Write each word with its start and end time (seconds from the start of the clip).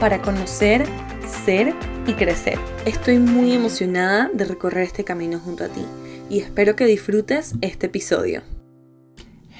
para 0.00 0.20
conocer, 0.20 0.84
ser 1.44 1.74
y 2.06 2.12
crecer. 2.14 2.58
Estoy 2.84 3.18
muy 3.18 3.52
emocionada 3.52 4.30
de 4.32 4.44
recorrer 4.44 4.84
este 4.84 5.04
camino 5.04 5.38
junto 5.38 5.64
a 5.64 5.68
ti 5.68 5.84
y 6.28 6.40
espero 6.40 6.76
que 6.76 6.86
disfrutes 6.86 7.54
este 7.60 7.86
episodio. 7.86 8.42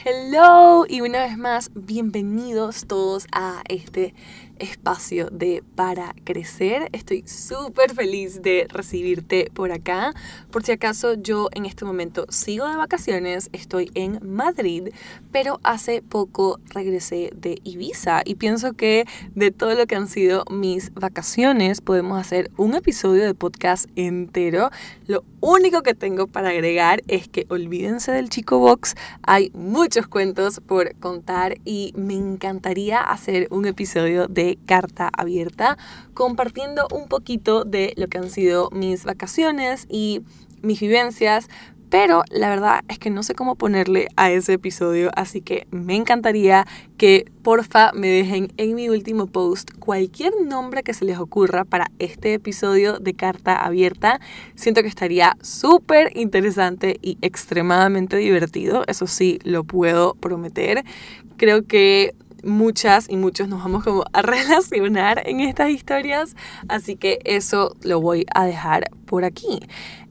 Hello 0.05 0.84
y 0.87 1.01
una 1.01 1.25
vez 1.25 1.39
más 1.39 1.70
bienvenidos 1.75 2.87
todos 2.87 3.27
a 3.33 3.62
este 3.69 4.15
espacio 4.64 5.28
de 5.30 5.62
Para 5.77 6.14
Crecer. 6.24 6.88
Estoy 6.92 7.22
súper 7.27 7.95
feliz 7.95 8.42
de 8.42 8.66
recibirte 8.68 9.50
por 9.55 9.70
acá. 9.72 10.14
Por 10.50 10.64
si 10.64 10.72
acaso 10.72 11.14
yo 11.14 11.48
en 11.52 11.66
este 11.66 11.84
momento 11.84 12.27
sigo 12.30 12.69
de 12.69 12.77
vacaciones, 12.77 13.50
estoy 13.52 13.91
en 13.95 14.19
Madrid, 14.22 14.88
pero 15.30 15.60
hace 15.62 16.02
poco 16.02 16.58
regresé 16.70 17.30
de 17.34 17.60
Ibiza 17.62 18.22
y 18.24 18.36
pienso 18.36 18.72
que 18.72 19.06
de 19.34 19.50
todo 19.50 19.74
lo 19.74 19.86
que 19.86 19.96
han 19.96 20.08
sido 20.08 20.45
mis 20.50 20.92
vacaciones 20.94 21.80
podemos 21.80 22.19
hacer 22.19 22.50
un 22.56 22.74
episodio 22.74 23.24
de 23.24 23.34
podcast 23.34 23.88
entero. 23.96 24.70
Lo 25.06 25.24
único 25.41 25.83
que 25.83 25.94
tengo 25.94 26.27
para 26.27 26.48
agregar 26.48 27.02
es 27.06 27.28
que 27.28 27.46
olvídense 27.50 28.12
del 28.12 28.30
chico 28.30 28.58
box, 28.58 28.94
hay 29.22 29.50
muchos 29.55 30.06
cuentos 30.06 30.61
por 30.61 30.94
contar 30.96 31.58
y 31.64 31.92
me 31.96 32.14
encantaría 32.14 33.00
hacer 33.00 33.48
un 33.50 33.67
episodio 33.67 34.27
de 34.28 34.53
carta 34.56 35.10
abierta, 35.16 35.78
compartiendo 36.14 36.86
un 36.92 37.08
poquito 37.08 37.64
de 37.64 37.92
lo 37.97 38.08
que 38.08 38.19
han 38.19 38.30
sido 38.30 38.70
mis 38.70 39.05
vacaciones 39.05 39.86
y 39.88 40.22
mis 40.62 40.80
vivencias, 40.80 41.48
pero 41.94 42.24
la 42.30 42.48
verdad 42.48 42.80
es 42.88 42.98
que 42.98 43.08
no 43.08 43.22
sé 43.22 43.36
cómo 43.36 43.55
ponerle 43.55 44.08
a 44.16 44.28
ese 44.33 44.55
episodio, 44.55 45.12
así 45.14 45.41
que 45.42 45.69
me 45.70 45.94
encantaría 45.94 46.66
que 46.96 47.30
porfa 47.44 47.92
me 47.92 48.08
dejen 48.08 48.52
en 48.56 48.74
mi 48.74 48.88
último 48.88 49.28
post 49.28 49.70
cualquier 49.78 50.33
nombre 50.44 50.83
que 50.83 50.92
se 50.92 51.05
les 51.05 51.18
ocurra 51.18 51.64
para 51.64 51.92
este 52.00 52.34
episodio 52.34 52.98
de 52.98 53.14
carta 53.14 53.64
abierta. 53.64 54.18
Siento 54.56 54.83
que 54.83 54.89
estaría 54.89 55.36
súper 55.41 56.11
interesante 56.16 56.98
y 57.00 57.16
extremadamente 57.22 58.16
divertido, 58.16 58.83
eso 58.89 59.06
sí, 59.06 59.39
lo 59.44 59.62
puedo 59.62 60.14
prometer. 60.14 60.84
Creo 61.36 61.64
que 61.64 62.16
muchas 62.45 63.09
y 63.09 63.17
muchos 63.17 63.48
nos 63.48 63.62
vamos 63.62 63.84
como 63.84 64.05
a 64.12 64.23
relacionar 64.23 65.23
en 65.27 65.41
estas 65.41 65.70
historias, 65.70 66.37
así 66.69 66.97
que 66.97 67.19
eso 67.25 67.77
lo 67.83 68.01
voy 68.01 68.27
a 68.34 68.47
dejar 68.47 68.91
por 69.06 69.25
aquí. 69.25 69.61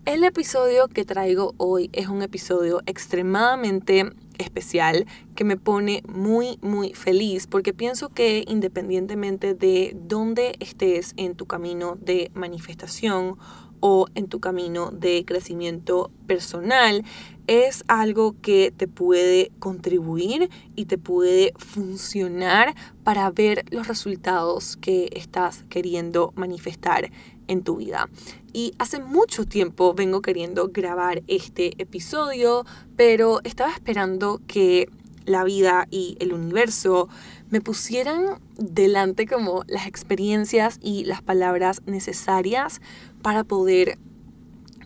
El 0.05 0.23
episodio 0.25 0.89
que 0.89 1.05
traigo 1.05 1.53
hoy 1.57 1.89
es 1.93 2.07
un 2.07 2.21
episodio 2.21 2.81
extremadamente 2.85 4.11
especial 4.37 5.05
que 5.35 5.43
me 5.43 5.57
pone 5.57 6.03
muy 6.07 6.57
muy 6.61 6.93
feliz 6.93 7.47
porque 7.47 7.73
pienso 7.73 8.09
que 8.09 8.43
independientemente 8.47 9.53
de 9.53 9.95
dónde 9.95 10.55
estés 10.59 11.13
en 11.17 11.35
tu 11.35 11.45
camino 11.45 11.97
de 12.01 12.31
manifestación 12.33 13.37
o 13.79 14.07
en 14.15 14.27
tu 14.27 14.39
camino 14.39 14.91
de 14.91 15.25
crecimiento 15.25 16.09
personal, 16.25 17.03
es 17.47 17.83
algo 17.87 18.35
que 18.41 18.73
te 18.75 18.87
puede 18.87 19.51
contribuir 19.59 20.49
y 20.75 20.85
te 20.85 20.97
puede 20.97 21.53
funcionar 21.57 22.75
para 23.03 23.29
ver 23.31 23.65
los 23.69 23.87
resultados 23.87 24.77
que 24.77 25.09
estás 25.13 25.65
queriendo 25.69 26.31
manifestar 26.35 27.11
en 27.47 27.63
tu 27.63 27.77
vida. 27.77 28.09
Y 28.53 28.73
hace 28.77 28.99
mucho 28.99 29.45
tiempo 29.45 29.93
vengo 29.93 30.21
queriendo 30.21 30.69
grabar 30.71 31.23
este 31.27 31.73
episodio, 31.81 32.65
pero 32.95 33.41
estaba 33.43 33.71
esperando 33.71 34.41
que 34.47 34.89
la 35.25 35.43
vida 35.43 35.87
y 35.89 36.17
el 36.19 36.33
universo 36.33 37.09
me 37.49 37.61
pusieran 37.61 38.39
delante 38.57 39.25
como 39.25 39.63
las 39.67 39.87
experiencias 39.87 40.79
y 40.81 41.05
las 41.05 41.21
palabras 41.21 41.81
necesarias 41.85 42.81
para 43.21 43.43
poder 43.43 43.97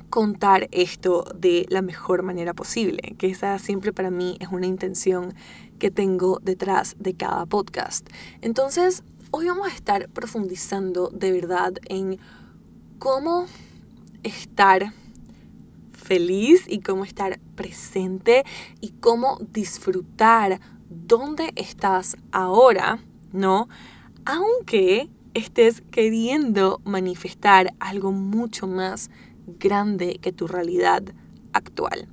contar 0.10 0.68
esto 0.72 1.26
de 1.36 1.66
la 1.70 1.82
mejor 1.82 2.24
manera 2.24 2.54
posible, 2.54 3.16
que 3.18 3.28
esa 3.28 3.58
siempre 3.60 3.94
para 3.94 4.12
mí 4.12 4.38
es 4.40 4.50
una 4.50 4.66
intención 4.66 5.34
que 5.80 5.92
tengo 5.92 6.40
detrás 6.42 6.96
de 7.00 7.14
cada 7.14 7.46
podcast. 7.46 8.10
Entonces, 8.42 9.04
hoy 9.32 9.48
vamos 9.48 9.68
a 9.68 9.76
estar 9.76 10.10
profundizando 10.10 11.10
de 11.10 11.32
verdad 11.32 11.74
en 11.90 12.20
cómo 13.00 13.46
estar 14.24 14.94
feliz 15.92 16.64
y 16.68 16.80
cómo 16.80 17.04
estar 17.04 17.40
presente 17.56 18.46
y 18.80 18.92
cómo 18.92 19.40
disfrutar 19.52 20.62
dónde 20.90 21.52
estás 21.56 22.16
ahora, 22.32 23.00
¿no? 23.34 23.68
Aunque 24.26 25.10
estés 25.34 25.82
queriendo 25.92 26.82
manifestar 26.86 27.74
algo 27.80 28.12
mucho 28.12 28.68
más 28.68 29.12
grande 29.48 30.20
que 30.22 30.32
tu 30.32 30.48
realidad 30.48 31.04
actual. 31.54 32.08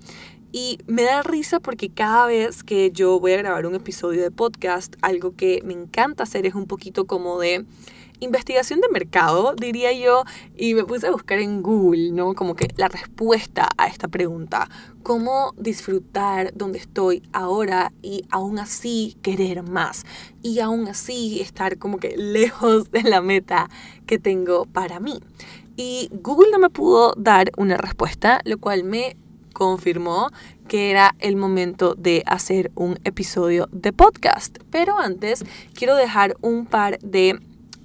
Y 0.53 0.79
me 0.87 1.03
da 1.03 1.23
risa 1.23 1.59
porque 1.59 1.91
cada 1.91 2.27
vez 2.27 2.63
que 2.63 2.93
yo 2.93 3.19
voy 3.19 3.33
a 3.33 3.39
grabar 3.39 3.67
un 3.67 3.75
episodio 3.75 4.23
de 4.23 4.31
podcast, 4.31 4.95
algo 5.03 5.35
que 5.35 5.61
me 5.65 5.73
encanta 5.73 6.23
hacer 6.23 6.47
es 6.47 6.55
un 6.55 6.67
poquito 6.67 7.07
como 7.07 7.41
de 7.41 7.67
investigación 8.21 8.81
de 8.81 8.89
mercado, 8.89 9.55
diría 9.55 9.93
yo, 9.93 10.25
y 10.57 10.75
me 10.75 10.85
puse 10.85 11.07
a 11.07 11.11
buscar 11.11 11.39
en 11.41 11.63
Google, 11.63 12.13
¿no? 12.13 12.35
Como 12.35 12.55
que 12.55 12.69
la 12.77 12.89
respuesta 12.89 13.69
a 13.77 13.87
esta 13.87 14.09
pregunta, 14.09 14.69
cómo 15.03 15.55
disfrutar 15.57 16.53
donde 16.55 16.79
estoy 16.79 17.23
ahora 17.33 17.93
y 18.03 18.25
aún 18.31 18.59
así 18.59 19.17
querer 19.23 19.63
más 19.63 20.05
y 20.43 20.61
aún 20.61 20.89
así 20.89 21.41
estar 21.41 21.79
como 21.79 21.99
que 21.99 22.17
lejos 22.17 22.91
de 22.91 23.03
la 23.03 23.21
meta 23.21 23.69
que 24.07 24.19
tengo 24.19 24.67
para 24.67 25.01
mí. 25.01 25.21
Y 25.77 26.09
Google 26.13 26.51
no 26.53 26.59
me 26.59 26.71
pudo 26.71 27.15
dar 27.17 27.51
una 27.57 27.77
respuesta, 27.77 28.41
lo 28.45 28.59
cual 28.59 28.85
me 28.85 29.17
confirmó 29.53 30.31
que 30.69 30.91
era 30.91 31.15
el 31.19 31.37
momento 31.37 31.95
de 31.95 32.23
hacer 32.27 32.71
un 32.75 32.99
episodio 33.05 33.69
de 33.73 33.93
podcast. 33.93 34.59
Pero 34.71 34.99
antes 34.99 35.45
quiero 35.75 35.97
dejar 35.97 36.37
un 36.43 36.67
par 36.67 36.99
de 37.01 37.41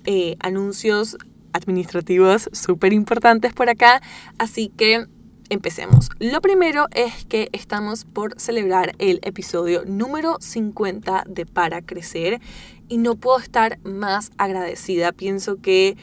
eh, 0.05 0.35
anuncios 0.39 1.17
administrativos 1.53 2.49
súper 2.51 2.94
importantes 2.94 3.53
por 3.53 3.69
acá, 3.69 4.01
así 4.38 4.72
que 4.75 5.05
empecemos. 5.49 6.09
Lo 6.19 6.41
primero 6.41 6.88
es 6.91 7.25
que 7.25 7.49
estamos 7.53 8.05
por 8.05 8.39
celebrar 8.39 8.94
el 8.99 9.19
episodio 9.23 9.83
número 9.85 10.38
50 10.39 11.23
de 11.28 11.45
Para 11.45 11.81
Crecer 11.81 12.39
y 12.88 12.97
no 12.97 13.16
puedo 13.16 13.39
estar 13.39 13.79
más 13.83 14.31
agradecida. 14.38 15.11
Pienso 15.11 15.57
que 15.59 15.97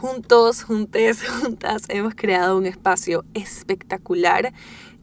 juntos, 0.00 0.62
juntes, 0.62 1.26
juntas 1.42 1.82
hemos 1.88 2.14
creado 2.14 2.56
un 2.56 2.66
espacio 2.66 3.24
espectacular. 3.34 4.52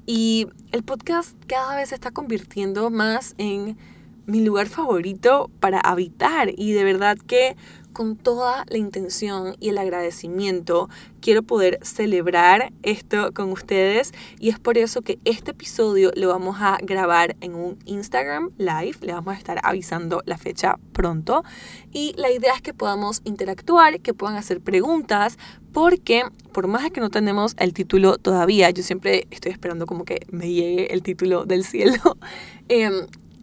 Y 0.06 0.48
el 0.72 0.84
podcast 0.84 1.36
cada 1.48 1.76
vez 1.76 1.90
se 1.90 1.96
está 1.96 2.12
convirtiendo 2.12 2.90
más 2.90 3.34
en 3.38 3.78
mi 4.26 4.44
lugar 4.44 4.68
favorito 4.68 5.50
para 5.60 5.80
habitar. 5.80 6.52
Y 6.56 6.74
de 6.74 6.84
verdad 6.84 7.18
que 7.18 7.56
con 7.96 8.18
toda 8.18 8.66
la 8.68 8.78
intención 8.78 9.56
y 9.62 9.70
el 9.70 9.78
agradecimiento 9.78 10.90
quiero 11.22 11.44
poder 11.44 11.80
celebrar 11.82 12.74
esto 12.84 13.32
con 13.34 13.54
ustedes. 13.54 14.14
Y 14.38 14.50
es 14.50 14.60
por 14.60 14.78
eso 14.78 15.02
que 15.02 15.18
este 15.24 15.52
episodio 15.52 16.12
lo 16.14 16.28
vamos 16.28 16.58
a 16.60 16.78
grabar 16.84 17.38
en 17.40 17.56
un 17.56 17.80
Instagram 17.86 18.52
live, 18.58 18.98
le 19.00 19.14
vamos 19.14 19.34
a 19.34 19.38
estar 19.38 19.62
avisando 19.64 20.22
la 20.26 20.38
fecha 20.38 20.78
pronto. 20.92 21.46
Y 21.94 22.14
la 22.18 22.30
idea 22.30 22.54
es 22.54 22.62
que 22.62 22.74
podamos 22.74 23.22
interactuar, 23.24 24.02
que 24.02 24.14
puedan 24.14 24.36
hacer 24.36 24.60
preguntas, 24.60 25.38
porque 25.72 26.24
por 26.52 26.68
más 26.68 26.92
que 26.92 27.00
no 27.00 27.10
tenemos 27.10 27.56
el 27.58 27.74
título 27.74 28.18
todavía, 28.18 28.70
yo 28.72 28.84
siempre 28.84 29.26
estoy 29.32 29.54
esperando 29.54 29.86
como 29.86 30.04
que 30.04 30.26
me 30.30 30.52
llegue 30.52 30.94
el 30.94 31.02
título 31.02 31.46
del 31.46 31.64
cielo. 31.64 32.18
Eh, 32.68 32.90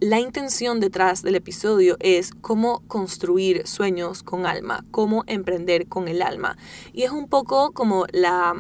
la 0.03 0.19
intención 0.19 0.81
detrás 0.81 1.23
del 1.23 1.37
episodio 1.37 1.97
es 2.01 2.33
cómo 2.41 2.83
construir 2.89 3.69
sueños 3.69 4.25
con 4.25 4.47
alma, 4.47 4.85
cómo 4.91 5.23
emprender 5.29 5.87
con 5.87 6.09
el 6.09 6.23
alma. 6.23 6.57
Y 6.93 7.05
es 7.05 7.13
un 7.13 7.29
poco 7.29 7.71
como 7.71 8.07
la, 8.11 8.53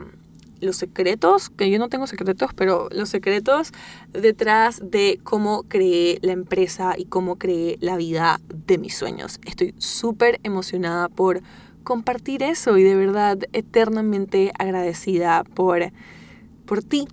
los 0.61 0.77
secretos, 0.77 1.51
que 1.51 1.69
yo 1.69 1.81
no 1.81 1.89
tengo 1.89 2.07
secretos, 2.07 2.53
pero 2.55 2.89
los 2.93 3.09
secretos 3.09 3.73
detrás 4.13 4.81
de 4.89 5.19
cómo 5.25 5.65
creé 5.65 6.21
la 6.23 6.31
empresa 6.31 6.95
y 6.97 7.07
cómo 7.07 7.39
creé 7.39 7.77
la 7.81 7.97
vida 7.97 8.41
de 8.69 8.79
mis 8.79 8.97
sueños. 8.97 9.41
Estoy 9.45 9.75
súper 9.79 10.39
emocionada 10.45 11.09
por 11.09 11.43
compartir 11.83 12.45
eso 12.45 12.79
y 12.79 12.85
de 12.85 12.95
verdad 12.95 13.39
eternamente 13.53 14.53
agradecida 14.61 15.43
por, 15.43 15.91
por 16.67 16.85
ti, 16.85 17.09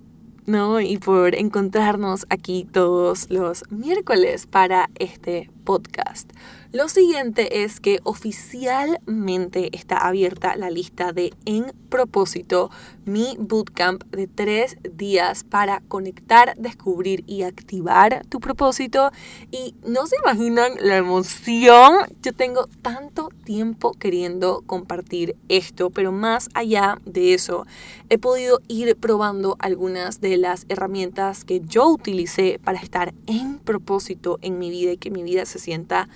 ¿no? 0.50 0.82
Y 0.82 0.98
por 0.98 1.36
encontrarnos 1.36 2.26
aquí 2.30 2.68
todos 2.70 3.30
los 3.30 3.64
miércoles 3.72 4.48
para 4.48 4.90
este 4.96 5.50
podcast. 5.64 6.30
Lo 6.72 6.88
siguiente 6.88 7.64
es 7.64 7.80
que 7.80 8.00
oficialmente 8.04 9.76
está 9.76 9.98
abierta 9.98 10.56
la 10.56 10.70
lista 10.70 11.14
de 11.14 11.34
En 11.46 11.74
Propósito, 11.90 12.70
mi 13.06 13.36
bootcamp 13.40 14.04
de 14.12 14.28
tres 14.28 14.78
días 14.84 15.44
para 15.44 15.82
conectar, 15.88 16.56
descubrir 16.58 17.24
y 17.26 17.42
activar 17.42 18.24
tu 18.30 18.40
propósito. 18.40 19.10
Y 19.50 19.74
no 19.84 20.06
se 20.06 20.18
imaginan 20.18 20.74
la 20.80 20.98
emoción. 20.98 21.92
Yo 22.22 22.34
tengo 22.34 22.68
tanto 22.84 23.30
tiempo 23.44 23.94
queriendo 23.94 24.62
compartir 24.68 25.36
esto, 25.48 25.90
pero 25.90 26.12
más 26.12 26.50
allá 26.54 27.00
de 27.04 27.34
eso, 27.34 27.66
he 28.10 28.20
podido 28.20 28.62
ir 28.68 28.96
probando 28.96 29.56
algunas 29.58 30.22
de 30.22 30.38
las 30.38 30.68
herramientas 30.70 31.46
que 31.46 31.62
yo 31.62 31.88
utilicé 31.88 32.60
para 32.64 32.78
estar 32.78 33.16
en 33.26 33.58
propósito 33.58 34.38
en 34.44 34.60
mi 34.60 34.70
vida 34.70 34.92
y 34.92 34.98
que 34.98 35.10
mi 35.10 35.24
vida 35.24 35.48
se 35.48 35.58
sienta 35.58 36.08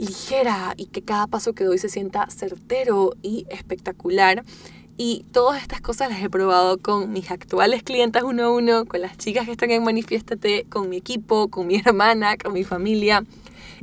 ligera 0.00 0.74
y 0.76 0.86
que 0.86 1.02
cada 1.02 1.26
paso 1.26 1.52
que 1.52 1.64
doy 1.64 1.78
se 1.78 1.88
sienta 1.88 2.28
certero 2.30 3.12
y 3.22 3.46
espectacular. 3.50 4.44
Y 4.96 5.24
todas 5.32 5.62
estas 5.62 5.80
cosas 5.80 6.10
las 6.10 6.22
he 6.22 6.28
probado 6.28 6.78
con 6.78 7.12
mis 7.12 7.30
actuales 7.30 7.82
clientes 7.82 8.22
uno 8.22 8.44
a 8.44 8.50
uno, 8.50 8.84
con 8.84 9.00
las 9.00 9.16
chicas 9.16 9.46
que 9.46 9.52
están 9.52 9.70
en 9.70 9.84
Manifiéstate, 9.84 10.66
con 10.68 10.88
mi 10.88 10.96
equipo, 10.96 11.48
con 11.48 11.66
mi 11.66 11.76
hermana, 11.84 12.36
con 12.36 12.52
mi 12.52 12.64
familia. 12.64 13.24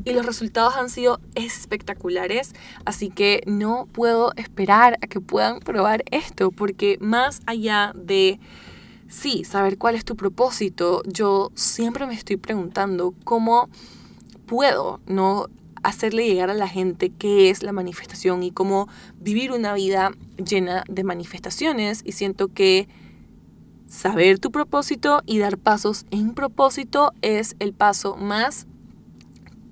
Y 0.05 0.13
los 0.13 0.25
resultados 0.25 0.75
han 0.75 0.89
sido 0.89 1.19
espectaculares, 1.33 2.53
así 2.85 3.09
que 3.09 3.41
no 3.47 3.87
puedo 3.91 4.31
esperar 4.35 4.99
a 5.01 5.07
que 5.07 5.19
puedan 5.19 5.59
probar 5.59 6.03
esto, 6.11 6.51
porque 6.51 6.97
más 6.99 7.41
allá 7.47 7.93
de, 7.95 8.39
sí, 9.07 9.43
saber 9.43 9.79
cuál 9.79 9.95
es 9.95 10.05
tu 10.05 10.15
propósito, 10.15 11.01
yo 11.07 11.51
siempre 11.55 12.05
me 12.05 12.13
estoy 12.13 12.37
preguntando 12.37 13.15
cómo 13.23 13.69
puedo 14.45 14.99
no 15.07 15.47
hacerle 15.87 16.27
llegar 16.27 16.49
a 16.49 16.53
la 16.53 16.67
gente 16.67 17.11
qué 17.11 17.49
es 17.49 17.63
la 17.63 17.71
manifestación 17.71 18.43
y 18.43 18.51
cómo 18.51 18.89
vivir 19.19 19.53
una 19.53 19.73
vida 19.73 20.11
llena 20.37 20.83
de 20.89 21.05
manifestaciones. 21.05 22.01
Y 22.03 22.11
siento 22.11 22.49
que 22.49 22.89
saber 23.87 24.37
tu 24.37 24.51
propósito 24.51 25.21
y 25.25 25.39
dar 25.39 25.57
pasos 25.57 26.05
en 26.11 26.33
propósito 26.33 27.13
es 27.21 27.55
el 27.59 27.73
paso 27.73 28.17
más 28.17 28.67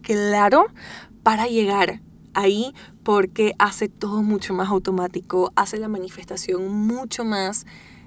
claro 0.02 0.68
para 1.22 1.48
llegar 1.48 2.02
ahí 2.34 2.74
porque 3.04 3.54
hace 3.60 3.90
todo 3.90 4.24
mucho 4.24 4.54
más 4.54 4.70
automático, 4.70 5.52
hace 5.56 5.78
la 5.80 5.90
manifestación 5.90 6.72
mucho 6.88 7.26
más 7.26 7.66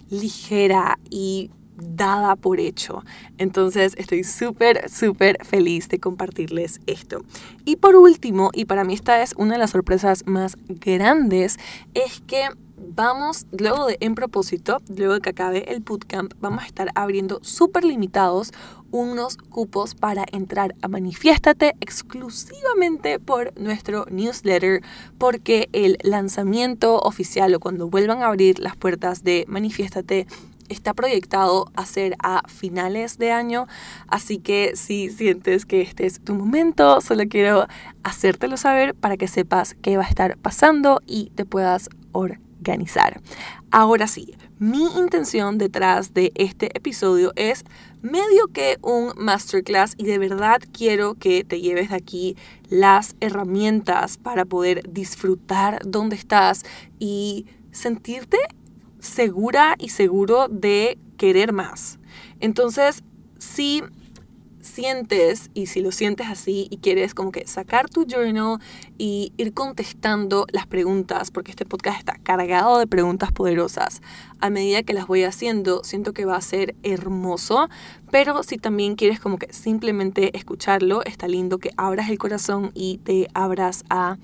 ligera 0.09 0.99
y 1.11 1.51
dada 1.79 2.37
por 2.37 2.61
hecho. 2.61 3.05
Entonces 3.39 3.95
estoy 3.97 4.25
súper, 4.25 4.91
súper 4.91 5.45
feliz 5.45 5.89
de 5.89 5.99
compartirles 5.99 6.81
esto. 6.87 7.23
Y 7.65 7.77
por 7.77 7.97
último, 7.97 8.51
y 8.53 8.65
para 8.65 8.85
mí 8.85 8.95
esta 8.95 9.23
es 9.23 9.35
una 9.37 9.55
de 9.55 9.59
las 9.59 9.71
sorpresas 9.71 10.27
más 10.27 10.57
grandes, 10.69 11.59
es 11.95 12.21
que 12.27 12.49
vamos, 12.81 13.47
luego 13.57 13.87
de 13.87 13.97
En 14.01 14.15
Propósito, 14.15 14.81
luego 14.95 15.15
de 15.15 15.21
que 15.21 15.31
acabe 15.31 15.73
el 15.73 15.81
bootcamp, 15.81 16.33
vamos 16.41 16.65
a 16.65 16.67
estar 16.67 16.91
abriendo 16.95 17.41
súper 17.43 17.85
limitados 17.85 18.53
unos 18.91 19.37
cupos 19.37 19.95
para 19.95 20.25
entrar 20.33 20.75
a 20.81 20.89
Manifiéstate 20.89 21.75
exclusivamente 21.81 23.19
por 23.19 23.59
nuestro 23.61 24.07
newsletter, 24.11 24.83
porque 25.19 25.69
el 25.73 25.99
lanzamiento 26.03 26.99
oficial 26.99 27.55
o 27.55 27.61
cuando 27.61 27.89
vuelvan 27.89 28.23
a 28.23 28.27
abrir 28.27 28.59
las 28.59 28.77
puertas 28.77 29.25
de 29.25 29.45
Manifiéstate 29.47 30.27
está 30.69 30.95
proyectado 30.95 31.71
a 31.75 31.87
ser 31.87 32.17
a 32.23 32.43
finales 32.49 33.19
de 33.19 33.33
año, 33.33 33.67
así 34.07 34.39
que 34.39 34.73
si 34.75 35.11
sientes 35.11 35.67
que 35.67 35.83
este 35.83 36.07
es 36.07 36.21
tu 36.21 36.35
momento, 36.35 37.01
solo 37.01 37.25
quiero 37.29 37.67
hacértelo 38.03 38.57
saber 38.57 38.95
para 38.95 39.17
que 39.17 39.29
sepas 39.29 39.75
qué 39.83 39.97
va 39.97 40.05
a 40.05 40.09
estar 40.09 40.37
pasando 40.39 41.01
y 41.07 41.31
te 41.35 41.45
puedas 41.45 41.89
organizar. 42.13 43.21
Ahora 43.71 44.07
sí, 44.07 44.35
mi 44.59 44.85
intención 44.97 45.59
detrás 45.59 46.15
de 46.15 46.33
este 46.35 46.77
episodio 46.77 47.33
es 47.37 47.65
medio 48.03 48.49
que 48.53 48.77
un 48.83 49.13
masterclass 49.17 49.95
y 49.97 50.05
de 50.05 50.19
verdad 50.19 50.61
quiero 50.73 51.15
que 51.15 51.45
te 51.45 51.61
lleves 51.61 51.91
de 51.91 51.97
aquí 51.97 52.37
las 52.69 53.15
herramientas 53.21 54.17
para 54.17 54.45
poder 54.45 54.83
disfrutar 54.91 55.81
donde 55.85 56.17
estás 56.17 56.65
y 56.99 57.47
sentirte 57.71 58.39
segura 59.01 59.75
y 59.79 59.91
seguro 59.91 60.49
de 60.49 60.99
querer 61.17 61.53
más. 61.53 61.99
Entonces, 62.41 63.03
si 63.39 63.83
sientes 64.61 65.51
y 65.55 65.67
si 65.67 65.81
lo 65.81 65.93
sientes 65.93 66.29
así 66.29 66.69
y 66.71 66.79
quieres 66.79 67.15
como 67.15 67.33
que 67.33 67.47
sacar 67.47 67.89
tu 67.89 68.05
journal 68.05 68.59
y 68.97 69.33
ir 69.37 69.55
contestando 69.55 70.47
las 70.53 70.67
preguntas, 70.67 71.31
porque 71.31 71.51
este 71.51 71.65
podcast 71.65 71.99
está 71.99 72.19
cargado 72.23 72.79
de 72.79 72.87
preguntas 72.87 73.33
poderosas, 73.33 74.03
a 74.41 74.51
medida 74.51 74.83
que 74.83 74.93
las 74.93 75.07
voy 75.07 75.25
haciendo, 75.25 75.83
siento 75.85 76.13
que 76.13 76.25
va 76.25 76.37
a 76.37 76.41
ser 76.41 76.75
hermoso, 76.83 77.69
pero 78.11 78.43
si 78.43 78.59
también 78.59 78.95
quieres 78.95 79.21
como 79.21 79.39
que 79.39 79.53
simplemente 79.53 80.37
escucharlo, 80.37 81.05
está 81.05 81.29
lindo 81.29 81.59
que 81.59 81.71
abras 81.77 82.11
el 82.11 82.19
corazón 82.19 82.71
y 82.75 82.99
te 82.99 83.29
abras 83.35 83.85
a 83.91 84.19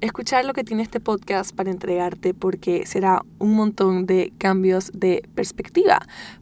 escuchar 0.00 0.44
lo 0.44 0.52
que 0.52 0.64
tiene 0.64 0.82
este 0.82 1.00
podcast 1.00 1.54
para 1.54 1.70
entregarte 1.70 2.34
porque 2.34 2.86
será 2.86 3.22
un 3.38 3.54
montón 3.54 4.06
de 4.06 4.32
cambios 4.38 4.90
de 4.94 5.28
perspectiva. 5.34 6.00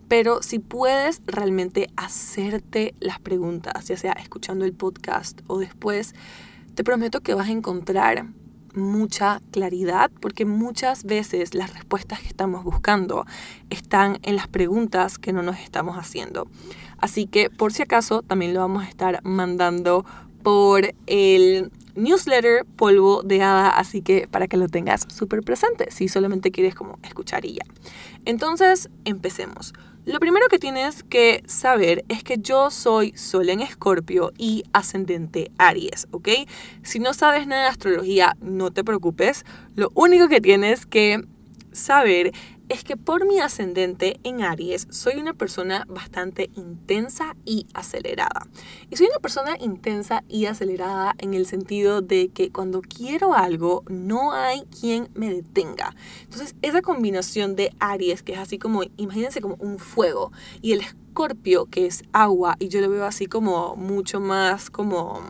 Pero 0.09 0.43
si 0.43 0.59
puedes 0.59 1.23
realmente 1.27 1.89
hacerte 1.97 2.95
las 3.01 3.19
preguntas, 3.19 3.87
ya 3.89 3.97
sea 3.97 4.13
escuchando 4.13 4.65
el 4.65 4.73
podcast 4.73 5.41
o 5.47 5.59
después, 5.59 6.15
te 6.75 6.85
prometo 6.85 7.21
que 7.21 7.35
vas 7.35 7.49
a 7.49 7.53
encontrar 7.53 8.27
mucha 8.75 9.41
claridad 9.51 10.11
porque 10.21 10.45
muchas 10.45 11.05
veces 11.05 11.55
las 11.55 11.75
respuestas 11.75 12.21
que 12.21 12.29
estamos 12.29 12.65
buscando 12.65 13.27
están 13.71 14.19
en 14.23 14.37
las 14.37 14.47
preguntas 14.47 15.19
que 15.19 15.33
no 15.33 15.43
nos 15.43 15.59
estamos 15.59 15.97
haciendo. 15.97 16.49
Así 16.99 17.27
que 17.27 17.51
por 17.51 17.73
si 17.73 17.83
acaso 17.83 18.23
también 18.23 18.55
lo 18.55 18.61
vamos 18.61 18.85
a 18.85 18.89
estar 18.89 19.21
mandando 19.25 20.05
por 20.49 20.95
el 21.07 21.71
newsletter 21.95 22.65
polvo 22.65 23.23
de 23.23 23.43
hada, 23.43 23.69
así 23.69 24.01
que 24.01 24.27
para 24.27 24.49
que 24.49 24.57
lo 24.57 24.67
tengas 24.67 25.07
súper 25.15 25.43
presente, 25.43 25.91
si 25.91 26.09
solamente 26.09 26.51
quieres 26.51 26.75
como 26.75 26.99
escuchar 27.03 27.45
y 27.45 27.57
ya. 27.57 27.65
Entonces, 28.25 28.89
empecemos. 29.05 29.75
Lo 30.07 30.19
primero 30.21 30.47
que 30.49 30.59
tienes 30.59 31.03
que 31.03 31.43
saber 31.47 32.03
es 32.09 32.25
que 32.25 32.39
yo 32.39 32.71
soy 32.71 33.13
Sol 33.15 33.51
en 33.51 33.61
Escorpio 33.61 34.33
y 34.39 34.65
ascendente 34.73 35.51
Aries, 35.59 36.09
¿ok? 36.13 36.31
Si 36.83 36.99
no 36.99 37.13
sabes 37.13 37.47
nada 37.47 37.65
de 37.65 37.69
astrología, 37.69 38.35
no 38.41 38.71
te 38.71 38.85
preocupes. 38.85 39.45
Lo 39.75 39.91
único 39.93 40.29
que 40.29 40.41
tienes 40.41 40.87
que 40.87 41.21
saber 41.73 42.33
es 42.69 42.85
que 42.85 42.97
por 42.97 43.27
mi 43.27 43.41
ascendente 43.41 44.21
en 44.25 44.43
Aries 44.43 44.87
soy 44.91 45.15
una 45.15 45.33
persona 45.33 45.87
bastante 45.89 46.51
intensa 46.55 47.37
y 47.45 47.67
acelerada. 47.75 48.47
Y 48.91 48.97
soy 48.97 49.07
una 49.07 49.21
persona 49.21 49.57
intensa 49.59 50.25
y 50.29 50.47
acelerada 50.47 51.15
en 51.19 51.35
el 51.35 51.47
sentido 51.47 52.03
de 52.03 52.29
que 52.29 52.51
cuando 52.51 52.83
quiero 52.83 53.35
algo 53.35 53.85
no 53.89 54.33
hay 54.33 54.63
quien 54.81 55.09
me 55.15 55.33
detenga. 55.33 55.95
Entonces 56.23 56.55
esa 56.63 56.83
combinación 56.83 57.57
de 57.57 57.75
Aries, 57.79 58.23
que 58.23 58.33
es 58.33 58.39
así 58.39 58.59
como, 58.59 58.83
imagínense 58.97 59.41
como 59.41 59.57
un 59.57 59.79
fuego, 59.79 60.33
y 60.61 60.73
el 60.73 60.81
escorpio, 60.81 61.67
que 61.67 61.87
es 61.87 62.03
agua, 62.13 62.57
y 62.59 62.69
yo 62.69 62.81
lo 62.81 62.91
veo 62.91 63.05
así 63.05 63.27
como 63.27 63.77
mucho 63.77 64.21
más 64.21 64.71
como 64.71 65.23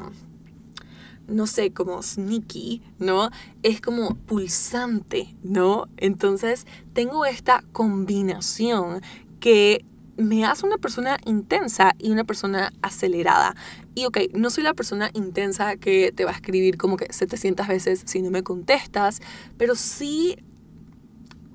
no 1.29 1.47
sé, 1.47 1.73
como 1.73 2.03
sneaky, 2.03 2.83
¿no? 2.99 3.31
Es 3.63 3.81
como 3.81 4.15
pulsante, 4.15 5.37
¿no? 5.43 5.89
Entonces 5.97 6.67
tengo 6.95 7.25
esta 7.27 7.63
combinación 7.73 9.03
que 9.41 9.85
me 10.17 10.45
hace 10.45 10.67
una 10.67 10.79
persona 10.79 11.17
intensa 11.25 11.95
y 11.99 12.11
una 12.11 12.25
persona 12.25 12.73
acelerada. 12.83 13.55
Y 13.95 14.05
ok, 14.07 14.19
no 14.35 14.51
soy 14.51 14.65
la 14.65 14.75
persona 14.75 15.11
intensa 15.15 15.77
que 15.77 16.13
te 16.13 16.25
va 16.25 16.33
a 16.33 16.35
escribir 16.35 16.77
como 16.77 16.97
que 16.97 17.13
700 17.13 17.69
veces 17.69 18.03
si 18.05 18.21
no 18.21 18.31
me 18.31 18.43
contestas, 18.43 19.21
pero 19.57 19.77
sí 19.77 20.37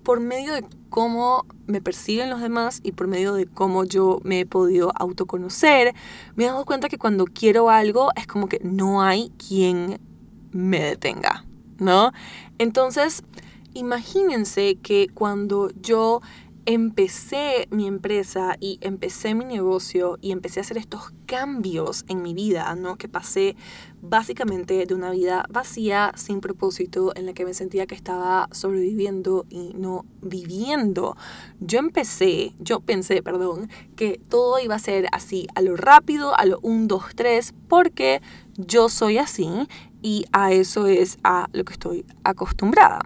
por 0.04 0.20
medio 0.20 0.54
de 0.54 0.66
cómo 0.94 1.48
me 1.66 1.82
perciben 1.82 2.30
los 2.30 2.40
demás 2.40 2.80
y 2.84 2.92
por 2.92 3.08
medio 3.08 3.34
de 3.34 3.48
cómo 3.48 3.84
yo 3.84 4.20
me 4.24 4.42
he 4.42 4.46
podido 4.46 4.92
autoconocer, 4.96 5.96
me 6.36 6.44
he 6.44 6.48
dado 6.48 6.66
cuenta 6.66 6.88
que 6.88 7.00
cuando 7.00 7.26
quiero 7.26 7.72
algo 7.72 8.12
es 8.16 8.28
como 8.28 8.48
que 8.48 8.60
no 8.64 9.02
hay 9.02 9.32
quien 9.32 10.00
me 10.52 10.84
detenga, 10.84 11.46
¿no? 11.80 12.12
Entonces, 12.60 13.24
imagínense 13.74 14.76
que 14.84 15.08
cuando 15.12 15.72
yo 15.82 16.22
empecé 16.68 17.68
mi 17.72 17.88
empresa 17.88 18.56
y 18.60 18.78
empecé 18.82 19.34
mi 19.34 19.46
negocio 19.46 20.20
y 20.22 20.32
empecé 20.32 20.60
a 20.60 20.62
hacer 20.62 20.78
estos 20.78 21.12
cambios 21.26 22.06
en 22.08 22.22
mi 22.22 22.36
vida, 22.36 22.76
¿no? 22.76 22.98
Que 22.98 23.10
pasé 23.10 23.56
básicamente 24.04 24.86
de 24.86 24.94
una 24.94 25.10
vida 25.12 25.46
vacía, 25.50 26.12
sin 26.16 26.42
propósito, 26.42 27.14
en 27.16 27.26
la 27.26 27.34
que 27.34 27.46
me 27.46 27.54
sentía 27.54 27.88
que 27.88 27.96
estaba 27.96 28.50
sobreviviendo 28.52 29.46
y 29.50 29.72
no 29.76 30.06
viviendo. 30.22 31.16
Yo 31.62 31.80
empecé, 31.80 32.54
yo 32.60 32.82
pensé, 32.82 33.24
perdón, 33.24 33.70
que 33.96 34.20
todo 34.30 34.60
iba 34.60 34.76
a 34.76 34.80
ser 34.80 35.08
así, 35.14 35.48
a 35.56 35.62
lo 35.62 35.78
rápido, 35.78 36.38
a 36.38 36.46
lo 36.46 36.60
1, 36.62 36.88
2, 36.88 37.04
3, 37.16 37.54
porque 37.70 38.22
yo 38.58 38.90
soy 38.90 39.18
así 39.18 39.50
y 40.02 40.26
a 40.34 40.52
eso 40.52 40.86
es 40.88 41.18
a 41.24 41.48
lo 41.54 41.64
que 41.64 41.74
estoy 41.74 42.06
acostumbrada. 42.24 43.00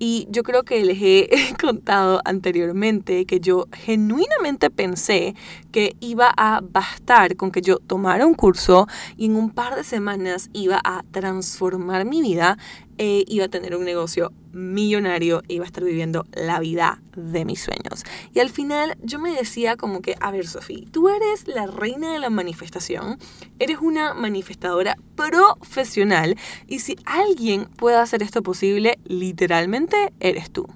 Y 0.00 0.28
yo 0.30 0.44
creo 0.44 0.62
que 0.62 0.84
les 0.84 0.98
he 1.02 1.28
contado 1.60 2.20
anteriormente 2.24 3.26
que 3.26 3.40
yo 3.40 3.66
genuinamente 3.72 4.70
pensé 4.70 5.34
que 5.72 5.96
iba 6.00 6.32
a 6.36 6.60
bastar 6.62 7.36
con 7.36 7.50
que 7.50 7.62
yo 7.62 7.78
tomara 7.78 8.26
un 8.26 8.34
curso 8.34 8.86
y 9.16 9.26
en 9.26 9.36
un 9.36 9.50
par 9.50 9.76
de 9.76 9.84
semanas 9.84 10.50
iba 10.52 10.80
a 10.84 11.02
transformar 11.10 12.04
mi 12.04 12.22
vida 12.22 12.58
e 12.98 13.24
iba 13.28 13.44
a 13.44 13.48
tener 13.48 13.76
un 13.76 13.84
negocio 13.84 14.32
millonario, 14.52 15.42
iba 15.46 15.64
a 15.64 15.66
estar 15.66 15.84
viviendo 15.84 16.26
la 16.32 16.58
vida 16.58 17.00
de 17.14 17.44
mis 17.44 17.62
sueños. 17.62 18.04
Y 18.34 18.40
al 18.40 18.50
final 18.50 18.96
yo 19.02 19.20
me 19.20 19.30
decía 19.30 19.76
como 19.76 20.02
que, 20.02 20.16
a 20.20 20.30
ver 20.32 20.46
Sofía, 20.46 20.84
tú 20.90 21.08
eres 21.08 21.46
la 21.46 21.66
reina 21.66 22.12
de 22.12 22.18
la 22.18 22.30
manifestación, 22.30 23.18
eres 23.58 23.78
una 23.80 24.14
manifestadora 24.14 24.96
profesional 25.14 26.36
y 26.66 26.80
si 26.80 26.96
alguien 27.04 27.66
puede 27.76 27.96
hacer 27.96 28.22
esto 28.22 28.42
posible, 28.42 28.98
literalmente 29.04 30.12
eres 30.18 30.50
tú. 30.50 30.66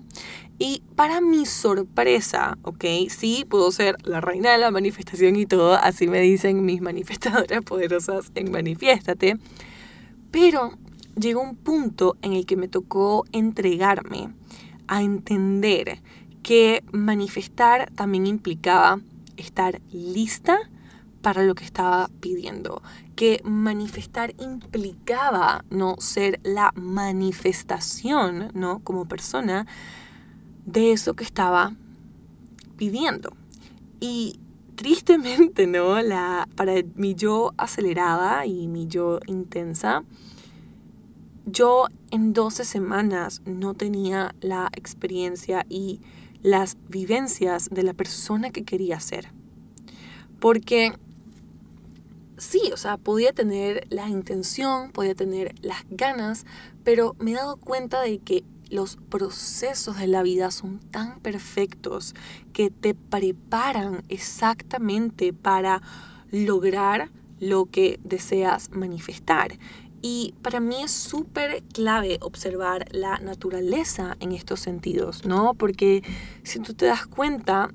Y 0.64 0.80
para 0.94 1.20
mi 1.20 1.44
sorpresa, 1.44 2.56
¿ok? 2.62 2.84
Sí, 3.08 3.44
puedo 3.48 3.72
ser 3.72 3.96
la 4.04 4.20
reina 4.20 4.52
de 4.52 4.58
la 4.58 4.70
manifestación 4.70 5.34
y 5.34 5.44
todo, 5.44 5.74
así 5.74 6.06
me 6.06 6.20
dicen 6.20 6.64
mis 6.64 6.80
manifestadoras 6.80 7.64
poderosas 7.64 8.30
en 8.36 8.52
Manifiéstate, 8.52 9.38
pero 10.30 10.78
llegó 11.16 11.40
un 11.40 11.56
punto 11.56 12.16
en 12.22 12.34
el 12.34 12.46
que 12.46 12.54
me 12.54 12.68
tocó 12.68 13.24
entregarme 13.32 14.32
a 14.86 15.02
entender 15.02 16.00
que 16.44 16.84
manifestar 16.92 17.90
también 17.96 18.28
implicaba 18.28 19.00
estar 19.36 19.80
lista 19.90 20.58
para 21.22 21.42
lo 21.42 21.56
que 21.56 21.64
estaba 21.64 22.08
pidiendo, 22.20 22.82
que 23.16 23.40
manifestar 23.42 24.32
implicaba 24.38 25.64
no 25.70 25.96
ser 25.98 26.38
la 26.44 26.70
manifestación, 26.76 28.52
¿no? 28.54 28.78
como 28.78 29.06
persona 29.06 29.66
de 30.66 30.92
eso 30.92 31.14
que 31.14 31.24
estaba 31.24 31.74
pidiendo. 32.76 33.36
Y 34.00 34.40
tristemente, 34.76 35.66
¿no? 35.68 36.00
La 36.02 36.48
para 36.56 36.74
mi 36.94 37.14
yo 37.14 37.52
acelerada 37.56 38.46
y 38.46 38.68
mi 38.68 38.86
yo 38.86 39.20
intensa 39.26 40.04
yo 41.46 41.86
en 42.10 42.32
12 42.32 42.64
semanas 42.64 43.42
no 43.44 43.74
tenía 43.74 44.34
la 44.40 44.68
experiencia 44.76 45.66
y 45.68 46.00
las 46.42 46.76
vivencias 46.88 47.68
de 47.70 47.82
la 47.82 47.94
persona 47.94 48.50
que 48.50 48.64
quería 48.64 49.00
ser. 49.00 49.28
Porque 50.40 50.92
sí, 52.36 52.70
o 52.72 52.76
sea, 52.76 52.96
podía 52.96 53.32
tener 53.32 53.86
la 53.90 54.08
intención, 54.08 54.92
podía 54.92 55.14
tener 55.14 55.54
las 55.62 55.84
ganas, 55.90 56.46
pero 56.84 57.16
me 57.18 57.32
he 57.32 57.34
dado 57.34 57.56
cuenta 57.56 58.00
de 58.02 58.18
que 58.18 58.44
los 58.72 58.96
procesos 58.96 59.98
de 59.98 60.06
la 60.06 60.22
vida 60.22 60.50
son 60.50 60.78
tan 60.78 61.20
perfectos 61.20 62.14
que 62.52 62.70
te 62.70 62.94
preparan 62.94 64.02
exactamente 64.08 65.32
para 65.34 65.82
lograr 66.30 67.10
lo 67.38 67.66
que 67.66 68.00
deseas 68.02 68.70
manifestar. 68.70 69.58
Y 70.00 70.34
para 70.42 70.58
mí 70.58 70.82
es 70.82 70.90
súper 70.90 71.62
clave 71.72 72.18
observar 72.22 72.86
la 72.92 73.18
naturaleza 73.18 74.16
en 74.20 74.32
estos 74.32 74.60
sentidos, 74.60 75.26
¿no? 75.26 75.54
Porque 75.54 76.02
si 76.42 76.58
tú 76.58 76.72
te 76.72 76.86
das 76.86 77.06
cuenta, 77.06 77.70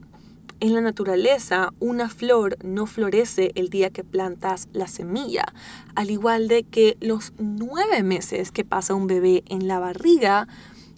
en 0.59 0.73
la 0.73 0.81
naturaleza 0.81 1.71
una 1.79 2.09
flor 2.09 2.57
no 2.63 2.87
florece 2.87 3.51
el 3.53 3.69
día 3.69 3.91
que 3.91 4.03
plantas 4.03 4.67
la 4.73 4.87
semilla, 4.87 5.45
al 5.93 6.09
igual 6.09 6.47
de 6.47 6.63
que 6.63 6.97
los 6.99 7.33
nueve 7.37 8.01
meses 8.01 8.51
que 8.51 8.65
pasa 8.65 8.95
un 8.95 9.05
bebé 9.05 9.43
en 9.47 9.67
la 9.67 9.77
barriga, 9.77 10.47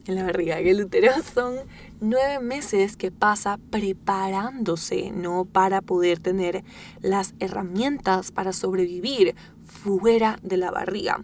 en 0.10 0.16
la 0.16 0.24
barriga 0.24 0.58
del 0.58 0.84
útero, 0.84 1.12
son 1.34 1.56
nueve 2.02 2.40
meses 2.40 2.98
que 2.98 3.12
pasa 3.12 3.60
preparándose, 3.70 5.12
¿no? 5.12 5.46
Para 5.46 5.82
poder 5.82 6.20
tener 6.20 6.64
las 7.02 7.34
herramientas 7.40 8.32
para 8.32 8.52
sobrevivir, 8.52 9.36
fuera 9.66 10.40
de 10.42 10.58
la 10.58 10.72
barriga, 10.72 11.24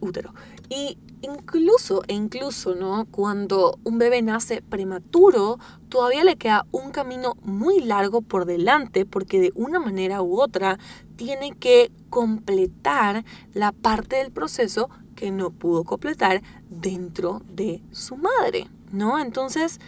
útero. 0.00 0.34
Y 0.68 0.98
incluso, 1.20 2.02
e 2.08 2.14
incluso, 2.14 2.74
¿no? 2.74 3.06
Cuando 3.10 3.78
un 3.84 3.98
bebé 3.98 4.22
nace 4.22 4.62
prematuro, 4.62 5.58
todavía 5.88 6.24
le 6.24 6.36
queda 6.36 6.66
un 6.72 6.90
camino 6.90 7.36
muy 7.42 7.80
largo 7.80 8.22
por 8.22 8.46
delante 8.46 9.04
porque 9.04 9.40
de 9.40 9.52
una 9.54 9.78
manera 9.78 10.22
u 10.22 10.40
otra 10.40 10.78
tiene 11.16 11.52
que 11.52 11.92
completar 12.10 13.24
la 13.52 13.72
parte 13.72 14.16
del 14.16 14.32
proceso 14.32 14.88
que 15.16 15.32
no 15.32 15.50
pudo 15.50 15.82
completar 15.82 16.42
dentro 16.70 17.42
de 17.50 17.82
su 17.90 18.16
madre, 18.16 18.68
¿no? 18.92 19.18
Entonces, 19.18 19.80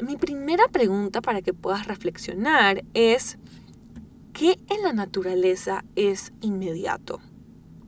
mi 0.00 0.16
primera 0.16 0.68
pregunta 0.68 1.20
para 1.20 1.42
que 1.42 1.52
puedas 1.52 1.86
reflexionar 1.88 2.84
es, 2.94 3.38
¿qué 4.32 4.60
en 4.68 4.82
la 4.82 4.92
naturaleza 4.92 5.84
es 5.96 6.32
inmediato? 6.40 7.20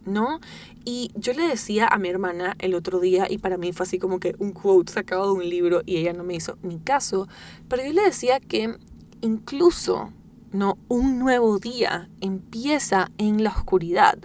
¿No? 0.05 0.41
Y 0.85 1.13
yo 1.15 1.35
le 1.35 1.47
decía 1.47 1.87
a 1.87 1.99
mi 1.99 2.09
hermana 2.09 2.57
el 2.59 2.75
otro 2.75 2.99
día, 2.99 3.27
y 3.31 3.39
para 3.39 3.59
mí 3.59 3.73
fue 3.73 3.85
así 3.85 3.99
como 3.99 4.19
que 4.19 4.35
un 4.39 4.53
quote 4.53 4.93
sacado 4.93 5.27
de 5.27 5.33
un 5.33 5.49
libro 5.49 5.83
y 5.85 5.99
ella 5.99 6.15
no 6.15 6.25
me 6.25 6.35
hizo 6.35 6.57
ni 6.63 6.79
caso, 6.79 7.29
pero 7.69 7.85
yo 7.85 7.93
le 7.93 8.03
decía 8.03 8.41
que 8.41 8.77
incluso, 9.21 10.11
¿no? 10.53 10.79
Un 10.89 11.19
nuevo 11.19 11.59
día 11.59 12.09
empieza 12.21 13.11
en 13.19 13.45
la 13.45 13.51
oscuridad. 13.51 14.19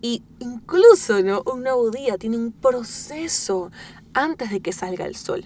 Y 0.00 0.22
incluso, 0.38 1.22
¿no? 1.22 1.42
Un 1.52 1.62
nuevo 1.62 1.90
día 1.90 2.18
tiene 2.18 2.36
un 2.36 2.52
proceso 2.52 3.70
antes 4.12 4.50
de 4.50 4.60
que 4.60 4.72
salga 4.72 5.06
el 5.06 5.16
sol. 5.16 5.44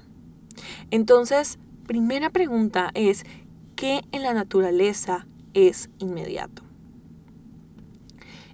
Entonces, 0.90 1.58
primera 1.86 2.30
pregunta 2.30 2.90
es, 2.94 3.24
¿qué 3.76 4.02
en 4.12 4.22
la 4.22 4.34
naturaleza 4.34 5.26
es 5.54 5.90
inmediato. 5.98 6.62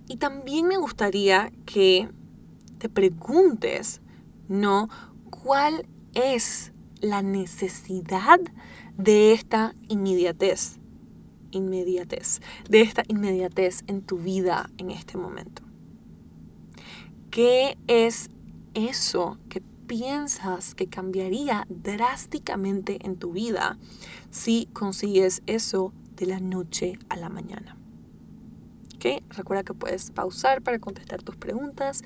Y 0.09 0.17
también 0.17 0.67
me 0.67 0.77
gustaría 0.77 1.53
que 1.67 2.09
te 2.79 2.89
preguntes, 2.89 4.01
¿no? 4.49 4.89
¿Cuál 5.31 5.87
es 6.15 6.73
la 7.01 7.23
necesidad 7.23 8.41
de 8.97 9.33
esta 9.33 9.75
inmediatez? 9.89 10.79
Inmediatez, 11.55 12.41
de 12.69 12.83
esta 12.83 13.03
inmediatez 13.09 13.85
en 13.87 14.03
tu 14.03 14.19
vida 14.19 14.71
en 14.79 14.91
este 14.91 15.17
momento. 15.17 15.63
¿Qué 17.31 17.77
es 17.87 18.31
eso 18.75 19.39
que 19.49 19.63
piensas 19.87 20.75
que 20.75 20.89
cambiaría 20.89 21.67
drásticamente 21.69 23.05
en 23.05 23.17
tu 23.17 23.33
vida 23.33 23.79
si 24.31 24.67
consigues 24.73 25.43
eso 25.47 25.93
de 26.17 26.27
la 26.27 26.41
noche 26.41 26.99
a 27.09 27.17
la 27.17 27.29
mañana. 27.29 27.77
¿Ok? 28.95 29.23
Recuerda 29.31 29.65
que 29.65 29.75
puedes 29.75 30.11
pausar 30.11 30.63
para 30.63 30.79
contestar 30.79 31.23
tus 31.23 31.37
preguntas. 31.37 32.03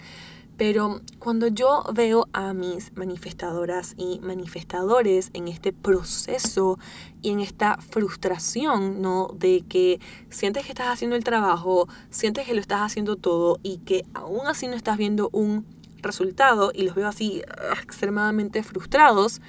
Pero 0.59 1.01
cuando 1.21 1.47
yo 1.47 1.85
veo 1.95 2.29
a 2.33 2.53
mis 2.53 2.95
manifestadoras 2.97 3.95
y 3.97 4.19
manifestadores 4.19 5.31
en 5.33 5.47
este 5.47 5.73
proceso 5.73 6.81
y 7.23 7.31
en 7.31 7.39
esta 7.39 7.79
frustración, 7.79 9.01
¿no? 9.01 9.29
De 9.39 9.65
que 9.69 10.01
sientes 10.31 10.67
que 10.67 10.73
estás 10.73 10.89
haciendo 10.89 11.15
el 11.15 11.23
trabajo, 11.23 11.89
sientes 12.11 12.45
que 12.45 12.55
lo 12.55 12.61
estás 12.61 12.81
haciendo 12.81 13.15
todo 13.15 13.61
y 13.63 13.79
que 13.79 14.05
aún 14.15 14.49
así 14.49 14.67
no 14.67 14.75
estás 14.75 14.99
viendo 14.99 15.31
un 15.33 15.65
resultado 16.03 16.73
y 16.75 16.83
los 16.83 16.97
veo 16.97 17.07
así 17.07 17.43
extremadamente 17.81 18.65
frustrados, 18.65 19.41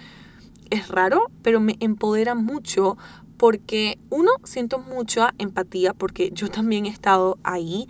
es 0.70 0.90
raro, 0.90 1.32
pero 1.42 1.60
me 1.60 1.76
empodera 1.80 2.36
mucho 2.36 2.98
porque 3.38 3.98
uno, 4.10 4.32
siento 4.44 4.80
mucha 4.80 5.34
empatía 5.38 5.94
porque 5.94 6.30
yo 6.34 6.50
también 6.50 6.86
he 6.86 6.90
estado 6.90 7.40
ahí 7.44 7.88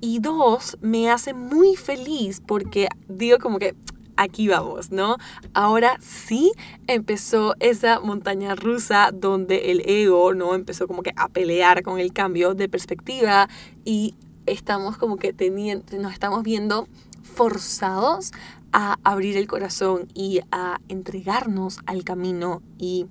y 0.00 0.18
dos, 0.20 0.78
me 0.80 1.10
hace 1.10 1.34
muy 1.34 1.76
feliz 1.76 2.42
porque 2.46 2.88
digo 3.08 3.38
como 3.38 3.58
que 3.58 3.74
aquí 4.16 4.48
vamos, 4.48 4.90
¿no? 4.90 5.16
Ahora 5.54 5.98
sí 6.00 6.52
empezó 6.86 7.54
esa 7.60 8.00
montaña 8.00 8.54
rusa 8.54 9.10
donde 9.12 9.70
el 9.70 9.82
ego, 9.88 10.34
¿no? 10.34 10.54
Empezó 10.54 10.86
como 10.86 11.02
que 11.02 11.12
a 11.16 11.28
pelear 11.28 11.82
con 11.82 11.98
el 11.98 12.12
cambio 12.12 12.54
de 12.54 12.68
perspectiva 12.68 13.48
y 13.84 14.14
estamos 14.46 14.96
como 14.96 15.16
que 15.16 15.32
teniendo, 15.32 15.96
nos 15.98 16.12
estamos 16.12 16.42
viendo 16.42 16.88
forzados 17.22 18.32
a 18.72 18.96
abrir 19.04 19.36
el 19.36 19.46
corazón 19.46 20.08
y 20.14 20.40
a 20.50 20.80
entregarnos 20.88 21.78
al 21.86 22.04
camino 22.04 22.62
y 22.78 23.06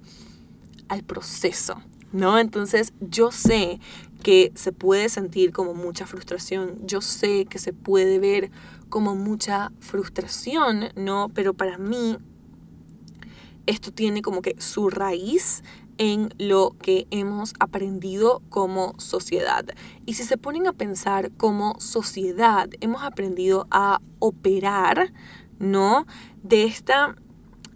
al 0.88 1.04
proceso, 1.04 1.82
¿no? 2.12 2.40
Entonces 2.40 2.94
yo 3.00 3.32
sé 3.32 3.80
que 4.26 4.52
se 4.56 4.72
puede 4.72 5.08
sentir 5.10 5.52
como 5.52 5.76
mucha 5.76 6.08
frustración, 6.08 6.80
yo 6.88 7.00
sé 7.00 7.46
que 7.46 7.60
se 7.60 7.74
puede 7.74 8.18
ver 8.18 8.50
como 8.90 9.14
mucha 9.16 9.72
frustración, 9.82 10.86
¿no? 10.96 11.30
Pero 11.36 11.54
para 11.54 11.78
mí 11.78 12.18
esto 13.68 13.92
tiene 13.92 14.24
como 14.24 14.42
que 14.42 14.56
su 14.58 14.90
raíz 14.90 15.62
en 16.00 16.34
lo 16.40 16.76
que 16.82 17.06
hemos 17.12 17.54
aprendido 17.60 18.42
como 18.50 18.96
sociedad. 18.98 19.64
Y 20.08 20.16
si 20.16 20.24
se 20.24 20.38
ponen 20.38 20.66
a 20.66 20.74
pensar 20.74 21.32
como 21.34 21.80
sociedad, 21.80 22.68
hemos 22.82 23.04
aprendido 23.04 23.68
a 23.70 24.02
operar, 24.18 25.14
¿no? 25.60 26.08
De 26.42 26.64
esta 26.64 27.16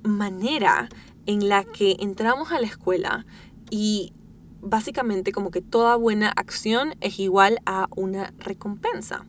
manera 0.01 0.89
en 1.27 1.47
la 1.47 1.63
que 1.63 1.97
entramos 1.99 2.51
a 2.51 2.59
la 2.59 2.65
escuela 2.65 3.27
y 3.69 4.13
básicamente 4.61 5.31
como 5.31 5.51
que 5.51 5.61
toda 5.61 5.95
buena 5.95 6.29
acción 6.29 6.95
es 7.01 7.19
igual 7.19 7.59
a 7.65 7.87
una 7.95 8.33
recompensa. 8.39 9.25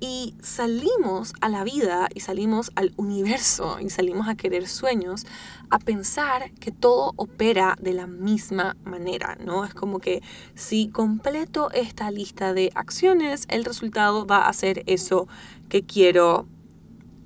Y 0.00 0.36
salimos 0.40 1.32
a 1.40 1.48
la 1.48 1.64
vida 1.64 2.08
y 2.14 2.20
salimos 2.20 2.70
al 2.76 2.94
universo 2.96 3.78
y 3.80 3.90
salimos 3.90 4.28
a 4.28 4.36
querer 4.36 4.68
sueños 4.68 5.26
a 5.70 5.80
pensar 5.80 6.52
que 6.60 6.70
todo 6.70 7.14
opera 7.16 7.76
de 7.80 7.94
la 7.94 8.06
misma 8.06 8.76
manera, 8.84 9.36
¿no? 9.44 9.64
Es 9.64 9.74
como 9.74 9.98
que 9.98 10.22
si 10.54 10.88
completo 10.88 11.72
esta 11.72 12.12
lista 12.12 12.54
de 12.54 12.70
acciones, 12.76 13.46
el 13.48 13.64
resultado 13.64 14.24
va 14.24 14.46
a 14.46 14.52
ser 14.52 14.84
eso 14.86 15.26
que 15.68 15.84
quiero 15.84 16.46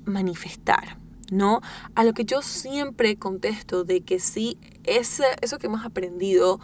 manifestar. 0.07 1.02
¿No? 1.33 1.63
A 1.95 2.05
lo 2.05 2.13
que 2.13 2.25
yo 2.25 2.43
siempre 2.43 3.17
contesto 3.17 3.85
de 3.85 4.03
que 4.03 4.21
sí, 4.21 4.59
ese, 4.85 5.25
eso 5.41 5.59
que 5.59 5.67
hemos 5.67 5.85
aprendido 5.85 6.61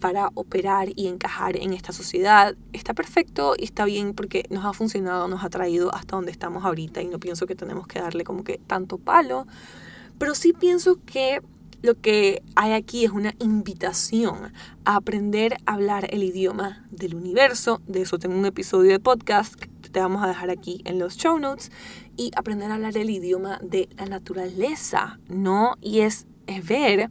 para 0.00 0.28
operar 0.34 0.90
y 0.94 1.08
encajar 1.08 1.56
en 1.56 1.72
esta 1.72 1.92
sociedad 1.92 2.54
está 2.72 2.94
perfecto 2.94 3.54
y 3.58 3.64
está 3.64 3.84
bien 3.84 4.14
porque 4.14 4.44
nos 4.50 4.64
ha 4.64 4.72
funcionado, 4.74 5.26
nos 5.28 5.42
ha 5.42 5.50
traído 5.50 5.92
hasta 5.94 6.14
donde 6.14 6.30
estamos 6.30 6.64
ahorita 6.64 7.00
y 7.02 7.08
no 7.08 7.18
pienso 7.18 7.46
que 7.46 7.56
tenemos 7.56 7.86
que 7.86 8.00
darle 8.00 8.22
como 8.22 8.44
que 8.44 8.58
tanto 8.58 8.98
palo, 8.98 9.46
pero 10.18 10.34
sí 10.34 10.52
pienso 10.52 10.98
que 11.04 11.40
lo 11.80 12.00
que 12.00 12.42
hay 12.54 12.72
aquí 12.72 13.04
es 13.04 13.10
una 13.10 13.34
invitación 13.40 14.52
a 14.84 14.96
aprender 14.96 15.56
a 15.66 15.72
hablar 15.72 16.06
el 16.12 16.22
idioma 16.22 16.86
del 16.92 17.16
universo. 17.16 17.80
De 17.88 18.02
eso 18.02 18.18
tengo 18.18 18.38
un 18.38 18.46
episodio 18.46 18.92
de 18.92 19.00
podcast 19.00 19.56
te 19.92 20.00
vamos 20.00 20.24
a 20.24 20.26
dejar 20.26 20.50
aquí 20.50 20.80
en 20.84 20.98
los 20.98 21.16
show 21.16 21.38
notes 21.38 21.70
y 22.16 22.32
aprender 22.36 22.70
a 22.70 22.74
hablar 22.74 22.96
el 22.96 23.10
idioma 23.10 23.58
de 23.62 23.88
la 23.96 24.06
naturaleza, 24.06 25.20
¿no? 25.28 25.76
Y 25.80 26.00
es, 26.00 26.26
ver 26.68 27.08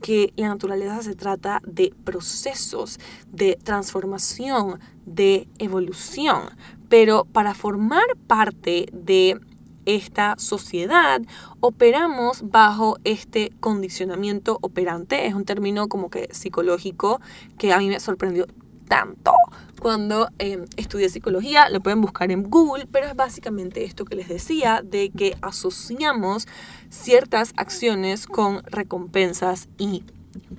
que 0.00 0.32
la 0.36 0.48
naturaleza 0.48 1.02
se 1.02 1.14
trata 1.14 1.60
de 1.66 1.92
procesos, 2.04 2.98
de 3.30 3.58
transformación, 3.62 4.80
de 5.04 5.48
evolución. 5.58 6.50
Pero 6.88 7.24
para 7.24 7.54
formar 7.54 8.04
parte 8.26 8.88
de 8.92 9.38
esta 9.84 10.36
sociedad 10.38 11.20
operamos 11.60 12.50
bajo 12.50 12.96
este 13.04 13.52
condicionamiento 13.60 14.58
operante. 14.62 15.26
Es 15.26 15.34
un 15.34 15.44
término 15.44 15.88
como 15.88 16.10
que 16.10 16.28
psicológico 16.32 17.20
que 17.58 17.72
a 17.72 17.78
mí 17.78 17.88
me 17.88 18.00
sorprendió 18.00 18.46
tanto 18.88 19.32
cuando 19.80 20.28
eh, 20.38 20.64
estudié 20.76 21.08
psicología, 21.08 21.68
lo 21.70 21.80
pueden 21.80 22.00
buscar 22.00 22.30
en 22.30 22.44
Google, 22.44 22.86
pero 22.86 23.06
es 23.06 23.16
básicamente 23.16 23.84
esto 23.84 24.04
que 24.04 24.14
les 24.14 24.28
decía, 24.28 24.82
de 24.84 25.10
que 25.10 25.36
asociamos 25.40 26.46
ciertas 26.90 27.52
acciones 27.56 28.26
con 28.26 28.62
recompensas 28.64 29.68
y 29.78 30.04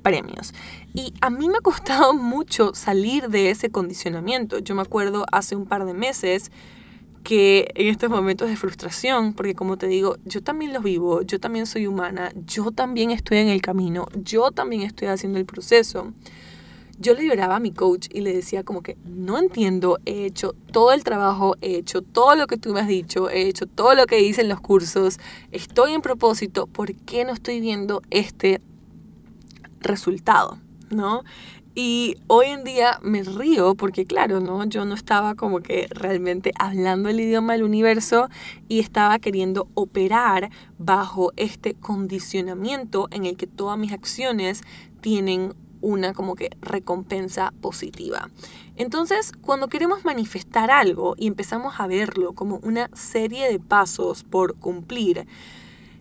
premios. 0.01 0.54
Y 0.94 1.13
a 1.22 1.30
mí 1.30 1.48
me 1.48 1.58
ha 1.58 1.62
costado 1.62 2.13
mucho 2.16 2.74
salir 2.74 3.30
de 3.30 3.51
ese 3.51 3.70
condicionamiento. 3.70 4.60
Yo 4.60 4.75
me 4.75 4.82
acuerdo 4.82 5.25
hace 5.32 5.56
un 5.56 5.66
par 5.66 5.86
de 5.86 5.94
meses 5.94 6.51
que 7.24 7.72
en 7.75 7.88
estos 7.88 8.10
momentos 8.10 8.50
de 8.50 8.58
frustración, 8.58 9.34
porque 9.34 9.54
como 9.54 9.78
te 9.78 9.86
digo, 9.88 10.18
yo 10.25 10.42
también 10.42 10.74
los 10.74 10.84
vivo, 10.84 11.22
yo 11.22 11.40
también 11.40 11.68
soy 11.68 11.86
humana, 11.86 12.32
yo 12.48 12.72
también 12.72 13.12
estoy 13.12 13.38
en 13.38 13.50
el 13.50 13.62
camino, 13.62 14.08
yo 14.16 14.50
también 14.50 14.82
estoy 14.82 15.08
haciendo 15.08 15.38
el 15.38 15.46
proceso 15.46 16.14
yo 17.01 17.16
le 17.16 17.25
lloraba 17.25 17.55
a 17.55 17.59
mi 17.59 17.72
coach 17.72 18.07
y 18.14 18.22
le 18.22 18.33
decía 18.33 18.64
como 18.64 18.81
que 18.81 18.96
no 19.03 19.40
entiendo, 19.40 19.98
he 20.05 20.25
hecho 20.25 20.53
todo 20.72 20.94
el 20.94 21.03
trabajo, 21.03 21.55
he 21.61 21.75
hecho 21.75 22.01
todo 22.01 22.35
lo 22.35 22.48
que 22.48 22.57
tú 22.57 22.74
me 22.74 22.79
has 22.79 22.87
dicho, 22.87 23.29
he 23.29 23.48
hecho 23.48 23.66
todo 23.66 23.96
lo 23.96 24.05
que 24.05 24.22
hice 24.22 24.42
en 24.42 24.50
los 24.50 24.61
cursos, 24.61 25.20
estoy 25.51 25.94
en 25.94 26.01
propósito, 26.01 26.68
¿por 26.68 26.94
qué 26.94 27.25
no 27.25 27.33
estoy 27.33 27.59
viendo 27.59 28.01
este 28.11 28.61
resultado? 29.79 30.59
¿No? 30.92 31.24
Y 31.74 32.18
hoy 32.27 32.48
en 32.48 32.66
día 32.66 33.00
me 33.01 33.24
río 33.24 33.75
porque 33.75 34.05
claro, 34.05 34.42
¿no? 34.42 34.66
Yo 34.66 34.83
no 34.83 34.94
estaba 34.94 35.35
como 35.35 35.61
que 35.61 35.87
realmente 35.90 36.51
hablando 36.59 37.07
el 37.07 37.22
idioma 37.22 37.53
del 37.53 37.64
universo 37.64 38.27
y 38.68 38.79
estaba 38.79 39.20
queriendo 39.20 39.70
operar 39.74 40.50
bajo 40.77 41.31
este 41.37 41.74
condicionamiento 41.74 43.07
en 43.11 43.25
el 43.25 43.37
que 43.37 43.48
todas 43.48 43.77
mis 43.77 43.94
acciones 43.94 44.64
tienen 45.00 45.53
una 45.81 46.13
como 46.13 46.35
que 46.35 46.50
recompensa 46.61 47.53
positiva. 47.61 48.29
Entonces, 48.75 49.31
cuando 49.41 49.67
queremos 49.67 50.05
manifestar 50.05 50.72
algo 50.72 51.15
y 51.17 51.27
empezamos 51.27 51.79
a 51.79 51.87
verlo 51.87 52.33
como 52.33 52.57
una 52.57 52.89
serie 52.94 53.50
de 53.51 53.59
pasos 53.59 54.24
por 54.24 54.55
cumplir, 54.55 55.27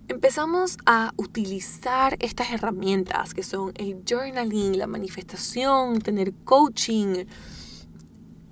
empezamos 0.08 0.76
a 0.86 1.12
utilizar 1.16 2.16
estas 2.20 2.50
herramientas 2.52 3.34
que 3.34 3.42
son 3.42 3.72
el 3.76 4.02
journaling, 4.08 4.78
la 4.78 4.86
manifestación, 4.86 6.00
tener 6.00 6.32
coaching, 6.44 7.26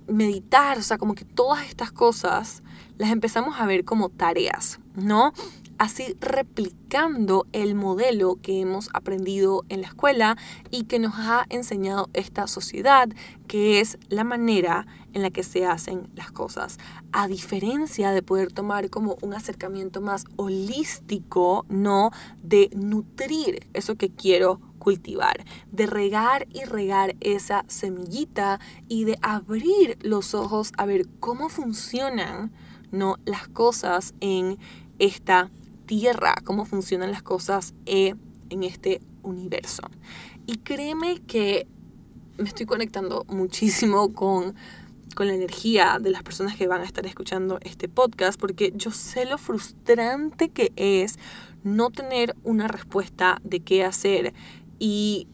meditar, 0.07 0.77
o 0.77 0.81
sea, 0.81 0.97
como 0.97 1.15
que 1.15 1.25
todas 1.25 1.67
estas 1.67 1.91
cosas 1.91 2.63
las 2.97 3.11
empezamos 3.11 3.59
a 3.59 3.65
ver 3.65 3.85
como 3.85 4.09
tareas, 4.09 4.79
¿no? 4.95 5.33
Así 5.79 6.15
replicando 6.19 7.47
el 7.53 7.73
modelo 7.73 8.37
que 8.41 8.61
hemos 8.61 8.89
aprendido 8.93 9.63
en 9.69 9.81
la 9.81 9.87
escuela 9.87 10.37
y 10.69 10.83
que 10.83 10.99
nos 10.99 11.13
ha 11.15 11.45
enseñado 11.49 12.09
esta 12.13 12.47
sociedad, 12.47 13.09
que 13.47 13.79
es 13.79 13.97
la 14.09 14.23
manera 14.23 14.85
en 15.13 15.21
la 15.21 15.31
que 15.31 15.43
se 15.43 15.65
hacen 15.65 16.09
las 16.15 16.31
cosas. 16.31 16.77
A 17.11 17.27
diferencia 17.27 18.11
de 18.11 18.21
poder 18.21 18.51
tomar 18.51 18.89
como 18.89 19.17
un 19.21 19.33
acercamiento 19.33 20.01
más 20.01 20.25
holístico, 20.35 21.65
no 21.69 22.11
de 22.43 22.69
nutrir 22.75 23.67
eso 23.73 23.95
que 23.95 24.09
quiero 24.09 24.59
cultivar, 24.79 25.45
de 25.71 25.87
regar 25.87 26.47
y 26.53 26.65
regar 26.65 27.15
esa 27.21 27.63
semillita 27.67 28.59
y 28.87 29.05
de 29.05 29.17
abrir 29.21 29.97
los 30.01 30.33
ojos 30.33 30.73
a 30.77 30.85
ver 30.85 31.07
cómo 31.19 31.49
funcionan 31.49 32.51
no 32.91 33.17
las 33.25 33.47
cosas 33.47 34.13
en 34.19 34.57
esta 34.97 35.49
tierra, 35.89 36.35
cómo 36.43 36.65
funcionan 36.65 37.11
las 37.11 37.23
cosas 37.23 37.73
eh, 37.87 38.13
en 38.51 38.61
este 38.61 39.01
universo. 39.23 39.81
Y 40.45 40.57
créeme 40.57 41.19
que 41.25 41.65
me 42.37 42.47
estoy 42.47 42.67
conectando 42.67 43.25
muchísimo 43.27 44.13
con, 44.13 44.53
con 45.15 45.25
la 45.25 45.33
energía 45.33 45.97
de 45.99 46.11
las 46.11 46.21
personas 46.21 46.55
que 46.55 46.67
van 46.67 46.81
a 46.81 46.83
estar 46.83 47.07
escuchando 47.07 47.57
este 47.63 47.89
podcast, 47.89 48.39
porque 48.39 48.71
yo 48.75 48.91
sé 48.91 49.25
lo 49.25 49.39
frustrante 49.39 50.49
que 50.49 50.71
es 50.75 51.17
no 51.63 51.89
tener 51.89 52.35
una 52.43 52.67
respuesta 52.67 53.41
de 53.43 53.61
qué 53.61 53.83
hacer 53.83 54.35
y 54.77 55.27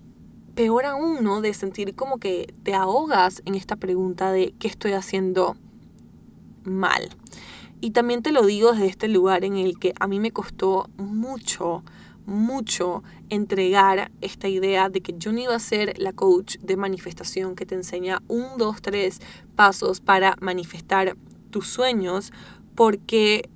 peor 0.56 0.86
aún, 0.86 1.22
¿no? 1.22 1.42
De 1.42 1.54
sentir 1.54 1.96
como 1.96 2.18
que 2.18 2.54
te 2.64 2.74
ahogas 2.74 3.42
en 3.44 3.56
esta 3.56 3.76
pregunta 3.76 4.32
de 4.32 4.54
qué 4.58 4.70
estoy 4.70 4.94
haciendo 4.94 5.58
mal. 6.64 7.10
Y 7.86 7.92
también 7.92 8.24
te 8.24 8.32
lo 8.32 8.44
digo 8.44 8.72
desde 8.72 8.88
este 8.88 9.08
lugar 9.08 9.46
en 9.46 9.58
el 9.58 9.78
que 9.78 9.94
a 10.00 10.08
mí 10.08 10.20
me 10.20 10.32
costó 10.32 10.90
mucho, 10.98 11.84
mucho 12.26 13.04
entregar 13.30 14.12
esta 14.22 14.48
idea 14.48 14.90
de 14.90 15.02
que 15.02 15.14
yo 15.16 15.32
no 15.32 15.40
iba 15.40 15.54
a 15.54 15.60
ser 15.60 15.94
la 16.00 16.12
coach 16.12 16.58
de 16.64 16.78
manifestación 16.78 17.54
que 17.56 17.68
te 17.68 17.76
enseña 17.76 18.24
un, 18.28 18.58
dos, 18.58 18.82
tres 18.82 19.22
pasos 19.56 20.02
para 20.02 20.36
manifestar 20.42 21.16
tus 21.52 21.68
sueños, 21.68 22.34
porque 22.74 23.52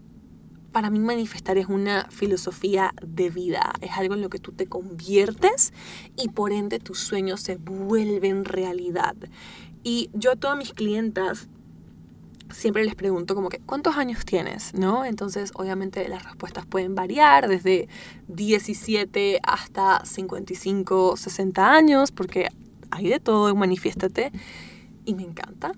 para 0.71 0.91
mí 0.91 0.99
manifestar 0.99 1.57
es 1.57 1.65
una 1.65 2.05
filosofía 2.11 2.93
de 3.01 3.31
vida, 3.31 3.73
es 3.81 3.93
algo 3.93 4.13
en 4.13 4.21
lo 4.21 4.29
que 4.29 4.37
tú 4.37 4.51
te 4.51 4.67
conviertes 4.67 5.73
y 6.15 6.29
por 6.29 6.51
ende 6.51 6.77
tus 6.77 6.99
sueños 6.99 7.41
se 7.41 7.55
vuelven 7.55 8.45
realidad. 8.45 9.15
Y 9.83 10.11
yo 10.13 10.33
a 10.33 10.35
todas 10.35 10.55
mis 10.55 10.71
clientas 10.71 11.49
siempre 12.51 12.83
les 12.83 12.95
pregunto 12.95 13.35
como 13.35 13.49
que, 13.49 13.59
¿cuántos 13.59 13.97
años 13.97 14.25
tienes? 14.25 14.73
¿No? 14.73 15.05
Entonces, 15.05 15.51
obviamente 15.55 16.07
las 16.07 16.23
respuestas 16.23 16.65
pueden 16.65 16.95
variar 16.95 17.47
desde 17.47 17.87
17 18.27 19.39
hasta 19.43 20.03
55, 20.05 21.17
60 21.17 21.71
años, 21.71 22.11
porque 22.11 22.49
hay 22.91 23.09
de 23.09 23.19
todo 23.19 23.49
en 23.49 23.57
Manifiéstate 23.57 24.31
y 25.05 25.13
me 25.13 25.23
encanta. 25.23 25.71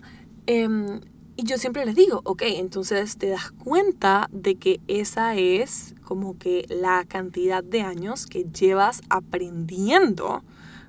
Em, 0.48 1.02
y 1.36 1.44
yo 1.44 1.58
siempre 1.58 1.86
les 1.86 1.96
digo, 1.96 2.22
ok, 2.24 2.44
entonces 2.46 3.18
te 3.18 3.30
das 3.30 3.52
cuenta 3.52 4.30
de 4.32 4.56
que 4.56 4.80
esa 4.88 5.36
es 5.36 5.96
como 6.04 6.38
que 6.38 6.66
la 6.70 7.06
cantidad 7.06 7.64
de 7.64 7.82
años 7.82 8.26
que 8.26 8.46
llevas 8.46 9.02
aprendiendo, 9.10 10.44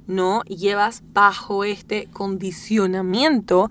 ¿no? 0.07 0.43
Llevas 0.43 1.03
bajo 1.13 1.65
este 1.65 2.09
condicionamiento 2.09 3.71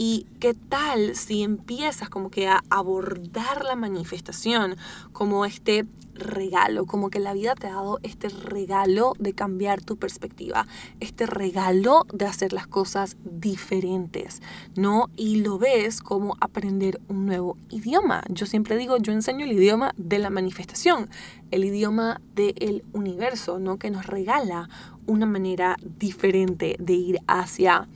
y 0.00 0.26
qué 0.38 0.54
tal 0.54 1.16
si 1.16 1.42
empiezas 1.42 2.08
como 2.08 2.30
que 2.30 2.46
a 2.46 2.62
abordar 2.70 3.64
la 3.64 3.74
manifestación 3.74 4.76
como 5.12 5.44
este 5.44 5.86
regalo, 6.14 6.86
como 6.86 7.10
que 7.10 7.18
la 7.18 7.32
vida 7.32 7.56
te 7.56 7.66
ha 7.66 7.72
dado 7.72 7.98
este 8.04 8.28
regalo 8.28 9.14
de 9.18 9.32
cambiar 9.32 9.82
tu 9.82 9.96
perspectiva, 9.96 10.68
este 11.00 11.26
regalo 11.26 12.06
de 12.12 12.26
hacer 12.26 12.52
las 12.52 12.68
cosas 12.68 13.16
diferentes, 13.24 14.40
¿no? 14.76 15.10
Y 15.16 15.40
lo 15.40 15.58
ves 15.58 16.00
como 16.00 16.36
aprender 16.40 17.00
un 17.08 17.26
nuevo 17.26 17.56
idioma. 17.68 18.22
Yo 18.28 18.46
siempre 18.46 18.76
digo, 18.76 18.98
yo 18.98 19.12
enseño 19.12 19.46
el 19.46 19.52
idioma 19.52 19.94
de 19.96 20.20
la 20.20 20.30
manifestación, 20.30 21.10
el 21.50 21.64
idioma 21.64 22.20
del 22.36 22.84
universo, 22.92 23.58
¿no? 23.58 23.80
Que 23.80 23.90
nos 23.90 24.06
regala 24.06 24.68
una 25.08 25.26
manera 25.26 25.76
diferente 25.98 26.76
de 26.78 26.92
ir 26.92 27.18
hacia 27.26 27.88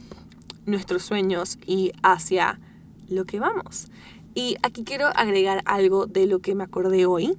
nuestros 0.66 1.02
sueños 1.02 1.58
y 1.66 1.92
hacia 2.02 2.60
lo 3.08 3.24
que 3.24 3.40
vamos. 3.40 3.88
Y 4.34 4.56
aquí 4.62 4.84
quiero 4.84 5.08
agregar 5.08 5.62
algo 5.66 6.06
de 6.06 6.26
lo 6.26 6.40
que 6.40 6.54
me 6.54 6.64
acordé 6.64 7.06
hoy, 7.06 7.36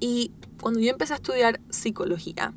y 0.00 0.32
cuando 0.60 0.80
yo 0.80 0.90
empecé 0.90 1.12
a 1.12 1.16
estudiar 1.16 1.60
psicología, 1.70 2.52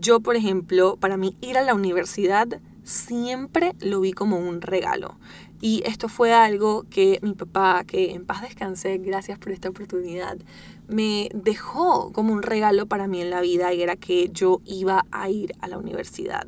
yo, 0.00 0.20
por 0.20 0.36
ejemplo, 0.36 0.96
para 0.96 1.16
mí 1.16 1.36
ir 1.40 1.58
a 1.58 1.62
la 1.62 1.74
universidad 1.74 2.60
siempre 2.84 3.74
lo 3.80 4.00
vi 4.00 4.12
como 4.12 4.38
un 4.38 4.60
regalo. 4.60 5.18
Y 5.60 5.82
esto 5.84 6.08
fue 6.08 6.32
algo 6.32 6.86
que 6.88 7.18
mi 7.22 7.34
papá, 7.34 7.84
que 7.84 8.12
en 8.12 8.24
paz 8.24 8.42
descansé, 8.42 8.98
gracias 8.98 9.38
por 9.38 9.52
esta 9.52 9.68
oportunidad, 9.68 10.38
me 10.88 11.28
dejó 11.34 12.12
como 12.12 12.32
un 12.32 12.42
regalo 12.42 12.86
para 12.86 13.06
mí 13.06 13.20
en 13.20 13.30
la 13.30 13.42
vida 13.42 13.72
y 13.74 13.82
era 13.82 13.96
que 13.96 14.30
yo 14.32 14.60
iba 14.64 15.04
a 15.10 15.28
ir 15.28 15.54
a 15.60 15.68
la 15.68 15.76
universidad. 15.76 16.46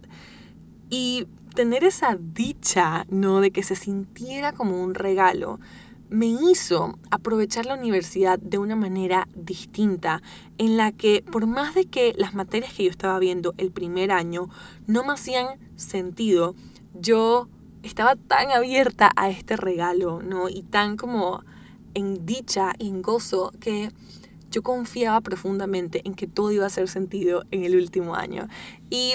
Y 0.88 1.26
tener 1.54 1.84
esa 1.84 2.16
dicha, 2.18 3.06
¿no? 3.08 3.40
De 3.40 3.50
que 3.50 3.62
se 3.62 3.76
sintiera 3.76 4.52
como 4.52 4.82
un 4.82 4.94
regalo, 4.94 5.60
me 6.08 6.26
hizo 6.26 6.98
aprovechar 7.10 7.64
la 7.64 7.74
universidad 7.74 8.38
de 8.38 8.58
una 8.58 8.76
manera 8.76 9.28
distinta, 9.34 10.22
en 10.58 10.76
la 10.76 10.92
que 10.92 11.24
por 11.30 11.46
más 11.46 11.74
de 11.74 11.86
que 11.86 12.12
las 12.18 12.34
materias 12.34 12.74
que 12.74 12.84
yo 12.84 12.90
estaba 12.90 13.18
viendo 13.18 13.54
el 13.56 13.72
primer 13.72 14.12
año 14.12 14.48
no 14.86 15.04
me 15.04 15.14
hacían 15.14 15.58
sentido, 15.76 16.54
yo 16.92 17.48
estaba 17.82 18.16
tan 18.16 18.50
abierta 18.50 19.10
a 19.16 19.30
este 19.30 19.56
regalo, 19.56 20.20
¿no? 20.22 20.50
Y 20.50 20.62
tan 20.62 20.96
como 20.96 21.42
en 21.94 22.26
dicha 22.26 22.74
y 22.78 22.88
en 22.88 23.02
gozo 23.02 23.52
que 23.58 23.90
yo 24.50 24.62
confiaba 24.62 25.20
profundamente 25.22 26.02
en 26.04 26.14
que 26.14 26.26
todo 26.26 26.52
iba 26.52 26.64
a 26.64 26.66
hacer 26.66 26.88
sentido 26.88 27.44
en 27.50 27.64
el 27.64 27.74
último 27.74 28.14
año. 28.14 28.48
Y 28.90 29.14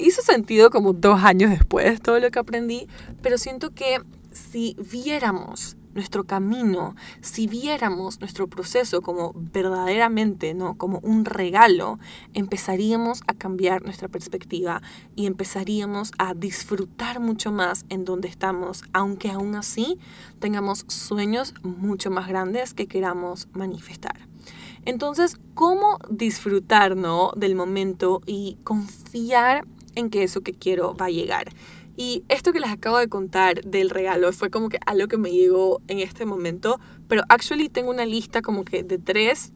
hizo 0.00 0.22
sentido 0.22 0.70
como 0.70 0.92
dos 0.92 1.22
años 1.22 1.50
después 1.50 2.00
todo 2.00 2.18
lo 2.18 2.30
que 2.30 2.38
aprendí, 2.38 2.88
pero 3.22 3.38
siento 3.38 3.70
que 3.70 4.00
si 4.32 4.76
viéramos 4.78 5.76
nuestro 5.94 6.24
camino, 6.24 6.94
si 7.20 7.46
viéramos 7.46 8.20
nuestro 8.20 8.46
proceso 8.46 9.02
como 9.02 9.32
verdaderamente, 9.34 10.54
¿no? 10.54 10.76
como 10.76 11.00
un 11.00 11.24
regalo, 11.24 11.98
empezaríamos 12.32 13.22
a 13.26 13.34
cambiar 13.34 13.82
nuestra 13.82 14.08
perspectiva 14.08 14.82
y 15.16 15.26
empezaríamos 15.26 16.12
a 16.18 16.34
disfrutar 16.34 17.20
mucho 17.20 17.50
más 17.50 17.84
en 17.88 18.04
donde 18.04 18.28
estamos, 18.28 18.84
aunque 18.92 19.30
aún 19.30 19.56
así 19.56 19.98
tengamos 20.38 20.84
sueños 20.88 21.54
mucho 21.62 22.10
más 22.10 22.28
grandes 22.28 22.72
que 22.74 22.86
queramos 22.86 23.48
manifestar. 23.52 24.28
Entonces, 24.84 25.36
¿cómo 25.54 25.98
disfrutar 26.08 26.96
¿no? 26.96 27.32
del 27.36 27.54
momento 27.54 28.22
y 28.24 28.56
confiar 28.64 29.66
en 29.94 30.10
que 30.10 30.22
eso 30.22 30.40
que 30.42 30.52
quiero 30.52 30.94
va 30.94 31.06
a 31.06 31.10
llegar? 31.10 31.50
Y 31.96 32.24
esto 32.28 32.52
que 32.52 32.60
les 32.60 32.70
acabo 32.70 32.98
de 32.98 33.08
contar 33.08 33.62
del 33.62 33.90
regalo 33.90 34.32
fue 34.32 34.50
como 34.50 34.68
que 34.68 34.78
algo 34.86 35.08
que 35.08 35.18
me 35.18 35.30
llegó 35.30 35.82
en 35.88 35.98
este 35.98 36.24
momento, 36.24 36.80
pero 37.08 37.22
actually 37.28 37.68
tengo 37.68 37.90
una 37.90 38.06
lista 38.06 38.40
como 38.42 38.64
que 38.64 38.82
de 38.82 38.98
tres 38.98 39.52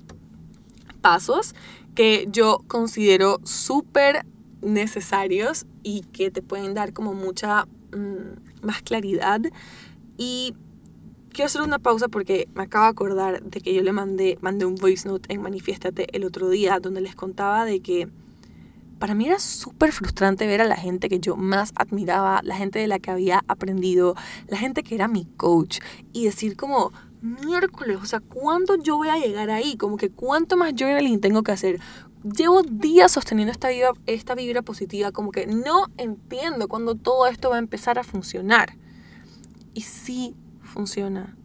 pasos 1.01 1.55
que 1.95 2.27
yo 2.31 2.59
considero 2.67 3.41
súper 3.45 4.27
necesarios 4.61 5.67
y 5.83 6.03
que 6.13 6.31
te 6.31 6.43
pueden 6.43 6.75
dar 6.75 6.93
como 6.93 7.15
mucha 7.15 7.67
mm, 7.93 8.65
más 8.67 8.83
claridad. 8.83 9.41
Y 10.17 10.55
quiero 11.31 11.47
hacer 11.47 11.63
una 11.63 11.79
pausa 11.79 12.09
porque 12.09 12.49
me 12.55 12.65
acabo 12.65 12.85
de 12.85 12.91
acordar 12.91 13.43
de 13.43 13.61
que 13.61 13.75
yo 13.75 13.83
le 13.83 13.93
mandé, 13.93 14.39
mandé 14.41 14.65
un 14.65 14.75
voice 14.75 15.09
note 15.09 15.33
en 15.33 15.43
Manifiéstate 15.43 16.15
el 16.17 16.25
otro 16.25 16.49
día 16.49 16.81
donde 16.81 17.01
les 17.01 17.15
contaba 17.15 17.65
de 17.65 17.81
que 17.81 18.09
para 18.99 19.15
mí 19.15 19.27
era 19.27 19.39
súper 19.39 19.93
frustrante 19.93 20.47
ver 20.47 20.61
a 20.61 20.65
la 20.65 20.77
gente 20.77 21.09
que 21.09 21.21
yo 21.21 21.37
más 21.37 21.73
admiraba, 21.77 22.41
la 22.43 22.57
gente 22.57 22.79
de 22.79 22.87
la 22.87 22.99
que 22.99 23.11
había 23.11 23.45
aprendido, 23.49 24.15
la 24.49 24.57
gente 24.57 24.83
que 24.83 24.95
era 24.95 25.09
mi 25.09 25.27
coach 25.37 25.81
y 26.13 26.25
decir 26.25 26.57
como, 26.57 26.93
miércoles, 27.25 27.99
o 28.03 28.07
sea, 28.07 28.21
¿cuándo 28.21 28.77
yo 28.77 28.97
voy 28.97 29.09
a 29.09 29.19
llegar 29.19 29.51
ahí? 29.51 29.77
Como 29.77 29.97
que 29.97 30.11
cuánto 30.11 30.57
más 30.57 30.75
journaling 30.77 31.21
tengo 31.21 31.43
que 31.43 31.53
hacer. 31.53 31.81
Llevo 32.23 32.63
días 32.63 33.13
sosteniendo 33.13 33.53
esta 33.53 33.69
vibra, 33.69 33.93
esta 34.07 34.35
vibra 34.35 34.63
positiva, 34.63 35.13
como 35.13 35.31
que 35.31 35.47
no 35.47 35.87
entiendo 35.97 36.69
cuándo 36.69 36.95
todo 36.95 37.27
esto 37.27 37.51
va 37.51 37.57
a 37.57 37.59
empezar 37.59 37.99
a 37.99 38.05
funcionar. 38.05 38.77
Y 39.75 39.83
sí 39.83 40.35
funciona, 40.63 41.37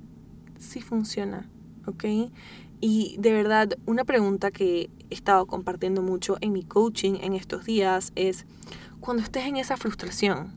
sí 0.57 0.81
funciona, 0.81 1.49
¿ok? 1.85 2.05
Y 2.81 3.17
de 3.19 3.33
verdad, 3.33 3.77
una 3.85 4.05
pregunta 4.05 4.51
que 4.51 4.89
estado 5.09 5.45
compartiendo 5.45 6.01
mucho 6.01 6.37
en 6.41 6.53
mi 6.53 6.63
coaching 6.63 7.15
en 7.21 7.33
estos 7.33 7.65
días 7.65 8.11
es, 8.15 8.45
cuando 8.99 9.23
estés 9.23 9.45
en 9.45 9.57
esa 9.57 9.77
frustración, 9.77 10.53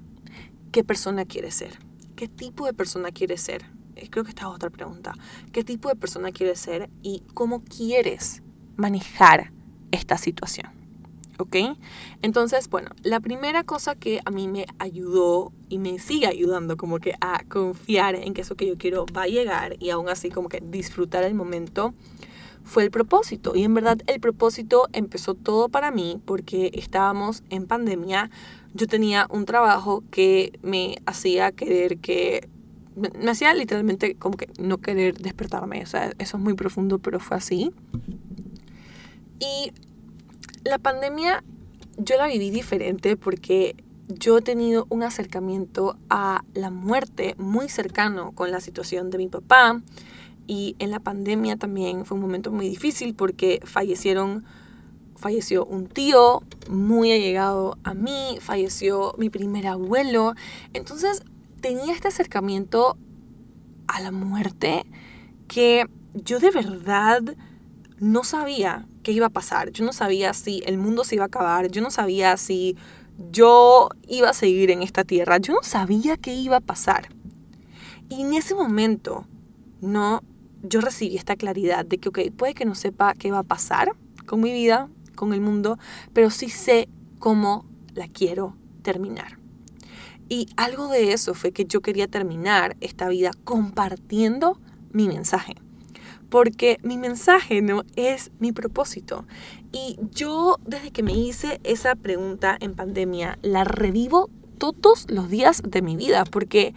¿qué 0.70 0.84
persona 0.84 1.24
quieres 1.24 1.54
ser? 1.54 1.78
¿Qué 2.16 2.28
tipo 2.28 2.66
de 2.66 2.72
persona 2.72 3.10
quieres 3.10 3.40
ser? 3.40 3.64
Eh, 3.96 4.08
creo 4.10 4.24
que 4.24 4.30
esta 4.30 4.42
es 4.42 4.48
otra 4.48 4.70
pregunta. 4.70 5.14
¿Qué 5.52 5.64
tipo 5.64 5.88
de 5.88 5.96
persona 5.96 6.32
quieres 6.32 6.58
ser 6.58 6.90
y 7.02 7.22
cómo 7.34 7.62
quieres 7.64 8.42
manejar 8.76 9.52
esta 9.90 10.16
situación? 10.16 10.68
¿Ok? 11.38 11.56
Entonces, 12.20 12.68
bueno, 12.68 12.90
la 13.02 13.18
primera 13.18 13.64
cosa 13.64 13.94
que 13.94 14.20
a 14.24 14.30
mí 14.30 14.48
me 14.48 14.66
ayudó 14.78 15.52
y 15.68 15.78
me 15.78 15.98
sigue 15.98 16.26
ayudando 16.26 16.76
como 16.76 16.98
que 16.98 17.14
a 17.20 17.42
confiar 17.48 18.14
en 18.14 18.34
que 18.34 18.42
eso 18.42 18.54
que 18.54 18.66
yo 18.66 18.76
quiero 18.76 19.06
va 19.06 19.22
a 19.22 19.28
llegar 19.28 19.76
y 19.80 19.90
aún 19.90 20.08
así 20.08 20.30
como 20.30 20.48
que 20.48 20.62
disfrutar 20.64 21.24
el 21.24 21.34
momento 21.34 21.94
fue 22.64 22.84
el 22.84 22.90
propósito. 22.90 23.54
Y 23.54 23.64
en 23.64 23.74
verdad 23.74 23.98
el 24.06 24.20
propósito 24.20 24.88
empezó 24.92 25.34
todo 25.34 25.68
para 25.68 25.90
mí 25.90 26.20
porque 26.24 26.70
estábamos 26.74 27.42
en 27.50 27.66
pandemia. 27.66 28.30
Yo 28.74 28.86
tenía 28.86 29.26
un 29.30 29.44
trabajo 29.44 30.02
que 30.10 30.58
me 30.62 30.96
hacía 31.06 31.52
querer 31.52 31.98
que... 31.98 32.48
Me 32.94 33.30
hacía 33.30 33.54
literalmente 33.54 34.16
como 34.16 34.36
que 34.36 34.50
no 34.58 34.78
querer 34.78 35.16
despertarme. 35.18 35.82
O 35.82 35.86
sea, 35.86 36.12
eso 36.18 36.36
es 36.36 36.42
muy 36.42 36.54
profundo, 36.54 36.98
pero 36.98 37.20
fue 37.20 37.38
así. 37.38 37.72
Y 39.40 39.72
la 40.64 40.78
pandemia 40.78 41.42
yo 41.96 42.16
la 42.16 42.26
viví 42.26 42.50
diferente 42.50 43.16
porque 43.16 43.76
yo 44.08 44.38
he 44.38 44.42
tenido 44.42 44.86
un 44.90 45.02
acercamiento 45.02 45.96
a 46.10 46.44
la 46.54 46.70
muerte 46.70 47.34
muy 47.38 47.68
cercano 47.68 48.32
con 48.32 48.50
la 48.50 48.60
situación 48.60 49.10
de 49.10 49.18
mi 49.18 49.28
papá, 49.28 49.80
y 50.46 50.76
en 50.78 50.90
la 50.90 51.00
pandemia 51.00 51.56
también 51.56 52.04
fue 52.04 52.16
un 52.16 52.22
momento 52.22 52.50
muy 52.50 52.68
difícil 52.68 53.14
porque 53.14 53.60
fallecieron, 53.64 54.44
falleció 55.16 55.64
un 55.64 55.86
tío 55.86 56.42
muy 56.68 57.12
allegado 57.12 57.78
a 57.84 57.94
mí, 57.94 58.38
falleció 58.40 59.14
mi 59.18 59.30
primer 59.30 59.66
abuelo. 59.66 60.34
Entonces 60.72 61.22
tenía 61.60 61.92
este 61.92 62.08
acercamiento 62.08 62.96
a 63.86 64.00
la 64.00 64.10
muerte 64.10 64.84
que 65.48 65.86
yo 66.14 66.40
de 66.40 66.50
verdad 66.50 67.22
no 67.98 68.24
sabía 68.24 68.86
qué 69.02 69.12
iba 69.12 69.26
a 69.26 69.30
pasar. 69.30 69.70
Yo 69.70 69.84
no 69.84 69.92
sabía 69.92 70.34
si 70.34 70.62
el 70.66 70.76
mundo 70.76 71.04
se 71.04 71.14
iba 71.14 71.24
a 71.24 71.28
acabar. 71.28 71.70
Yo 71.70 71.82
no 71.82 71.90
sabía 71.90 72.36
si 72.36 72.76
yo 73.30 73.90
iba 74.08 74.30
a 74.30 74.34
seguir 74.34 74.70
en 74.70 74.82
esta 74.82 75.04
tierra. 75.04 75.38
Yo 75.38 75.54
no 75.54 75.62
sabía 75.62 76.16
qué 76.16 76.34
iba 76.34 76.56
a 76.56 76.60
pasar. 76.60 77.08
Y 78.08 78.22
en 78.22 78.34
ese 78.34 78.54
momento 78.54 79.26
no 79.80 80.22
yo 80.62 80.80
recibí 80.80 81.16
esta 81.16 81.36
claridad 81.36 81.84
de 81.84 81.98
que, 81.98 82.08
ok, 82.08 82.18
puede 82.36 82.54
que 82.54 82.64
no 82.64 82.74
sepa 82.74 83.14
qué 83.14 83.30
va 83.30 83.40
a 83.40 83.44
pasar 83.44 83.92
con 84.26 84.40
mi 84.40 84.52
vida, 84.52 84.88
con 85.14 85.34
el 85.34 85.40
mundo, 85.40 85.78
pero 86.12 86.30
sí 86.30 86.48
sé 86.48 86.88
cómo 87.18 87.66
la 87.94 88.08
quiero 88.08 88.56
terminar. 88.82 89.38
Y 90.28 90.48
algo 90.56 90.88
de 90.88 91.12
eso 91.12 91.34
fue 91.34 91.52
que 91.52 91.66
yo 91.66 91.82
quería 91.82 92.08
terminar 92.08 92.76
esta 92.80 93.08
vida 93.08 93.32
compartiendo 93.44 94.58
mi 94.92 95.08
mensaje. 95.08 95.56
Porque 96.30 96.78
mi 96.82 96.96
mensaje 96.96 97.60
no 97.60 97.84
es 97.96 98.30
mi 98.38 98.52
propósito. 98.52 99.26
Y 99.72 99.98
yo 100.10 100.58
desde 100.64 100.90
que 100.90 101.02
me 101.02 101.12
hice 101.12 101.60
esa 101.64 101.94
pregunta 101.94 102.56
en 102.58 102.74
pandemia, 102.74 103.38
la 103.42 103.64
revivo 103.64 104.30
todos 104.56 105.10
los 105.10 105.28
días 105.28 105.62
de 105.68 105.82
mi 105.82 105.96
vida. 105.96 106.24
Porque 106.24 106.74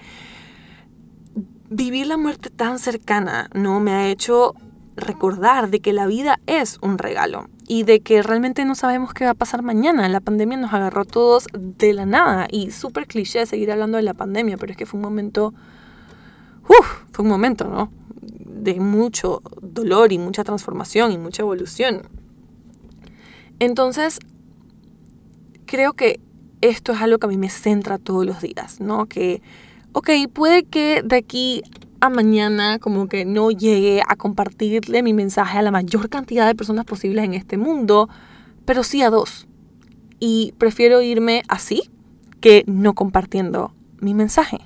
vivir 1.70 2.08
la 2.08 2.18
muerte 2.18 2.50
tan 2.50 2.80
cercana, 2.80 3.50
¿no? 3.54 3.80
Me 3.80 3.92
ha 3.92 4.10
hecho 4.10 4.54
recordar 4.96 5.70
de 5.70 5.82
que 5.82 5.94
la 5.94 6.08
vida 6.08 6.40
es 6.48 6.78
un 6.82 6.98
regalo 6.98 7.50
y 7.68 7.84
de 7.84 8.00
que 8.00 8.22
realmente 8.22 8.64
no 8.66 8.76
sabemos 8.76 9.14
qué 9.14 9.26
va 9.26 9.32
a 9.32 9.36
pasar 9.36 9.62
mañana. 9.62 10.08
La 10.08 10.22
pandemia 10.22 10.58
nos 10.58 10.74
agarró 10.74 11.02
a 11.02 11.06
todos 11.06 11.48
de 11.54 11.94
la 11.94 12.06
nada 12.06 12.48
y 12.50 12.72
súper 12.72 13.08
cliché 13.08 13.46
seguir 13.46 13.72
hablando 13.72 13.98
de 13.98 14.04
la 14.04 14.14
pandemia, 14.14 14.58
pero 14.58 14.72
es 14.72 14.78
que 14.78 14.86
fue 14.86 14.98
un 14.98 15.04
momento, 15.04 15.54
fue 17.12 17.24
un 17.24 17.30
momento, 17.30 17.66
¿no? 17.66 17.92
De 18.22 18.80
mucho 18.80 19.42
dolor 19.62 20.12
y 20.14 20.18
mucha 20.18 20.44
transformación 20.44 21.12
y 21.12 21.18
mucha 21.18 21.42
evolución. 21.42 22.04
Entonces, 23.60 24.20
creo 25.66 25.94
que 25.94 26.20
esto 26.62 26.94
es 26.94 27.02
algo 27.02 27.18
que 27.20 27.26
a 27.26 27.30
mí 27.30 27.38
me 27.38 27.50
centra 27.50 27.98
todos 27.98 28.26
los 28.26 28.42
días, 28.42 28.80
¿no? 28.80 29.08
Que, 29.08 29.42
ok, 29.96 30.10
puede 30.34 30.66
que 30.66 31.02
de 31.06 31.16
aquí 31.16 31.64
a 32.02 32.10
mañana 32.10 32.80
como 32.80 33.08
que 33.08 33.24
no 33.24 33.50
llegue 33.50 34.02
a 34.06 34.18
compartirle 34.18 35.02
mi 35.02 35.14
mensaje 35.14 35.58
a 35.58 35.62
la 35.62 35.72
mayor 35.72 36.10
cantidad 36.10 36.46
de 36.46 36.54
personas 36.54 36.84
posibles 36.84 37.24
en 37.24 37.34
este 37.34 37.56
mundo, 37.56 38.10
pero 38.66 38.84
sí 38.84 39.02
a 39.04 39.10
dos. 39.10 39.48
Y 40.20 40.54
prefiero 40.58 41.02
irme 41.02 41.44
así 41.48 41.90
que 42.42 42.66
no 42.68 42.94
compartiendo 42.94 43.74
mi 44.02 44.14
mensaje. 44.14 44.58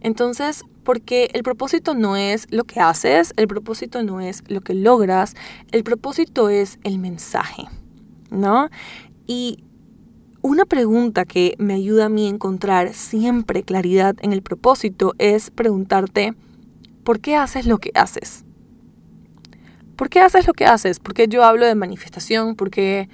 Entonces, 0.00 0.62
porque 0.84 1.28
el 1.32 1.42
propósito 1.42 1.94
no 1.94 2.16
es 2.16 2.46
lo 2.52 2.62
que 2.62 2.78
haces, 2.78 3.34
el 3.36 3.48
propósito 3.48 4.04
no 4.04 4.20
es 4.20 4.44
lo 4.46 4.60
que 4.60 4.74
logras, 4.74 5.34
el 5.72 5.82
propósito 5.82 6.50
es 6.50 6.78
el 6.84 7.00
mensaje, 7.00 7.64
¿no? 8.30 8.68
Y 9.26 9.64
una 10.42 10.64
pregunta 10.64 11.24
que 11.24 11.54
me 11.58 11.74
ayuda 11.74 12.06
a 12.06 12.08
mí 12.08 12.26
a 12.26 12.30
encontrar 12.30 12.92
siempre 12.94 13.62
claridad 13.62 14.16
en 14.20 14.32
el 14.32 14.42
propósito 14.42 15.14
es 15.18 15.50
preguntarte, 15.50 16.34
¿por 17.04 17.20
qué 17.20 17.36
haces 17.36 17.66
lo 17.66 17.78
que 17.78 17.92
haces? 17.94 18.44
¿Por 19.96 20.08
qué 20.08 20.20
haces 20.20 20.48
lo 20.48 20.52
que 20.52 20.66
haces? 20.66 20.98
¿Por 20.98 21.14
qué 21.14 21.28
yo 21.28 21.44
hablo 21.44 21.64
de 21.64 21.76
manifestación? 21.76 22.56
¿Por 22.56 22.70
qué 22.70 23.08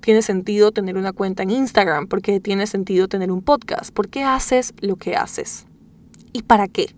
tiene 0.00 0.22
sentido 0.22 0.70
tener 0.70 0.96
una 0.96 1.12
cuenta 1.12 1.42
en 1.42 1.50
Instagram? 1.50 2.06
¿Por 2.06 2.22
qué 2.22 2.38
tiene 2.38 2.68
sentido 2.68 3.08
tener 3.08 3.32
un 3.32 3.42
podcast? 3.42 3.92
¿Por 3.92 4.08
qué 4.08 4.22
haces 4.22 4.72
lo 4.80 4.94
que 4.96 5.16
haces? 5.16 5.66
¿Y 6.32 6.42
para 6.42 6.68
qué? 6.68 6.94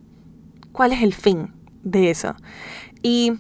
¿Cuál 0.73 0.93
es 0.93 1.03
el 1.03 1.15
fin 1.15 1.55
de 1.83 2.11
eso? 2.11 2.35
Y 3.03 3.33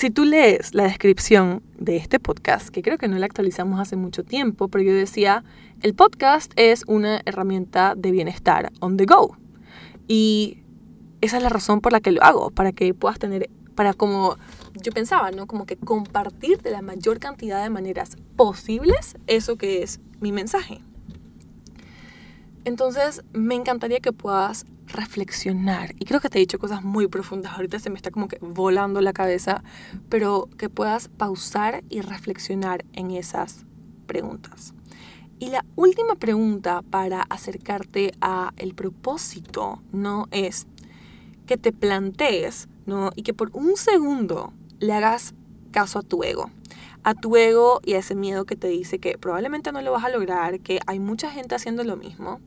si 0.00 0.08
tú 0.08 0.24
lees 0.24 0.74
la 0.74 0.84
descripción 0.84 1.62
de 1.76 1.98
este 1.98 2.18
podcast, 2.18 2.70
que 2.70 2.80
creo 2.80 2.96
que 2.96 3.06
no 3.06 3.18
la 3.18 3.26
actualizamos 3.26 3.78
hace 3.78 3.96
mucho 3.96 4.24
tiempo, 4.24 4.68
pero 4.68 4.82
yo 4.82 4.94
decía, 4.94 5.44
el 5.82 5.92
podcast 5.92 6.54
es 6.56 6.84
una 6.86 7.20
herramienta 7.26 7.94
de 7.94 8.10
bienestar 8.10 8.72
on 8.80 8.96
the 8.96 9.04
go. 9.04 9.36
Y 10.08 10.62
esa 11.20 11.36
es 11.36 11.42
la 11.42 11.50
razón 11.50 11.82
por 11.82 11.92
la 11.92 12.00
que 12.00 12.12
lo 12.12 12.22
hago, 12.22 12.50
para 12.50 12.72
que 12.72 12.94
puedas 12.94 13.18
tener, 13.18 13.50
para 13.74 13.92
como 13.92 14.36
yo 14.82 14.90
pensaba, 14.90 15.32
¿no? 15.32 15.46
Como 15.46 15.66
que 15.66 15.76
compartir 15.76 16.62
de 16.62 16.70
la 16.70 16.80
mayor 16.80 17.18
cantidad 17.18 17.62
de 17.62 17.68
maneras 17.68 18.16
posibles 18.36 19.18
eso 19.26 19.56
que 19.56 19.82
es 19.82 20.00
mi 20.18 20.32
mensaje. 20.32 20.80
Entonces, 22.64 23.22
me 23.34 23.54
encantaría 23.54 24.00
que 24.00 24.12
puedas 24.12 24.64
reflexionar. 24.92 25.94
Y 25.98 26.04
creo 26.04 26.20
que 26.20 26.28
te 26.28 26.38
he 26.38 26.40
dicho 26.40 26.58
cosas 26.58 26.82
muy 26.82 27.06
profundas. 27.08 27.54
Ahorita 27.54 27.78
se 27.78 27.90
me 27.90 27.96
está 27.96 28.10
como 28.10 28.28
que 28.28 28.38
volando 28.40 29.00
la 29.00 29.12
cabeza. 29.12 29.62
Pero 30.08 30.48
que 30.58 30.68
puedas 30.68 31.08
pausar 31.08 31.82
y 31.88 32.00
reflexionar 32.00 32.84
en 32.92 33.10
esas 33.10 33.64
preguntas. 34.06 34.74
Y 35.38 35.48
la 35.48 35.64
última 35.74 36.16
pregunta 36.16 36.82
para 36.82 37.22
acercarte 37.22 38.12
a 38.20 38.52
el 38.58 38.74
propósito, 38.74 39.82
¿no? 39.90 40.26
Es 40.30 40.66
que 41.46 41.56
te 41.56 41.72
plantees, 41.72 42.68
¿no? 42.84 43.10
Y 43.16 43.22
que 43.22 43.32
por 43.32 43.50
un 43.54 43.76
segundo 43.76 44.52
le 44.80 44.92
hagas 44.92 45.34
caso 45.70 45.98
a 45.98 46.02
tu 46.02 46.22
ego. 46.24 46.50
A 47.04 47.14
tu 47.14 47.36
ego 47.36 47.80
y 47.84 47.94
a 47.94 47.98
ese 48.00 48.14
miedo 48.14 48.44
que 48.44 48.54
te 48.54 48.68
dice 48.68 48.98
que 48.98 49.16
probablemente 49.16 49.72
no 49.72 49.80
lo 49.80 49.92
vas 49.92 50.04
a 50.04 50.10
lograr, 50.10 50.60
que 50.60 50.80
hay 50.86 50.98
mucha 50.98 51.30
gente 51.30 51.54
haciendo 51.54 51.84
lo 51.84 51.96
mismo. 51.96 52.40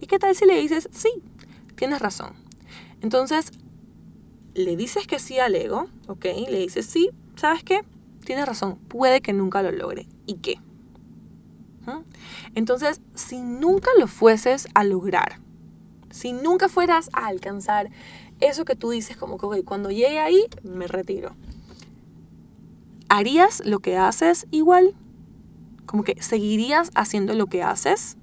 ¿Y 0.00 0.06
qué 0.06 0.18
tal 0.18 0.34
si 0.34 0.44
le 0.44 0.60
dices, 0.60 0.88
sí, 0.90 1.10
tienes 1.76 2.00
razón? 2.00 2.32
Entonces, 3.00 3.52
le 4.54 4.76
dices 4.76 5.06
que 5.06 5.18
sí 5.18 5.38
al 5.38 5.54
ego, 5.54 5.88
¿ok? 6.06 6.24
Le 6.48 6.58
dices, 6.58 6.86
sí, 6.86 7.10
¿sabes 7.36 7.62
qué? 7.64 7.84
Tienes 8.24 8.46
razón, 8.46 8.76
puede 8.88 9.20
que 9.20 9.32
nunca 9.32 9.62
lo 9.62 9.72
logre. 9.72 10.06
¿Y 10.26 10.34
qué? 10.36 10.58
¿Mm? 11.86 12.02
Entonces, 12.54 13.00
si 13.14 13.40
nunca 13.40 13.90
lo 13.98 14.06
fueses 14.06 14.68
a 14.74 14.84
lograr, 14.84 15.40
si 16.10 16.32
nunca 16.32 16.68
fueras 16.68 17.10
a 17.12 17.26
alcanzar 17.26 17.90
eso 18.40 18.64
que 18.64 18.76
tú 18.76 18.90
dices 18.90 19.16
como 19.16 19.36
que, 19.38 19.64
cuando 19.64 19.90
llegue 19.90 20.20
ahí, 20.20 20.46
me 20.62 20.86
retiro. 20.86 21.34
¿Harías 23.08 23.62
lo 23.64 23.80
que 23.80 23.96
haces 23.96 24.46
igual? 24.50 24.94
Como 25.86 26.04
que 26.04 26.20
seguirías 26.22 26.90
haciendo 26.94 27.34
lo 27.34 27.46
que 27.46 27.62
haces. 27.62 28.16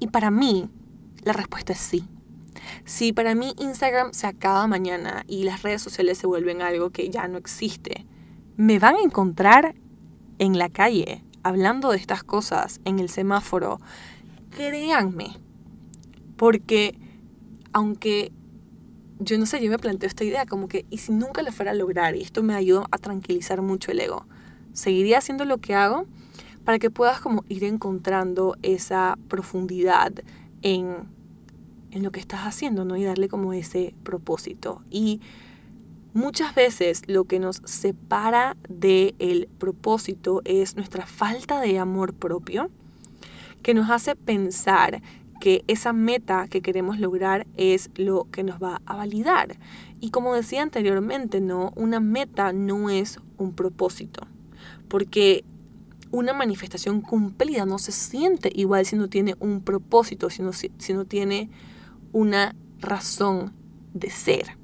Y 0.00 0.06
para 0.08 0.30
mí, 0.30 0.68
la 1.24 1.32
respuesta 1.32 1.72
es 1.72 1.78
sí. 1.78 2.04
Si 2.84 3.12
para 3.12 3.34
mí 3.34 3.54
Instagram 3.58 4.12
se 4.12 4.26
acaba 4.26 4.66
mañana 4.66 5.24
y 5.26 5.44
las 5.44 5.62
redes 5.62 5.82
sociales 5.82 6.18
se 6.18 6.26
vuelven 6.26 6.62
algo 6.62 6.90
que 6.90 7.10
ya 7.10 7.28
no 7.28 7.38
existe, 7.38 8.06
me 8.56 8.78
van 8.78 8.96
a 8.96 9.02
encontrar 9.02 9.74
en 10.38 10.58
la 10.58 10.68
calle 10.68 11.24
hablando 11.42 11.90
de 11.90 11.98
estas 11.98 12.22
cosas 12.24 12.80
en 12.84 12.98
el 12.98 13.08
semáforo. 13.08 13.80
Créanme, 14.50 15.36
porque 16.36 16.98
aunque 17.72 18.32
yo 19.18 19.38
no 19.38 19.46
sé, 19.46 19.62
yo 19.62 19.70
me 19.70 19.78
planteo 19.78 20.08
esta 20.08 20.24
idea 20.24 20.46
como 20.46 20.68
que, 20.68 20.86
¿y 20.90 20.98
si 20.98 21.12
nunca 21.12 21.42
lo 21.42 21.52
fuera 21.52 21.72
a 21.72 21.74
lograr? 21.74 22.16
Y 22.16 22.22
esto 22.22 22.42
me 22.42 22.54
ayudó 22.54 22.86
a 22.90 22.98
tranquilizar 22.98 23.62
mucho 23.62 23.90
el 23.90 24.00
ego. 24.00 24.26
¿Seguiría 24.72 25.18
haciendo 25.18 25.44
lo 25.44 25.58
que 25.58 25.74
hago? 25.74 26.06
para 26.64 26.78
que 26.78 26.90
puedas 26.90 27.20
como 27.20 27.44
ir 27.48 27.64
encontrando 27.64 28.56
esa 28.62 29.18
profundidad 29.28 30.12
en, 30.62 31.08
en 31.94 32.02
lo 32.02 32.12
que 32.12 32.20
estás 32.20 32.40
haciendo, 32.40 32.84
¿no? 32.84 32.96
Y 32.96 33.04
darle 33.04 33.28
como 33.28 33.52
ese 33.52 33.94
propósito. 34.02 34.82
Y 34.90 35.20
muchas 36.12 36.54
veces 36.54 37.02
lo 37.06 37.24
que 37.24 37.38
nos 37.38 37.62
separa 37.64 38.56
del 38.68 39.48
propósito 39.58 40.42
es 40.44 40.76
nuestra 40.76 41.06
falta 41.06 41.60
de 41.60 41.78
amor 41.78 42.12
propio, 42.12 42.70
que 43.62 43.74
nos 43.74 43.88
hace 43.90 44.16
pensar 44.16 45.00
que 45.40 45.64
esa 45.66 45.92
meta 45.92 46.48
que 46.48 46.62
queremos 46.62 46.98
lograr 46.98 47.46
es 47.56 47.90
lo 47.96 48.26
que 48.30 48.42
nos 48.42 48.62
va 48.62 48.82
a 48.86 48.96
validar. 48.96 49.56
Y 50.00 50.10
como 50.10 50.34
decía 50.34 50.62
anteriormente, 50.62 51.40
¿no? 51.40 51.72
Una 51.76 52.00
meta 52.00 52.52
no 52.52 52.90
es 52.90 53.20
un 53.38 53.52
propósito, 53.54 54.26
porque 54.88 55.44
una 56.10 56.32
manifestación 56.32 57.00
cumplida 57.00 57.66
no 57.66 57.78
se 57.78 57.92
siente 57.92 58.50
igual 58.54 58.86
si 58.86 58.96
no 58.96 59.08
tiene 59.08 59.34
un 59.40 59.60
propósito, 59.60 60.30
si 60.30 60.42
no, 60.42 60.52
si, 60.52 60.70
no 60.92 61.04
tiene 61.04 61.50
una 62.14 62.54
razón 62.78 63.52
de 63.92 64.08
ser. 64.08 64.56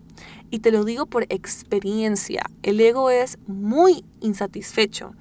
Y 0.50 0.60
te 0.60 0.70
lo 0.70 0.84
digo 0.84 1.06
por 1.06 1.24
experiencia, 1.28 2.44
el 2.62 2.80
ego 2.80 3.10
es 3.10 3.38
muy 3.46 4.04
insatisfecho 4.20 5.12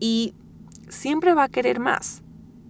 y 0.00 0.34
siempre 0.88 1.34
va 1.34 1.44
a 1.44 1.48
querer 1.48 1.80
más. 1.80 2.22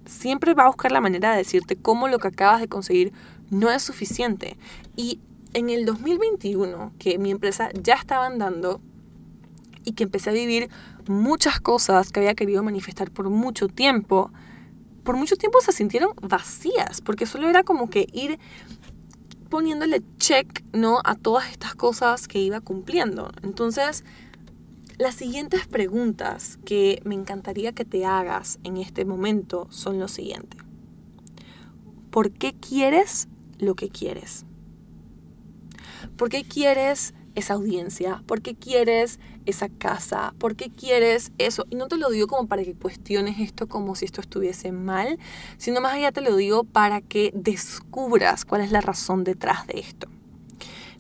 Siempre 0.07 0.55
va 0.55 0.65
a 0.65 0.69
buscar 0.69 0.93
la 0.93 1.01
manera 1.01 1.31
de 1.31 1.39
decirte 1.39 1.77
cómo 1.77 2.09
lo 2.09 2.19
que 2.19 2.29
acabas 2.29 2.61
de 2.61 2.69
conseguir 2.69 3.13
no 3.51 3.71
es 3.71 3.83
suficiente. 3.83 4.57
Y 4.97 5.21
en 5.53 5.71
el 5.71 5.85
2021, 5.85 6.93
que 6.99 7.19
mi 7.19 7.31
empresa 7.31 7.71
ya 7.81 7.95
estaba 7.95 8.27
andando 8.27 8.81
y 9.85 9.93
que 9.93 10.05
empecé 10.05 10.31
a 10.31 10.35
vivir 10.35 10.71
muchas 11.07 11.61
cosas 11.61 12.11
que 12.11 12.21
había 12.21 12.35
querido 12.35 12.63
manifestar 12.63 13.11
por 13.11 13.29
mucho 13.29 13.69
tiempo, 13.69 14.31
por 15.03 15.17
mucho 15.17 15.37
tiempo 15.37 15.61
se 15.61 15.73
sintieron 15.73 16.13
vacías, 16.23 17.01
porque 17.01 17.27
solo 17.27 17.49
era 17.49 17.63
como 17.63 17.91
que 17.91 18.07
ir 18.13 18.39
poniéndole 19.53 20.01
check, 20.17 20.65
¿no? 20.73 21.03
A 21.05 21.15
todas 21.15 21.51
estas 21.51 21.75
cosas 21.75 22.27
que 22.27 22.39
iba 22.39 22.63
cumpliendo. 22.63 23.31
Entonces, 23.43 24.03
las 24.97 25.15
siguientes 25.15 25.67
preguntas 25.67 26.59
que 26.65 27.03
me 27.05 27.15
encantaría 27.15 27.73
que 27.73 27.85
te 27.85 28.07
hagas 28.07 28.59
en 28.65 28.79
este 28.79 29.05
momento 29.05 29.67
son 29.69 30.01
lo 30.01 30.09
siguiente. 30.09 30.57
¿Por 32.11 32.33
qué 32.33 32.55
quieres 32.55 33.29
lo 33.59 33.75
que 33.75 33.91
quieres? 33.91 34.47
¿Por 36.17 36.31
qué 36.31 36.45
quieres 36.45 37.13
esa 37.35 37.53
audiencia? 37.53 38.23
¿Por 38.27 38.41
qué 38.41 38.55
quieres 38.55 39.21
esa 39.47 39.69
casa? 39.69 40.35
¿Por 40.39 40.57
qué 40.57 40.71
quieres 40.71 41.33
eso? 41.39 41.65
Y 41.71 41.77
no 41.77 41.89
te 41.89 41.97
lo 41.97 42.11
digo 42.11 42.27
como 42.27 42.49
para 42.49 42.65
que 42.65 42.75
cuestiones 42.75 43.39
esto 43.41 43.69
como 43.69 43.95
si 43.95 44.05
esto 44.05 44.21
estuviese 44.21 44.73
mal, 44.73 45.19
sino 45.59 45.81
más 45.81 45.95
allá 45.95 46.13
te 46.13 46.21
lo 46.21 46.37
digo 46.37 46.65
para 46.65 47.01
que 47.01 47.31
descubras 47.35 48.45
cuál 48.45 48.63
es 48.63 48.73
la 48.73 48.81
razón 48.81 49.25
detrás 49.25 49.67
de 49.67 49.81
esto. 49.81 50.09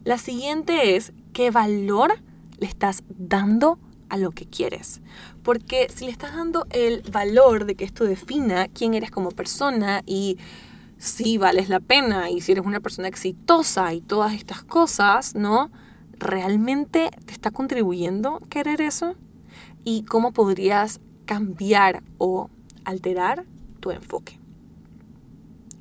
La 0.04 0.18
siguiente 0.18 0.96
es 0.96 1.12
qué 1.32 1.50
valor 1.50 2.12
le 2.58 2.66
estás 2.66 3.04
dando 3.08 3.78
a 4.08 4.16
lo 4.16 4.30
que 4.30 4.46
quieres. 4.46 5.00
Porque 5.42 5.88
si 5.94 6.04
le 6.04 6.10
estás 6.10 6.34
dando 6.34 6.66
el 6.70 7.02
valor 7.10 7.64
de 7.64 7.76
que 7.76 7.84
esto 7.84 8.04
defina 8.04 8.68
quién 8.68 8.94
eres 8.94 9.10
como 9.10 9.30
persona 9.30 10.02
y 10.06 10.38
si 10.98 11.38
vales 11.38 11.68
la 11.68 11.80
pena 11.80 12.30
y 12.30 12.40
si 12.40 12.52
eres 12.52 12.64
una 12.64 12.80
persona 12.80 13.08
exitosa 13.08 13.92
y 13.94 14.00
todas 14.00 14.34
estas 14.34 14.62
cosas, 14.62 15.34
¿no? 15.34 15.70
¿Realmente 16.22 17.10
te 17.26 17.32
está 17.32 17.50
contribuyendo 17.50 18.40
querer 18.48 18.80
eso? 18.80 19.14
¿Y 19.84 20.04
cómo 20.04 20.32
podrías 20.32 21.00
cambiar 21.26 22.02
o 22.18 22.48
alterar 22.84 23.44
tu 23.80 23.90
enfoque? 23.90 24.38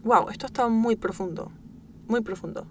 Wow, 0.04 0.30
esto 0.30 0.48
está 0.48 0.68
muy 0.68 0.96
profundo, 0.96 1.52
muy 2.08 2.22
profundo. 2.22 2.66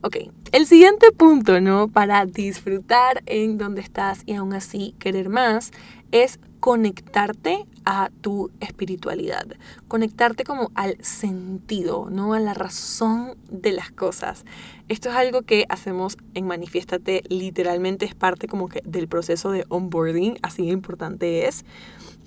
Ok, 0.00 0.16
el 0.52 0.66
siguiente 0.66 1.12
punto, 1.12 1.60
¿no? 1.60 1.88
Para 1.88 2.26
disfrutar 2.26 3.22
en 3.26 3.58
donde 3.58 3.80
estás 3.80 4.22
y 4.26 4.34
aún 4.34 4.52
así 4.52 4.94
querer 4.98 5.28
más 5.28 5.70
es 6.10 6.40
conectarte 6.64 7.66
a 7.84 8.08
tu 8.22 8.50
espiritualidad, 8.60 9.44
conectarte 9.86 10.44
como 10.44 10.70
al 10.74 10.96
sentido, 11.04 12.08
¿no? 12.08 12.32
A 12.32 12.40
la 12.40 12.54
razón 12.54 13.36
de 13.50 13.72
las 13.72 13.90
cosas. 13.90 14.46
Esto 14.88 15.10
es 15.10 15.14
algo 15.14 15.42
que 15.42 15.66
hacemos 15.68 16.16
en 16.32 16.46
Manifiéstate, 16.46 17.22
literalmente 17.28 18.06
es 18.06 18.14
parte 18.14 18.48
como 18.48 18.70
que 18.70 18.80
del 18.86 19.08
proceso 19.08 19.50
de 19.50 19.66
onboarding, 19.68 20.38
así 20.40 20.64
de 20.64 20.72
importante 20.72 21.46
es. 21.46 21.66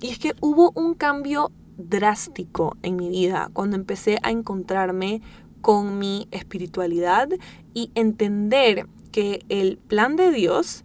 Y 0.00 0.10
es 0.10 0.20
que 0.20 0.36
hubo 0.40 0.70
un 0.76 0.94
cambio 0.94 1.50
drástico 1.76 2.76
en 2.84 2.94
mi 2.94 3.08
vida 3.08 3.50
cuando 3.52 3.74
empecé 3.74 4.18
a 4.22 4.30
encontrarme 4.30 5.20
con 5.62 5.98
mi 5.98 6.28
espiritualidad 6.30 7.28
y 7.74 7.90
entender 7.96 8.86
que 9.10 9.44
el 9.48 9.78
plan 9.78 10.14
de 10.14 10.30
Dios 10.30 10.84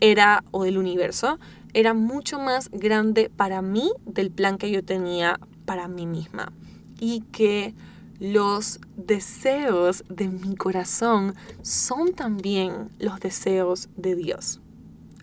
era, 0.00 0.44
o 0.50 0.64
del 0.64 0.76
universo, 0.76 1.38
era 1.74 1.94
mucho 1.94 2.38
más 2.38 2.70
grande 2.70 3.30
para 3.34 3.62
mí 3.62 3.90
del 4.06 4.30
plan 4.30 4.58
que 4.58 4.70
yo 4.70 4.84
tenía 4.84 5.38
para 5.64 5.88
mí 5.88 6.06
misma. 6.06 6.52
Y 6.98 7.22
que 7.32 7.74
los 8.18 8.80
deseos 8.96 10.04
de 10.08 10.28
mi 10.28 10.54
corazón 10.54 11.34
son 11.62 12.12
también 12.12 12.90
los 12.98 13.20
deseos 13.20 13.88
de 13.96 14.14
Dios. 14.14 14.60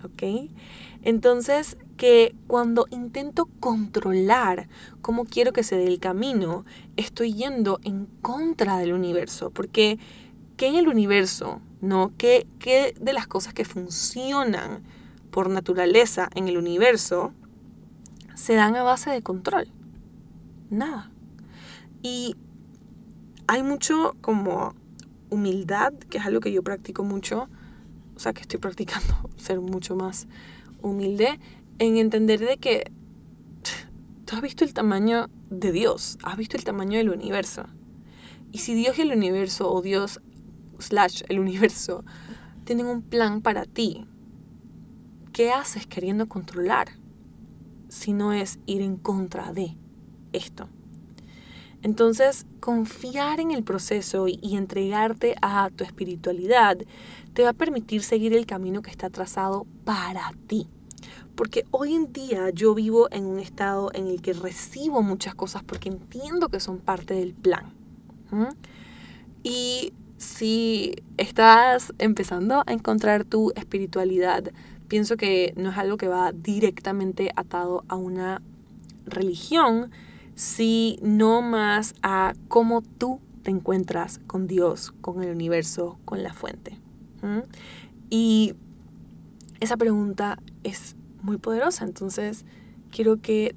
¿Ok? 0.04 0.50
Entonces, 1.04 1.78
que 1.96 2.36
cuando 2.48 2.88
intento 2.92 3.50
controlar 3.60 4.68
cómo 5.02 5.26
quiero 5.26 5.54
que 5.54 5.64
se 5.64 5.76
dé 5.76 5.88
el 5.88 6.00
camino, 6.00 6.66
estoy 6.96 7.34
yendo 7.34 7.80
en 7.84 8.08
contra 8.22 8.78
del 8.78 8.94
universo. 8.94 9.50
Porque, 9.52 10.00
¿qué 10.56 10.68
en 10.68 10.76
el 10.76 10.88
universo? 10.88 11.62
¿No? 11.82 12.12
¿Qué, 12.18 12.48
qué 12.60 12.96
de 13.00 13.14
las 13.14 13.28
cosas 13.28 13.54
que 13.54 13.66
funcionan 13.66 14.84
por 15.32 15.50
naturaleza 15.50 16.30
en 16.36 16.48
el 16.48 16.58
universo 16.58 17.34
se 18.36 18.56
dan 18.56 18.76
a 18.76 18.84
base 18.84 19.10
de 19.10 19.22
control. 19.22 19.68
Nada. 20.70 21.12
Y 22.02 22.36
hay 23.48 23.64
mucho 23.64 24.16
como 24.22 24.76
humildad, 25.30 25.94
que 25.94 26.18
es 26.18 26.26
algo 26.26 26.40
que 26.40 26.52
yo 26.52 26.64
practico 26.64 27.04
mucho, 27.04 27.50
o 28.16 28.20
sea, 28.20 28.34
que 28.34 28.42
estoy 28.42 28.60
practicando 28.62 29.30
ser 29.38 29.60
mucho 29.60 29.96
más 29.96 30.28
humilde, 30.82 31.40
en 31.80 31.98
entender 31.98 32.40
de 32.40 32.58
que 32.58 32.92
tú 34.26 34.36
has 34.36 34.42
visto 34.42 34.64
el 34.64 34.74
tamaño 34.74 35.30
de 35.50 35.72
Dios, 35.72 36.18
has 36.24 36.38
visto 36.38 36.58
el 36.58 36.64
tamaño 36.64 36.98
del 36.98 37.10
universo. 37.10 37.66
Y 38.52 38.60
si 38.60 38.74
Dios 38.74 38.98
y 38.98 39.02
el 39.02 39.12
universo, 39.12 39.72
o 39.72 39.82
Dios 39.82 40.22
slash 40.80 41.24
el 41.28 41.40
universo, 41.40 42.04
tienen 42.64 42.86
un 42.86 43.02
plan 43.02 43.42
para 43.42 43.66
ti, 43.66 44.07
¿qué 45.38 45.52
haces 45.52 45.86
queriendo 45.86 46.28
controlar 46.28 46.88
si 47.90 48.12
no 48.12 48.34
es 48.34 48.58
ir 48.66 48.82
en 48.82 48.98
contra 48.98 49.54
de 49.54 49.78
esto? 50.34 50.68
Entonces, 51.84 52.48
confiar 52.60 53.40
en 53.40 53.52
el 53.52 53.64
proceso 53.64 54.28
y, 54.28 54.40
entregarte 54.56 55.36
a 55.44 55.70
tu 55.70 55.84
espiritualidad 55.84 56.80
te 57.36 57.44
va 57.44 57.50
a 57.50 57.54
permitir 57.54 58.02
seguir 58.02 58.34
el 58.34 58.48
camino 58.48 58.82
que 58.82 58.90
está 58.90 59.12
trazado 59.12 59.68
para 59.86 60.34
ti. 60.48 60.70
Porque 61.36 61.66
hoy 61.70 61.94
en 61.94 62.12
día 62.12 62.50
yo 62.50 62.74
vivo 62.74 63.08
en 63.12 63.28
un 63.28 63.40
estado 63.40 63.92
en 63.94 64.08
el 64.08 64.24
que 64.24 64.34
recibo 64.34 65.04
muchas 65.04 65.36
cosas 65.36 65.62
porque 65.62 65.90
entiendo 65.90 66.50
que 66.50 66.60
son 66.60 66.80
parte 66.80 67.14
del 67.14 67.36
plan. 67.36 67.76
Y 69.44 69.94
si 70.18 70.96
estás 71.18 71.94
empezando 72.00 72.64
a 72.66 72.74
encontrar 72.74 73.24
tu 73.24 73.52
espiritualidad, 73.56 74.52
pienso 74.88 75.18
que 75.18 75.54
no 75.58 75.70
es 75.72 75.78
algo 75.78 75.98
que 75.98 76.08
va 76.08 76.32
directamente 76.32 77.32
atado 77.36 77.84
a 77.88 77.96
una 77.96 78.42
religión, 79.06 79.92
sino 80.36 81.42
más 81.42 81.96
a 82.04 82.34
cómo 82.48 82.82
tú 82.82 83.20
te 83.44 83.52
encuentras 83.52 84.20
con 84.28 84.48
Dios, 84.48 84.92
con 85.02 85.24
el 85.24 85.32
universo, 85.32 85.98
con 86.06 86.24
la 86.24 86.34
fuente. 86.34 86.78
Y 88.10 88.54
esa 89.60 89.78
pregunta 89.78 90.40
es 90.64 90.96
muy 91.22 91.38
poderosa, 91.38 91.86
entonces 91.86 92.46
quiero 92.92 93.22
que 93.22 93.56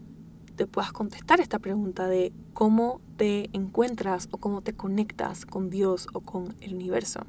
te 0.56 0.66
puedas 0.66 0.92
contestar 0.92 1.40
esta 1.40 1.58
pregunta 1.58 2.06
de 2.06 2.32
cómo 2.52 3.00
te 3.16 3.48
encuentras 3.52 4.28
o 4.30 4.38
cómo 4.38 4.62
te 4.62 4.74
conectas 4.74 5.46
con 5.46 5.70
Dios 5.70 6.06
o 6.12 6.20
con 6.20 6.54
el 6.60 6.74
universo. 6.74 7.20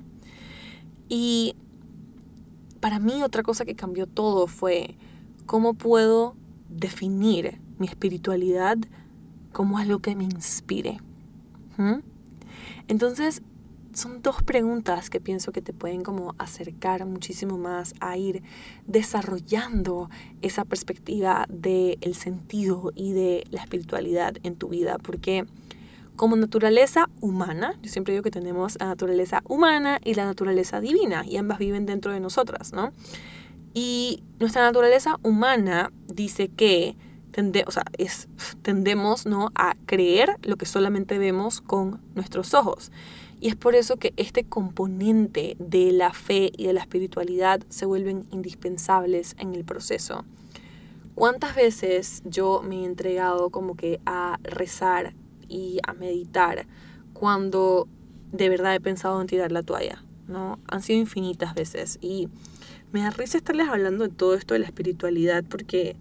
Y 1.09 1.55
para 2.81 2.99
mí 2.99 3.23
otra 3.23 3.43
cosa 3.43 3.63
que 3.63 3.75
cambió 3.75 4.07
todo 4.07 4.47
fue 4.47 4.97
cómo 5.45 5.75
puedo 5.75 6.35
definir 6.67 7.61
mi 7.77 7.87
espiritualidad 7.87 8.77
como 9.53 9.77
algo 9.77 9.99
que 9.99 10.15
me 10.15 10.25
inspire. 10.25 10.99
¿Mm? 11.77 11.99
Entonces, 12.87 13.41
son 13.93 14.21
dos 14.21 14.41
preguntas 14.43 15.09
que 15.09 15.19
pienso 15.19 15.51
que 15.51 15.61
te 15.61 15.73
pueden 15.73 16.01
como 16.01 16.33
acercar 16.37 17.05
muchísimo 17.05 17.57
más 17.57 17.93
a 17.99 18.17
ir 18.17 18.41
desarrollando 18.87 20.09
esa 20.41 20.65
perspectiva 20.65 21.45
del 21.49 21.97
el 22.01 22.15
sentido 22.15 22.91
y 22.95 23.13
de 23.13 23.45
la 23.51 23.61
espiritualidad 23.61 24.35
en 24.43 24.55
tu 24.55 24.69
vida, 24.69 24.97
porque 24.97 25.45
como 26.21 26.35
naturaleza 26.35 27.09
humana, 27.19 27.79
yo 27.81 27.89
siempre 27.89 28.13
digo 28.13 28.21
que 28.21 28.29
tenemos 28.29 28.77
la 28.79 28.85
naturaleza 28.85 29.41
humana 29.47 29.99
y 30.05 30.13
la 30.13 30.25
naturaleza 30.25 30.79
divina, 30.79 31.25
y 31.25 31.37
ambas 31.37 31.57
viven 31.57 31.87
dentro 31.87 32.13
de 32.13 32.19
nosotras, 32.19 32.73
¿no? 32.73 32.91
Y 33.73 34.21
nuestra 34.39 34.61
naturaleza 34.61 35.17
humana 35.23 35.91
dice 36.13 36.49
que 36.49 36.95
o 37.65 37.71
sea, 37.71 37.85
es, 37.97 38.27
tendemos 38.61 39.25
¿no? 39.25 39.49
a 39.55 39.75
creer 39.87 40.35
lo 40.43 40.57
que 40.57 40.67
solamente 40.67 41.17
vemos 41.17 41.59
con 41.59 41.99
nuestros 42.13 42.53
ojos. 42.53 42.91
Y 43.39 43.47
es 43.47 43.55
por 43.55 43.73
eso 43.73 43.97
que 43.97 44.13
este 44.15 44.43
componente 44.43 45.55
de 45.57 45.91
la 45.91 46.13
fe 46.13 46.51
y 46.55 46.67
de 46.67 46.73
la 46.73 46.81
espiritualidad 46.81 47.61
se 47.69 47.87
vuelven 47.87 48.27
indispensables 48.29 49.35
en 49.39 49.55
el 49.55 49.63
proceso. 49.63 50.23
¿Cuántas 51.15 51.55
veces 51.55 52.21
yo 52.25 52.61
me 52.61 52.83
he 52.83 52.85
entregado 52.85 53.49
como 53.49 53.75
que 53.75 53.99
a 54.05 54.37
rezar 54.43 55.15
y 55.51 55.79
a 55.85 55.93
meditar 55.93 56.65
cuando 57.13 57.87
de 58.31 58.49
verdad 58.49 58.73
he 58.73 58.79
pensado 58.79 59.19
en 59.21 59.27
tirar 59.27 59.51
la 59.51 59.63
toalla, 59.63 60.03
¿no? 60.27 60.59
Han 60.67 60.81
sido 60.81 60.99
infinitas 60.99 61.53
veces 61.53 61.99
y 62.01 62.29
me 62.91 63.01
da 63.01 63.09
risa 63.09 63.37
estarles 63.37 63.67
hablando 63.67 64.07
de 64.07 64.13
todo 64.13 64.35
esto 64.35 64.53
de 64.53 64.61
la 64.61 64.65
espiritualidad 64.65 65.43
porque 65.49 65.95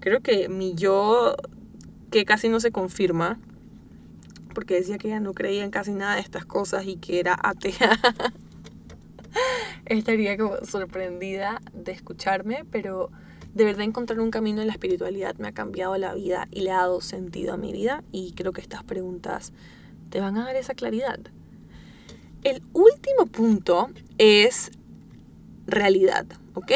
creo 0.00 0.20
que 0.20 0.48
mi 0.48 0.74
yo 0.74 1.34
que 2.10 2.24
casi 2.24 2.48
no 2.48 2.60
se 2.60 2.70
confirma 2.70 3.38
porque 4.54 4.74
decía 4.74 4.98
que 4.98 5.08
ella 5.08 5.20
no 5.20 5.32
creía 5.32 5.64
en 5.64 5.70
casi 5.70 5.92
nada 5.92 6.16
de 6.16 6.20
estas 6.20 6.44
cosas 6.44 6.86
y 6.86 6.96
que 6.96 7.20
era 7.20 7.38
atea. 7.42 7.98
Estaría 9.86 10.36
como 10.36 10.56
sorprendida 10.64 11.62
de 11.72 11.92
escucharme, 11.92 12.64
pero 12.70 13.10
de 13.54 13.64
verdad 13.64 13.84
encontrar 13.84 14.20
un 14.20 14.30
camino 14.30 14.60
en 14.60 14.68
la 14.68 14.72
espiritualidad 14.72 15.36
me 15.38 15.48
ha 15.48 15.52
cambiado 15.52 15.96
la 15.98 16.14
vida 16.14 16.48
y 16.50 16.60
le 16.60 16.70
ha 16.70 16.78
dado 16.78 17.00
sentido 17.00 17.54
a 17.54 17.56
mi 17.56 17.72
vida 17.72 18.04
y 18.12 18.32
creo 18.32 18.52
que 18.52 18.60
estas 18.60 18.84
preguntas 18.84 19.52
te 20.10 20.20
van 20.20 20.36
a 20.36 20.44
dar 20.44 20.56
esa 20.56 20.74
claridad. 20.74 21.18
El 22.42 22.62
último 22.72 23.26
punto 23.26 23.90
es 24.18 24.70
realidad, 25.66 26.26
¿ok? 26.54 26.72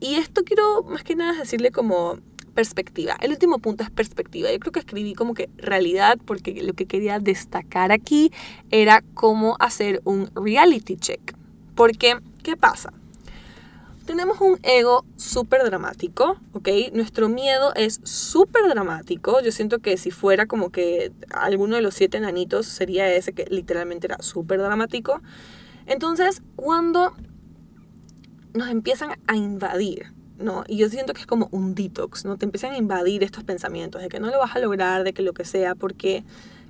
Y 0.00 0.14
esto 0.14 0.44
quiero 0.44 0.82
más 0.84 1.04
que 1.04 1.16
nada 1.16 1.38
decirle 1.38 1.70
como 1.70 2.18
perspectiva. 2.54 3.16
El 3.20 3.30
último 3.30 3.58
punto 3.58 3.82
es 3.82 3.90
perspectiva. 3.90 4.50
Yo 4.52 4.58
creo 4.58 4.72
que 4.72 4.80
escribí 4.80 5.14
como 5.14 5.34
que 5.34 5.48
realidad 5.56 6.18
porque 6.24 6.62
lo 6.62 6.74
que 6.74 6.86
quería 6.86 7.18
destacar 7.18 7.92
aquí 7.92 8.32
era 8.70 9.02
cómo 9.14 9.56
hacer 9.60 10.00
un 10.04 10.30
reality 10.34 10.96
check. 10.96 11.34
Porque, 11.74 12.18
¿qué 12.42 12.56
pasa? 12.56 12.92
Tenemos 14.10 14.40
un 14.40 14.58
ego 14.64 15.04
súper 15.14 15.62
dramático, 15.62 16.36
¿ok? 16.52 16.68
Nuestro 16.92 17.28
miedo 17.28 17.72
es 17.76 18.00
súper 18.02 18.66
dramático. 18.68 19.40
Yo 19.40 19.52
siento 19.52 19.78
que 19.78 19.96
si 19.96 20.10
fuera 20.10 20.46
como 20.46 20.70
que 20.70 21.12
alguno 21.32 21.76
de 21.76 21.82
los 21.82 21.94
siete 21.94 22.18
enanitos 22.18 22.66
sería 22.66 23.08
ese 23.14 23.32
que 23.32 23.44
literalmente 23.48 24.08
era 24.08 24.20
súper 24.20 24.58
dramático. 24.58 25.22
Entonces, 25.86 26.42
cuando 26.56 27.14
nos 28.52 28.68
empiezan 28.68 29.10
a 29.28 29.36
invadir, 29.36 30.12
¿no? 30.40 30.64
Y 30.66 30.78
yo 30.78 30.88
siento 30.88 31.14
que 31.14 31.20
es 31.20 31.28
como 31.28 31.48
un 31.52 31.76
detox, 31.76 32.24
¿no? 32.24 32.36
Te 32.36 32.46
empiezan 32.46 32.72
a 32.72 32.78
invadir 32.78 33.22
estos 33.22 33.44
pensamientos 33.44 34.02
de 34.02 34.08
que 34.08 34.18
no 34.18 34.28
lo 34.28 34.40
vas 34.40 34.56
a 34.56 34.58
lograr, 34.58 35.04
de 35.04 35.12
que 35.12 35.22
lo 35.22 35.34
que 35.34 35.44
sea, 35.44 35.76
porque 35.76 36.24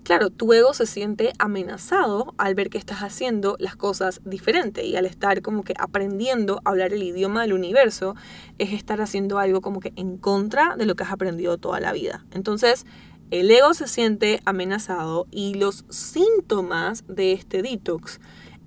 claro, 0.05 0.31
tu 0.31 0.53
ego 0.53 0.75
se 0.75 0.87
siente 0.87 1.33
amenazado 1.39 2.35
al 2.39 2.55
ver 2.55 2.71
que 2.71 2.79
estás 2.79 3.01
haciendo 3.01 3.57
las 3.59 3.77
cosas 3.77 4.21
diferente 4.25 4.85
y 4.85 4.97
al 4.97 5.07
estar 5.07 5.43
como 5.43 5.63
que 5.63 5.75
aprendiendo 5.79 6.61
a 6.65 6.71
hablar 6.71 6.93
el 6.93 7.03
idioma 7.03 7.43
del 7.43 7.53
universo, 7.53 8.15
es 8.59 8.73
estar 8.73 9.01
haciendo 9.01 9.39
algo 9.39 9.61
como 9.61 9.81
que 9.81 9.93
en 9.97 10.17
contra 10.17 10.77
de 10.77 10.87
lo 10.87 10.97
que 10.97 11.05
has 11.05 11.13
aprendido 11.13 11.59
toda 11.59 11.81
la 11.81 11.93
vida. 11.93 12.25
Entonces, 12.33 12.87
el 13.31 13.51
ego 13.51 13.75
se 13.75 13.87
siente 13.87 14.41
amenazado 14.45 15.27
y 15.31 15.55
los 15.55 15.85
síntomas 15.89 17.05
de 17.07 17.33
este 17.33 17.63
detox 17.63 18.21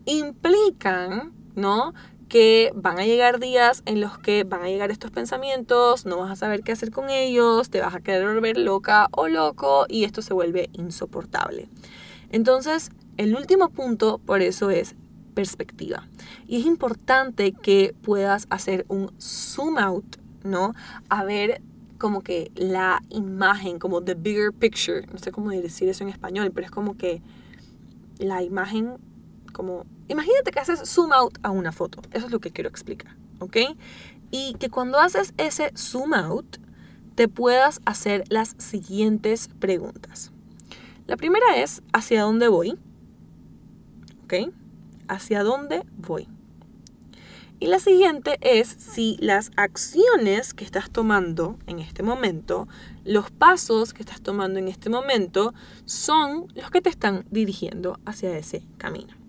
implican, 0.05 1.33
¿no? 1.55 1.93
Que 2.33 2.71
van 2.73 2.97
a 2.97 3.05
llegar 3.05 3.39
días 3.39 3.83
en 3.85 4.01
los 4.01 4.17
que 4.17 4.43
van 4.43 4.63
a 4.63 4.67
llegar 4.67 4.89
estos 4.89 5.11
pensamientos, 5.11 6.07
no 6.07 6.17
vas 6.17 6.31
a 6.31 6.35
saber 6.35 6.63
qué 6.63 6.71
hacer 6.71 6.89
con 6.89 7.11
ellos, 7.11 7.69
te 7.69 7.79
vas 7.79 7.93
a 7.93 7.99
querer 7.99 8.25
volver 8.25 8.57
loca 8.57 9.07
o 9.11 9.27
loco 9.27 9.85
y 9.87 10.03
esto 10.03 10.23
se 10.23 10.33
vuelve 10.33 10.71
insoportable. 10.73 11.69
Entonces, 12.31 12.89
el 13.17 13.35
último 13.35 13.69
punto 13.69 14.17
por 14.17 14.41
eso 14.41 14.71
es 14.71 14.95
perspectiva. 15.35 16.07
Y 16.47 16.59
es 16.59 16.65
importante 16.65 17.51
que 17.51 17.93
puedas 18.01 18.47
hacer 18.49 18.87
un 18.87 19.11
zoom 19.21 19.77
out, 19.77 20.15
¿no? 20.43 20.73
A 21.09 21.23
ver 21.25 21.61
como 21.99 22.23
que 22.23 22.51
la 22.55 23.03
imagen, 23.09 23.77
como 23.77 24.01
the 24.01 24.15
bigger 24.15 24.51
picture, 24.51 25.05
no 25.13 25.19
sé 25.19 25.31
cómo 25.31 25.51
decir 25.51 25.87
eso 25.87 26.03
en 26.03 26.09
español, 26.09 26.51
pero 26.51 26.65
es 26.65 26.71
como 26.71 26.97
que 26.97 27.21
la 28.17 28.41
imagen 28.41 28.97
como, 29.51 29.85
imagínate 30.07 30.51
que 30.51 30.59
haces 30.59 30.87
zoom 30.89 31.11
out 31.13 31.37
a 31.43 31.51
una 31.51 31.71
foto. 31.71 32.01
Eso 32.11 32.25
es 32.25 32.31
lo 32.31 32.39
que 32.39 32.51
quiero 32.51 32.69
explicar, 32.69 33.15
¿ok? 33.39 33.57
Y 34.31 34.55
que 34.55 34.69
cuando 34.69 34.99
haces 34.99 35.33
ese 35.37 35.71
zoom 35.75 36.13
out, 36.13 36.57
te 37.15 37.27
puedas 37.27 37.81
hacer 37.85 38.23
las 38.29 38.55
siguientes 38.57 39.49
preguntas. 39.59 40.31
La 41.05 41.17
primera 41.17 41.57
es, 41.57 41.81
¿hacia 41.91 42.23
dónde 42.23 42.47
voy? 42.47 42.79
¿Ok? 44.23 44.51
¿Hacia 45.07 45.43
dónde 45.43 45.83
voy? 45.97 46.27
Y 47.59 47.67
la 47.67 47.79
siguiente 47.79 48.37
es 48.41 48.67
si 48.67 49.17
las 49.21 49.51
acciones 49.55 50.53
que 50.53 50.65
estás 50.65 50.89
tomando 50.89 51.57
en 51.67 51.79
este 51.79 52.03
momento, 52.03 52.67
los 53.05 53.31
pasos 53.31 53.93
que 53.93 54.01
estás 54.01 54.21
tomando 54.21 54.59
en 54.59 54.67
este 54.67 54.89
momento, 54.89 55.53
son 55.85 56.47
los 56.55 56.71
que 56.71 56.81
te 56.81 56.89
están 56.89 57.25
dirigiendo 57.31 57.99
hacia 58.05 58.37
ese 58.37 58.65
camino. 58.77 59.22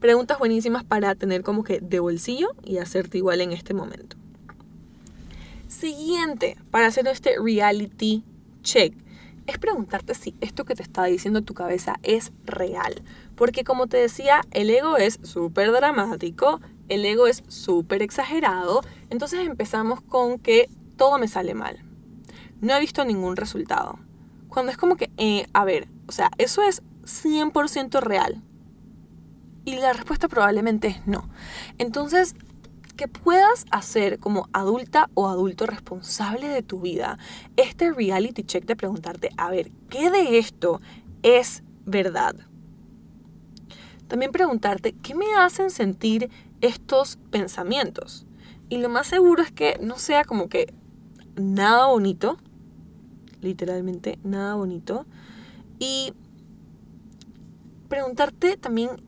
Preguntas 0.00 0.38
buenísimas 0.38 0.84
para 0.84 1.16
tener 1.16 1.42
como 1.42 1.64
que 1.64 1.80
de 1.80 1.98
bolsillo 1.98 2.50
y 2.64 2.78
hacerte 2.78 3.18
igual 3.18 3.40
en 3.40 3.52
este 3.52 3.74
momento. 3.74 4.16
Siguiente, 5.66 6.56
para 6.70 6.86
hacer 6.86 7.08
este 7.08 7.34
reality 7.42 8.22
check, 8.62 8.94
es 9.48 9.58
preguntarte 9.58 10.14
si 10.14 10.36
esto 10.40 10.64
que 10.64 10.76
te 10.76 10.84
está 10.84 11.04
diciendo 11.04 11.42
tu 11.42 11.54
cabeza 11.54 11.96
es 12.04 12.32
real. 12.44 13.02
Porque 13.34 13.64
como 13.64 13.88
te 13.88 13.96
decía, 13.96 14.42
el 14.52 14.70
ego 14.70 14.96
es 14.98 15.18
súper 15.24 15.72
dramático, 15.72 16.60
el 16.88 17.04
ego 17.04 17.26
es 17.26 17.42
súper 17.48 18.02
exagerado, 18.02 18.82
entonces 19.10 19.46
empezamos 19.46 20.00
con 20.00 20.38
que 20.38 20.68
todo 20.96 21.18
me 21.18 21.26
sale 21.26 21.54
mal. 21.54 21.82
No 22.60 22.74
he 22.74 22.80
visto 22.80 23.04
ningún 23.04 23.36
resultado. 23.36 23.98
Cuando 24.48 24.70
es 24.70 24.78
como 24.78 24.96
que, 24.96 25.10
eh, 25.16 25.46
a 25.52 25.64
ver, 25.64 25.88
o 26.06 26.12
sea, 26.12 26.30
eso 26.38 26.62
es 26.62 26.82
100% 27.04 28.00
real. 28.00 28.42
Y 29.68 29.76
la 29.76 29.92
respuesta 29.92 30.28
probablemente 30.28 30.88
es 30.88 31.06
no. 31.06 31.28
Entonces, 31.76 32.34
que 32.96 33.06
puedas 33.06 33.66
hacer 33.70 34.18
como 34.18 34.48
adulta 34.54 35.10
o 35.12 35.28
adulto 35.28 35.66
responsable 35.66 36.48
de 36.48 36.62
tu 36.62 36.80
vida 36.80 37.18
este 37.58 37.92
reality 37.92 38.44
check 38.44 38.64
de 38.64 38.76
preguntarte, 38.76 39.28
a 39.36 39.50
ver, 39.50 39.70
¿qué 39.90 40.10
de 40.10 40.38
esto 40.38 40.80
es 41.22 41.64
verdad? 41.84 42.34
También 44.06 44.32
preguntarte, 44.32 44.94
¿qué 45.02 45.14
me 45.14 45.34
hacen 45.36 45.70
sentir 45.70 46.30
estos 46.62 47.18
pensamientos? 47.30 48.26
Y 48.70 48.78
lo 48.78 48.88
más 48.88 49.06
seguro 49.06 49.42
es 49.42 49.52
que 49.52 49.78
no 49.82 49.98
sea 49.98 50.24
como 50.24 50.48
que 50.48 50.72
nada 51.36 51.88
bonito, 51.88 52.38
literalmente 53.42 54.18
nada 54.24 54.54
bonito. 54.54 55.04
Y 55.78 56.14
preguntarte 57.90 58.56
también 58.56 59.06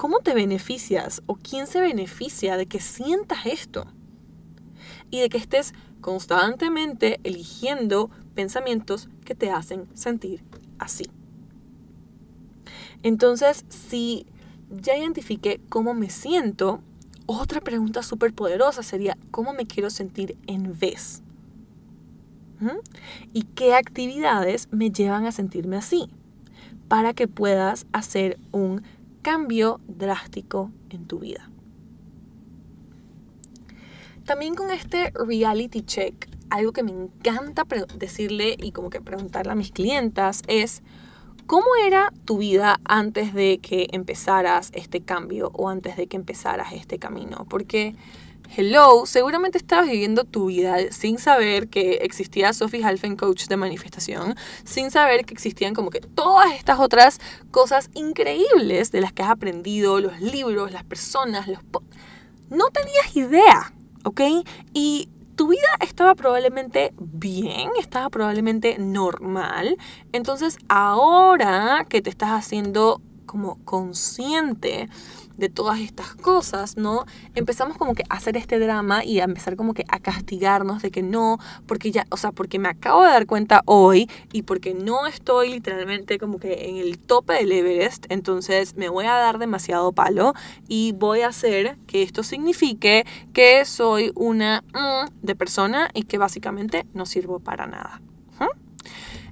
¿cómo 0.00 0.20
te 0.20 0.32
beneficias 0.32 1.22
o 1.26 1.34
quién 1.34 1.66
se 1.66 1.78
beneficia 1.78 2.56
de 2.56 2.64
que 2.64 2.80
sientas 2.80 3.44
esto? 3.44 3.84
Y 5.10 5.20
de 5.20 5.28
que 5.28 5.36
estés 5.36 5.74
constantemente 6.00 7.20
eligiendo 7.22 8.08
pensamientos 8.34 9.10
que 9.26 9.34
te 9.34 9.50
hacen 9.50 9.88
sentir 9.92 10.42
así. 10.78 11.04
Entonces, 13.02 13.66
si 13.68 14.24
ya 14.70 14.96
identifiqué 14.96 15.60
cómo 15.68 15.92
me 15.92 16.08
siento, 16.08 16.80
otra 17.26 17.60
pregunta 17.60 18.02
súper 18.02 18.32
poderosa 18.32 18.82
sería, 18.82 19.18
¿cómo 19.30 19.52
me 19.52 19.66
quiero 19.66 19.90
sentir 19.90 20.38
en 20.46 20.78
vez? 20.78 21.22
¿Mm? 22.58 22.78
¿Y 23.34 23.42
qué 23.42 23.74
actividades 23.74 24.66
me 24.70 24.90
llevan 24.90 25.26
a 25.26 25.32
sentirme 25.32 25.76
así? 25.76 26.08
Para 26.88 27.12
que 27.12 27.28
puedas 27.28 27.84
hacer 27.92 28.38
un 28.50 28.82
cambio 29.22 29.80
drástico 29.86 30.70
en 30.90 31.06
tu 31.06 31.18
vida. 31.18 31.50
También 34.24 34.54
con 34.54 34.70
este 34.70 35.12
reality 35.14 35.82
check, 35.82 36.28
algo 36.50 36.72
que 36.72 36.82
me 36.82 36.92
encanta 36.92 37.66
decirle 37.96 38.56
y 38.58 38.72
como 38.72 38.90
que 38.90 39.00
preguntarle 39.00 39.52
a 39.52 39.56
mis 39.56 39.72
clientas 39.72 40.42
es, 40.46 40.82
¿cómo 41.46 41.66
era 41.84 42.12
tu 42.24 42.38
vida 42.38 42.80
antes 42.84 43.34
de 43.34 43.58
que 43.58 43.88
empezaras 43.92 44.70
este 44.72 45.00
cambio 45.00 45.50
o 45.54 45.68
antes 45.68 45.96
de 45.96 46.06
que 46.06 46.16
empezaras 46.16 46.72
este 46.72 46.98
camino? 46.98 47.46
Porque 47.48 47.96
Hello, 48.56 49.06
seguramente 49.06 49.58
estabas 49.58 49.88
viviendo 49.88 50.24
tu 50.24 50.46
vida 50.46 50.76
sin 50.90 51.18
saber 51.18 51.68
que 51.68 52.00
existía 52.02 52.52
Sophie 52.52 52.84
Halfen 52.84 53.14
Coach 53.14 53.46
de 53.46 53.56
manifestación, 53.56 54.34
sin 54.64 54.90
saber 54.90 55.24
que 55.24 55.34
existían 55.34 55.72
como 55.72 55.90
que 55.90 56.00
todas 56.00 56.52
estas 56.54 56.80
otras 56.80 57.20
cosas 57.52 57.90
increíbles 57.94 58.90
de 58.90 59.02
las 59.02 59.12
que 59.12 59.22
has 59.22 59.30
aprendido, 59.30 60.00
los 60.00 60.20
libros, 60.20 60.72
las 60.72 60.82
personas, 60.82 61.46
los... 61.46 61.60
No 62.48 62.70
tenías 62.70 63.14
idea, 63.14 63.72
¿ok? 64.02 64.20
Y 64.74 65.08
tu 65.36 65.46
vida 65.46 65.76
estaba 65.80 66.16
probablemente 66.16 66.92
bien, 66.98 67.70
estaba 67.78 68.10
probablemente 68.10 68.78
normal. 68.80 69.76
Entonces 70.10 70.58
ahora 70.68 71.86
que 71.88 72.02
te 72.02 72.10
estás 72.10 72.30
haciendo 72.30 73.00
como 73.26 73.64
consciente 73.64 74.88
de 75.40 75.48
todas 75.48 75.80
estas 75.80 76.14
cosas, 76.14 76.76
¿no? 76.76 77.06
Empezamos 77.34 77.76
como 77.76 77.94
que 77.94 78.04
a 78.08 78.14
hacer 78.14 78.36
este 78.36 78.58
drama 78.58 79.04
y 79.04 79.20
a 79.20 79.24
empezar 79.24 79.56
como 79.56 79.74
que 79.74 79.84
a 79.88 79.98
castigarnos 79.98 80.82
de 80.82 80.90
que 80.90 81.02
no, 81.02 81.38
porque 81.66 81.90
ya, 81.90 82.06
o 82.10 82.16
sea, 82.16 82.30
porque 82.30 82.58
me 82.58 82.68
acabo 82.68 83.02
de 83.02 83.10
dar 83.10 83.26
cuenta 83.26 83.62
hoy 83.64 84.08
y 84.32 84.42
porque 84.42 84.74
no 84.74 85.06
estoy 85.06 85.50
literalmente 85.50 86.18
como 86.18 86.38
que 86.38 86.68
en 86.68 86.76
el 86.76 86.98
tope 86.98 87.32
del 87.34 87.50
Everest, 87.50 88.06
entonces 88.10 88.76
me 88.76 88.88
voy 88.88 89.06
a 89.06 89.14
dar 89.14 89.38
demasiado 89.38 89.92
palo 89.92 90.34
y 90.68 90.92
voy 90.92 91.22
a 91.22 91.28
hacer 91.28 91.78
que 91.86 92.02
esto 92.02 92.22
signifique 92.22 93.06
que 93.32 93.64
soy 93.64 94.12
una 94.14 94.62
mm, 94.74 95.08
de 95.22 95.34
persona 95.34 95.90
y 95.94 96.04
que 96.04 96.18
básicamente 96.18 96.84
no 96.92 97.06
sirvo 97.06 97.40
para 97.40 97.66
nada. 97.66 98.00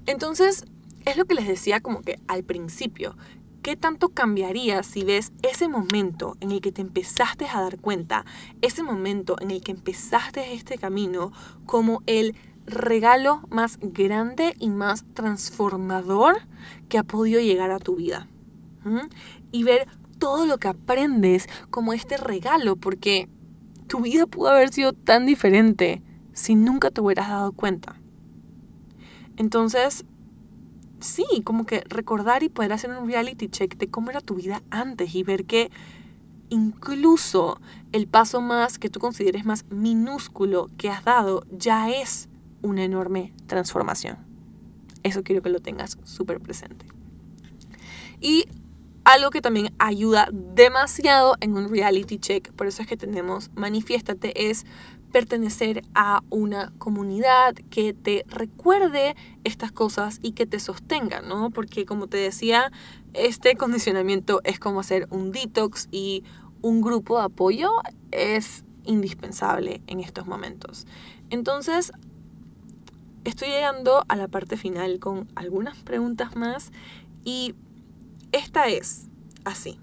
Entonces, 0.07 0.65
es 1.05 1.19
lo 1.19 1.27
que 1.27 1.35
les 1.35 1.47
decía 1.47 1.81
como 1.81 2.01
que 2.01 2.19
al 2.29 2.43
principio, 2.43 3.15
¿Qué 3.63 3.77
tanto 3.77 4.11
cambiaría 4.11 4.83
si 4.83 5.05
ves 5.05 5.33
ese 5.43 5.69
momento 5.69 6.37
en 6.41 6.53
el 6.53 6.61
que 6.61 6.73
te 6.73 6.81
empezaste 6.81 7.47
a 7.47 7.61
dar 7.61 7.79
cuenta, 7.79 8.25
ese 8.63 8.83
momento 8.83 9.37
en 9.41 9.51
el 9.51 9.63
que 9.63 9.73
empezaste 9.73 10.55
este 10.55 10.79
camino 10.79 11.33
como 11.67 12.03
el 12.07 12.37
regalo 12.67 13.43
más 13.51 13.79
grande 13.81 14.55
y 14.59 14.71
más 14.71 15.05
transformador 15.13 16.37
que 16.89 16.99
ha 16.99 17.03
podido 17.03 17.41
llegar 17.41 17.71
a 17.71 17.79
tu 17.79 17.97
vida? 17.97 18.29
Y 19.53 19.65
ver 19.65 19.87
todo 20.19 20.47
lo 20.47 20.59
que 20.59 20.69
aprendes 20.69 21.49
como 21.71 21.93
este 21.93 22.17
regalo, 22.17 22.77
porque 22.77 23.29
tu 23.87 24.01
vida 24.01 24.27
pudo 24.27 24.49
haber 24.49 24.73
sido 24.73 24.93
tan 24.93 25.27
diferente 25.27 26.03
si 26.33 26.55
nunca 26.55 26.91
te 26.91 27.01
hubieras 27.01 27.29
dado 27.29 27.53
cuenta. 27.53 28.01
Entonces, 29.37 30.05
sí, 31.01 31.25
como 31.45 31.67
que 31.67 31.83
recordar 31.89 32.43
y 32.43 32.49
poder 32.49 32.73
hacer 32.73 32.91
un 32.91 33.07
reality 33.07 33.49
check 33.49 33.77
de 33.77 33.89
cómo 33.89 34.11
era 34.11 34.21
tu 34.21 34.35
vida 34.35 34.63
antes 34.71 35.15
y 35.15 35.23
ver 35.23 35.45
que 35.45 35.71
incluso 36.51 37.61
el 37.93 38.07
paso 38.07 38.41
más 38.41 38.79
que 38.79 38.89
tú 38.89 39.01
consideres 39.01 39.45
más 39.45 39.65
minúsculo 39.71 40.71
que 40.79 40.91
has 40.91 41.05
dado 41.05 41.45
ya 41.51 41.91
es 41.91 42.29
una 42.63 42.85
enorme 42.85 43.33
transformación. 43.47 44.19
Eso 45.03 45.23
quiero 45.23 45.43
que 45.43 45.51
lo 45.51 45.61
tengas 45.61 45.99
súper 46.05 46.41
presente. 46.41 46.87
Y 48.21 48.47
algo 49.05 49.31
que 49.31 49.41
también 49.41 49.73
ayuda 49.79 50.29
demasiado 50.33 51.37
en 51.41 51.57
un 51.57 51.71
reality 51.71 52.19
check, 52.19 52.53
por 52.53 52.67
eso 52.67 52.83
es 52.83 52.89
que 52.89 52.97
tenemos 52.97 53.51
Manifiéstate, 53.55 54.51
es 54.51 54.67
pertenecer 55.13 55.83
a 55.95 56.23
una 56.31 56.73
comunidad 56.79 57.55
que 57.71 57.95
te 57.95 58.25
recuerde 58.29 59.17
estas 59.45 59.73
cosas 59.73 60.19
y 60.23 60.33
que 60.33 60.47
te 60.47 60.61
sostenga, 60.61 61.23
¿no? 61.23 61.51
Porque 61.51 61.87
como 61.87 62.07
te 62.07 62.19
decía, 62.19 62.71
este 63.15 63.57
condicionamiento 63.57 64.41
es 64.45 64.59
como 64.59 64.81
hacer 64.81 65.07
un 65.11 65.33
detox 65.33 65.89
y 65.91 66.25
un 66.63 66.81
grupo 66.81 67.19
de 67.19 67.25
apoyo 67.25 67.71
es 68.11 68.65
indispensable 68.85 69.83
en 69.87 70.01
estos 70.01 70.27
momentos. 70.27 70.87
Entonces, 71.31 71.93
estoy 73.25 73.49
llegando 73.49 74.05
a 74.09 74.17
la 74.17 74.29
parte 74.29 74.57
final 74.57 74.99
con 74.99 75.29
algunas 75.35 75.77
preguntas 75.79 76.37
más 76.37 76.73
y 77.25 77.55
esta 78.33 78.69
es 78.69 79.09
así. 79.45 79.79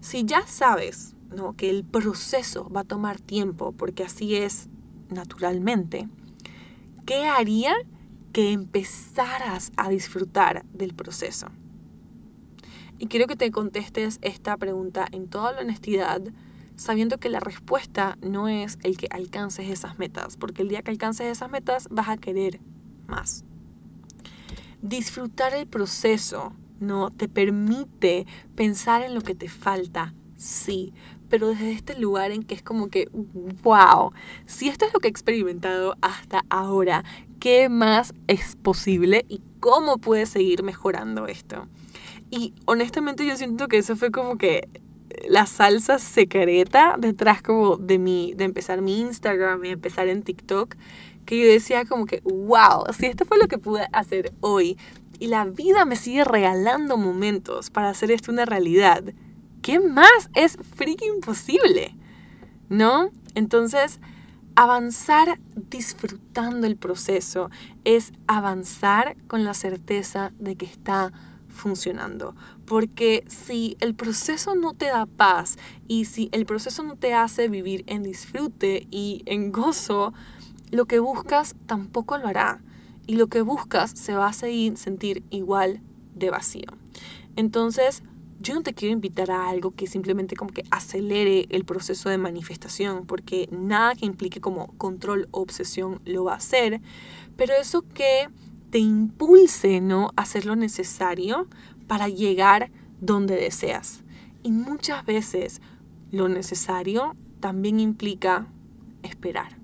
Si 0.00 0.24
ya 0.24 0.46
sabes 0.46 1.14
¿no? 1.34 1.54
que 1.56 1.70
el 1.70 1.84
proceso 1.84 2.68
va 2.70 2.80
a 2.80 2.84
tomar 2.84 3.20
tiempo, 3.20 3.72
porque 3.72 4.04
así 4.04 4.36
es 4.36 4.68
naturalmente, 5.10 6.08
¿qué 7.06 7.26
haría 7.26 7.74
que 8.32 8.52
empezaras 8.52 9.72
a 9.76 9.88
disfrutar 9.88 10.64
del 10.72 10.94
proceso? 10.94 11.48
Y 12.98 13.06
quiero 13.06 13.26
que 13.26 13.36
te 13.36 13.50
contestes 13.50 14.18
esta 14.22 14.56
pregunta 14.56 15.06
en 15.12 15.28
toda 15.28 15.52
la 15.52 15.60
honestidad, 15.60 16.20
sabiendo 16.76 17.18
que 17.18 17.28
la 17.28 17.40
respuesta 17.40 18.18
no 18.22 18.48
es 18.48 18.78
el 18.82 18.96
que 18.96 19.08
alcances 19.10 19.68
esas 19.68 19.98
metas, 19.98 20.36
porque 20.36 20.62
el 20.62 20.68
día 20.68 20.82
que 20.82 20.90
alcances 20.90 21.26
esas 21.26 21.50
metas 21.50 21.88
vas 21.90 22.08
a 22.08 22.16
querer 22.16 22.60
más. 23.06 23.44
Disfrutar 24.82 25.54
el 25.54 25.66
proceso 25.66 26.52
no 26.80 27.10
te 27.10 27.28
permite 27.28 28.26
pensar 28.54 29.02
en 29.02 29.14
lo 29.14 29.20
que 29.20 29.34
te 29.34 29.48
falta, 29.48 30.14
sí, 30.36 30.92
pero 31.28 31.48
desde 31.48 31.72
este 31.72 31.98
lugar 31.98 32.30
en 32.30 32.42
que 32.42 32.54
es 32.54 32.62
como 32.62 32.88
que, 32.88 33.08
wow, 33.62 34.12
si 34.46 34.68
esto 34.68 34.84
es 34.84 34.92
lo 34.92 35.00
que 35.00 35.08
he 35.08 35.10
experimentado 35.10 35.96
hasta 36.00 36.44
ahora, 36.48 37.04
¿qué 37.40 37.68
más 37.68 38.14
es 38.26 38.56
posible 38.56 39.24
y 39.28 39.40
cómo 39.60 39.98
puedes 39.98 40.28
seguir 40.28 40.62
mejorando 40.62 41.26
esto? 41.26 41.66
Y 42.30 42.54
honestamente 42.66 43.26
yo 43.26 43.36
siento 43.36 43.68
que 43.68 43.78
eso 43.78 43.96
fue 43.96 44.10
como 44.10 44.36
que 44.36 44.68
la 45.28 45.46
salsa 45.46 45.98
secreta 45.98 46.96
detrás 46.98 47.42
como 47.42 47.76
de 47.76 47.98
mi, 47.98 48.34
de 48.34 48.44
empezar 48.44 48.82
mi 48.82 49.00
Instagram 49.00 49.64
y 49.64 49.70
empezar 49.70 50.08
en 50.08 50.22
TikTok, 50.22 50.76
que 51.24 51.38
yo 51.38 51.46
decía 51.46 51.84
como 51.84 52.06
que, 52.06 52.20
wow, 52.24 52.84
si 52.96 53.06
esto 53.06 53.24
fue 53.24 53.38
lo 53.38 53.48
que 53.48 53.58
pude 53.58 53.86
hacer 53.92 54.32
hoy 54.40 54.78
y 55.18 55.26
la 55.26 55.44
vida 55.44 55.84
me 55.84 55.96
sigue 55.96 56.24
regalando 56.24 56.96
momentos 56.96 57.70
para 57.70 57.90
hacer 57.90 58.10
esto 58.10 58.30
una 58.30 58.44
realidad, 58.44 59.02
¿qué 59.62 59.80
más 59.80 60.30
es 60.34 60.56
freaking 60.76 61.20
posible? 61.20 61.94
¿No? 62.68 63.10
Entonces, 63.34 64.00
avanzar 64.54 65.38
disfrutando 65.70 66.66
el 66.66 66.76
proceso 66.76 67.50
es 67.84 68.12
avanzar 68.26 69.16
con 69.28 69.44
la 69.44 69.54
certeza 69.54 70.32
de 70.38 70.56
que 70.56 70.66
está 70.66 71.12
funcionando. 71.48 72.34
Porque 72.66 73.24
si 73.28 73.76
el 73.80 73.94
proceso 73.94 74.54
no 74.54 74.74
te 74.74 74.86
da 74.86 75.06
paz 75.06 75.58
y 75.86 76.06
si 76.06 76.28
el 76.32 76.46
proceso 76.46 76.82
no 76.82 76.96
te 76.96 77.14
hace 77.14 77.48
vivir 77.48 77.84
en 77.86 78.02
disfrute 78.02 78.86
y 78.90 79.22
en 79.26 79.52
gozo, 79.52 80.12
lo 80.70 80.86
que 80.86 80.98
buscas 80.98 81.54
tampoco 81.66 82.18
lo 82.18 82.28
hará. 82.28 82.60
Y 83.06 83.16
lo 83.16 83.28
que 83.28 83.42
buscas 83.42 83.92
se 83.92 84.14
va 84.14 84.26
a 84.26 84.32
seguir 84.32 84.76
sentir 84.76 85.22
igual 85.30 85.80
de 86.14 86.30
vacío. 86.30 86.68
Entonces, 87.36 88.02
yo 88.40 88.54
no 88.54 88.62
te 88.62 88.74
quiero 88.74 88.92
invitar 88.92 89.30
a 89.30 89.48
algo 89.48 89.72
que 89.72 89.86
simplemente 89.86 90.36
como 90.36 90.52
que 90.52 90.64
acelere 90.70 91.46
el 91.50 91.64
proceso 91.64 92.08
de 92.08 92.18
manifestación, 92.18 93.06
porque 93.06 93.48
nada 93.50 93.94
que 93.94 94.06
implique 94.06 94.40
como 94.40 94.68
control 94.78 95.28
o 95.32 95.40
obsesión 95.40 96.00
lo 96.04 96.24
va 96.24 96.34
a 96.34 96.36
hacer, 96.36 96.80
pero 97.36 97.54
eso 97.54 97.82
que 97.82 98.28
te 98.70 98.78
impulse, 98.78 99.80
¿no? 99.80 100.10
A 100.16 100.22
hacer 100.22 100.46
lo 100.46 100.56
necesario 100.56 101.48
para 101.86 102.08
llegar 102.08 102.70
donde 103.00 103.36
deseas. 103.36 104.02
Y 104.42 104.52
muchas 104.52 105.04
veces 105.04 105.60
lo 106.10 106.28
necesario 106.28 107.16
también 107.40 107.80
implica 107.80 108.46
esperar. 109.02 109.58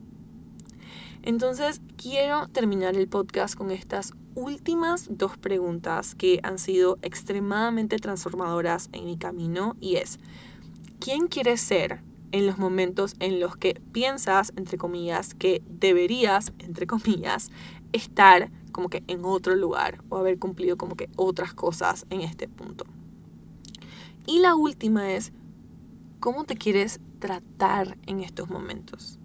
Entonces, 1.22 1.81
quiero 1.97 2.49
terminar 2.49 2.97
el 2.97 3.09
podcast 3.09 3.55
con 3.55 3.70
estas 3.70 4.12
últimas 4.35 5.09
dos 5.11 5.37
preguntas 5.37 6.14
que 6.14 6.41
han 6.43 6.59
sido 6.59 6.99
extremadamente 7.03 7.99
transformadoras 7.99 8.89
en 8.93 9.07
mi 9.07 9.16
camino 9.16 9.76
y 9.80 9.97
es, 9.97 10.18
¿quién 11.01 11.28
quieres 11.28 11.61
ser 11.61 12.03
en 12.32 12.47
los 12.47 12.59
momentos 12.59 13.14
en 13.20 13.39
los 13.39 13.57
que 13.57 13.80
piensas, 13.93 14.53
entre 14.57 14.76
comillas, 14.76 15.35
que 15.35 15.62
deberías, 15.68 16.53
entre 16.59 16.87
comillas, 16.87 17.51
estar 17.93 18.51
como 18.72 18.89
que 18.89 19.05
en 19.07 19.24
otro 19.24 19.55
lugar 19.55 20.03
o 20.09 20.16
haber 20.16 20.39
cumplido 20.39 20.76
como 20.76 20.97
que 20.97 21.09
otras 21.16 21.55
cosas 21.55 22.07
en 22.11 22.20
este 22.20 22.49
punto? 22.49 22.85
Y 24.26 24.41
la 24.41 24.57
última 24.57 25.12
es, 25.12 25.32
¿cómo 26.18 26.45
te 26.45 26.57
quieres 26.57 26.99
tratar 27.20 27.99
en 28.07 28.20
estos 28.20 28.51
momentos? 28.51 29.18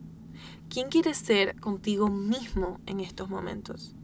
¿Quién 0.69 0.89
quieres 0.89 1.17
ser 1.17 1.59
contigo 1.59 2.09
mismo 2.09 2.79
en 2.85 2.99
estos 2.99 3.29
momentos? 3.29 3.95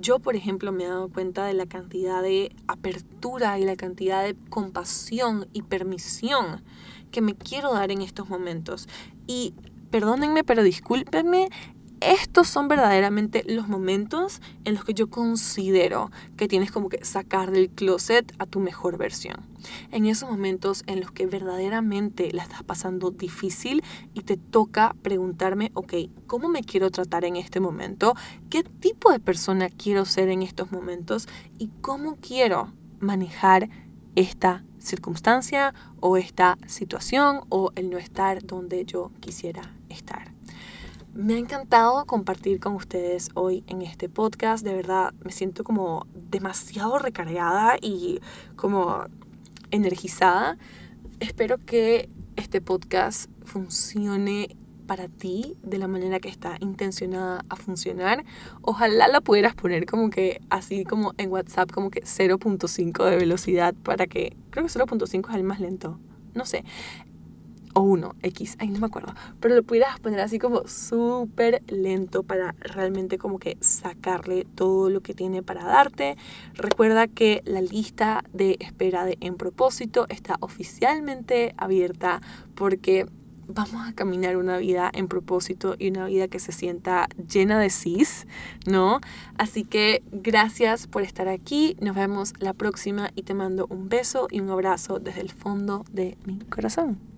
Yo, 0.00 0.18
por 0.18 0.36
ejemplo, 0.36 0.72
me 0.72 0.84
he 0.84 0.88
dado 0.88 1.08
cuenta 1.08 1.44
de 1.44 1.54
la 1.54 1.66
cantidad 1.66 2.22
de 2.22 2.54
apertura 2.66 3.58
y 3.58 3.64
la 3.64 3.76
cantidad 3.76 4.22
de 4.22 4.36
compasión 4.48 5.48
y 5.52 5.62
permisión 5.62 6.62
que 7.10 7.20
me 7.20 7.34
quiero 7.34 7.72
dar 7.72 7.90
en 7.90 8.02
estos 8.02 8.28
momentos. 8.28 8.88
Y 9.26 9.54
perdónenme, 9.90 10.44
pero 10.44 10.62
discúlpenme 10.62 11.48
estos 12.00 12.48
son 12.48 12.68
verdaderamente 12.68 13.44
los 13.46 13.68
momentos 13.68 14.40
en 14.64 14.74
los 14.74 14.84
que 14.84 14.94
yo 14.94 15.10
considero 15.10 16.10
que 16.36 16.48
tienes 16.48 16.70
como 16.70 16.88
que 16.88 17.04
sacar 17.04 17.50
del 17.50 17.70
closet 17.70 18.32
a 18.38 18.46
tu 18.46 18.60
mejor 18.60 18.98
versión. 18.98 19.47
En 19.90 20.06
esos 20.06 20.28
momentos 20.28 20.82
en 20.86 21.00
los 21.00 21.10
que 21.10 21.26
verdaderamente 21.26 22.30
la 22.32 22.42
estás 22.42 22.62
pasando 22.62 23.10
difícil 23.10 23.82
y 24.14 24.22
te 24.22 24.36
toca 24.36 24.94
preguntarme, 25.02 25.70
ok, 25.74 25.94
¿cómo 26.26 26.48
me 26.48 26.62
quiero 26.62 26.90
tratar 26.90 27.24
en 27.24 27.36
este 27.36 27.60
momento? 27.60 28.14
¿Qué 28.50 28.62
tipo 28.62 29.10
de 29.10 29.20
persona 29.20 29.68
quiero 29.68 30.04
ser 30.04 30.28
en 30.28 30.42
estos 30.42 30.72
momentos? 30.72 31.28
¿Y 31.58 31.68
cómo 31.80 32.16
quiero 32.20 32.72
manejar 33.00 33.68
esta 34.14 34.64
circunstancia 34.78 35.74
o 36.00 36.16
esta 36.16 36.58
situación 36.66 37.40
o 37.48 37.72
el 37.74 37.90
no 37.90 37.98
estar 37.98 38.44
donde 38.44 38.84
yo 38.84 39.10
quisiera 39.20 39.74
estar? 39.88 40.32
Me 41.14 41.34
ha 41.34 41.38
encantado 41.38 42.04
compartir 42.04 42.60
con 42.60 42.76
ustedes 42.76 43.30
hoy 43.34 43.64
en 43.66 43.82
este 43.82 44.08
podcast. 44.08 44.64
De 44.64 44.72
verdad, 44.72 45.12
me 45.24 45.32
siento 45.32 45.64
como 45.64 46.06
demasiado 46.14 46.96
recargada 46.98 47.76
y 47.80 48.20
como 48.54 49.06
energizada. 49.70 50.58
Espero 51.20 51.58
que 51.58 52.08
este 52.36 52.60
podcast 52.60 53.30
funcione 53.44 54.56
para 54.86 55.08
ti 55.08 55.56
de 55.62 55.78
la 55.78 55.86
manera 55.86 56.18
que 56.18 56.28
está 56.28 56.56
intencionada 56.60 57.44
a 57.48 57.56
funcionar. 57.56 58.24
Ojalá 58.62 59.08
la 59.08 59.20
pudieras 59.20 59.54
poner 59.54 59.84
como 59.84 60.10
que 60.10 60.40
así 60.48 60.84
como 60.84 61.12
en 61.18 61.30
WhatsApp, 61.30 61.70
como 61.70 61.90
que 61.90 62.02
0.5 62.02 63.04
de 63.04 63.16
velocidad 63.16 63.74
para 63.74 64.06
que, 64.06 64.36
creo 64.50 64.64
que 64.66 64.72
0.5 64.72 65.28
es 65.28 65.34
el 65.34 65.44
más 65.44 65.60
lento. 65.60 65.98
No 66.34 66.46
sé 66.46 66.64
o 67.74 67.80
uno, 67.80 68.14
X, 68.22 68.56
ay 68.58 68.68
no 68.68 68.80
me 68.80 68.86
acuerdo, 68.86 69.14
pero 69.40 69.54
lo 69.54 69.62
pudieras 69.62 69.98
poner 70.00 70.20
así 70.20 70.38
como 70.38 70.66
súper 70.66 71.62
lento 71.68 72.22
para 72.22 72.54
realmente 72.60 73.18
como 73.18 73.38
que 73.38 73.56
sacarle 73.60 74.46
todo 74.54 74.90
lo 74.90 75.00
que 75.00 75.14
tiene 75.14 75.42
para 75.42 75.64
darte. 75.64 76.16
Recuerda 76.54 77.06
que 77.06 77.42
la 77.44 77.60
lista 77.60 78.24
de 78.32 78.56
espera 78.60 79.04
de 79.04 79.18
En 79.20 79.36
Propósito 79.36 80.06
está 80.08 80.36
oficialmente 80.40 81.54
abierta 81.56 82.20
porque 82.54 83.06
vamos 83.48 83.88
a 83.88 83.92
caminar 83.94 84.36
una 84.36 84.58
vida 84.58 84.90
en 84.92 85.08
propósito 85.08 85.74
y 85.78 85.88
una 85.88 86.06
vida 86.06 86.28
que 86.28 86.38
se 86.38 86.52
sienta 86.52 87.08
llena 87.16 87.58
de 87.58 87.70
cis, 87.70 88.26
¿no? 88.66 89.00
Así 89.36 89.64
que 89.64 90.02
gracias 90.12 90.86
por 90.86 91.02
estar 91.02 91.28
aquí, 91.28 91.76
nos 91.80 91.96
vemos 91.96 92.34
la 92.38 92.52
próxima 92.52 93.10
y 93.14 93.22
te 93.22 93.34
mando 93.34 93.66
un 93.70 93.88
beso 93.88 94.28
y 94.30 94.40
un 94.40 94.50
abrazo 94.50 94.98
desde 95.00 95.22
el 95.22 95.30
fondo 95.30 95.84
de 95.90 96.18
mi 96.26 96.38
corazón. 96.40 97.17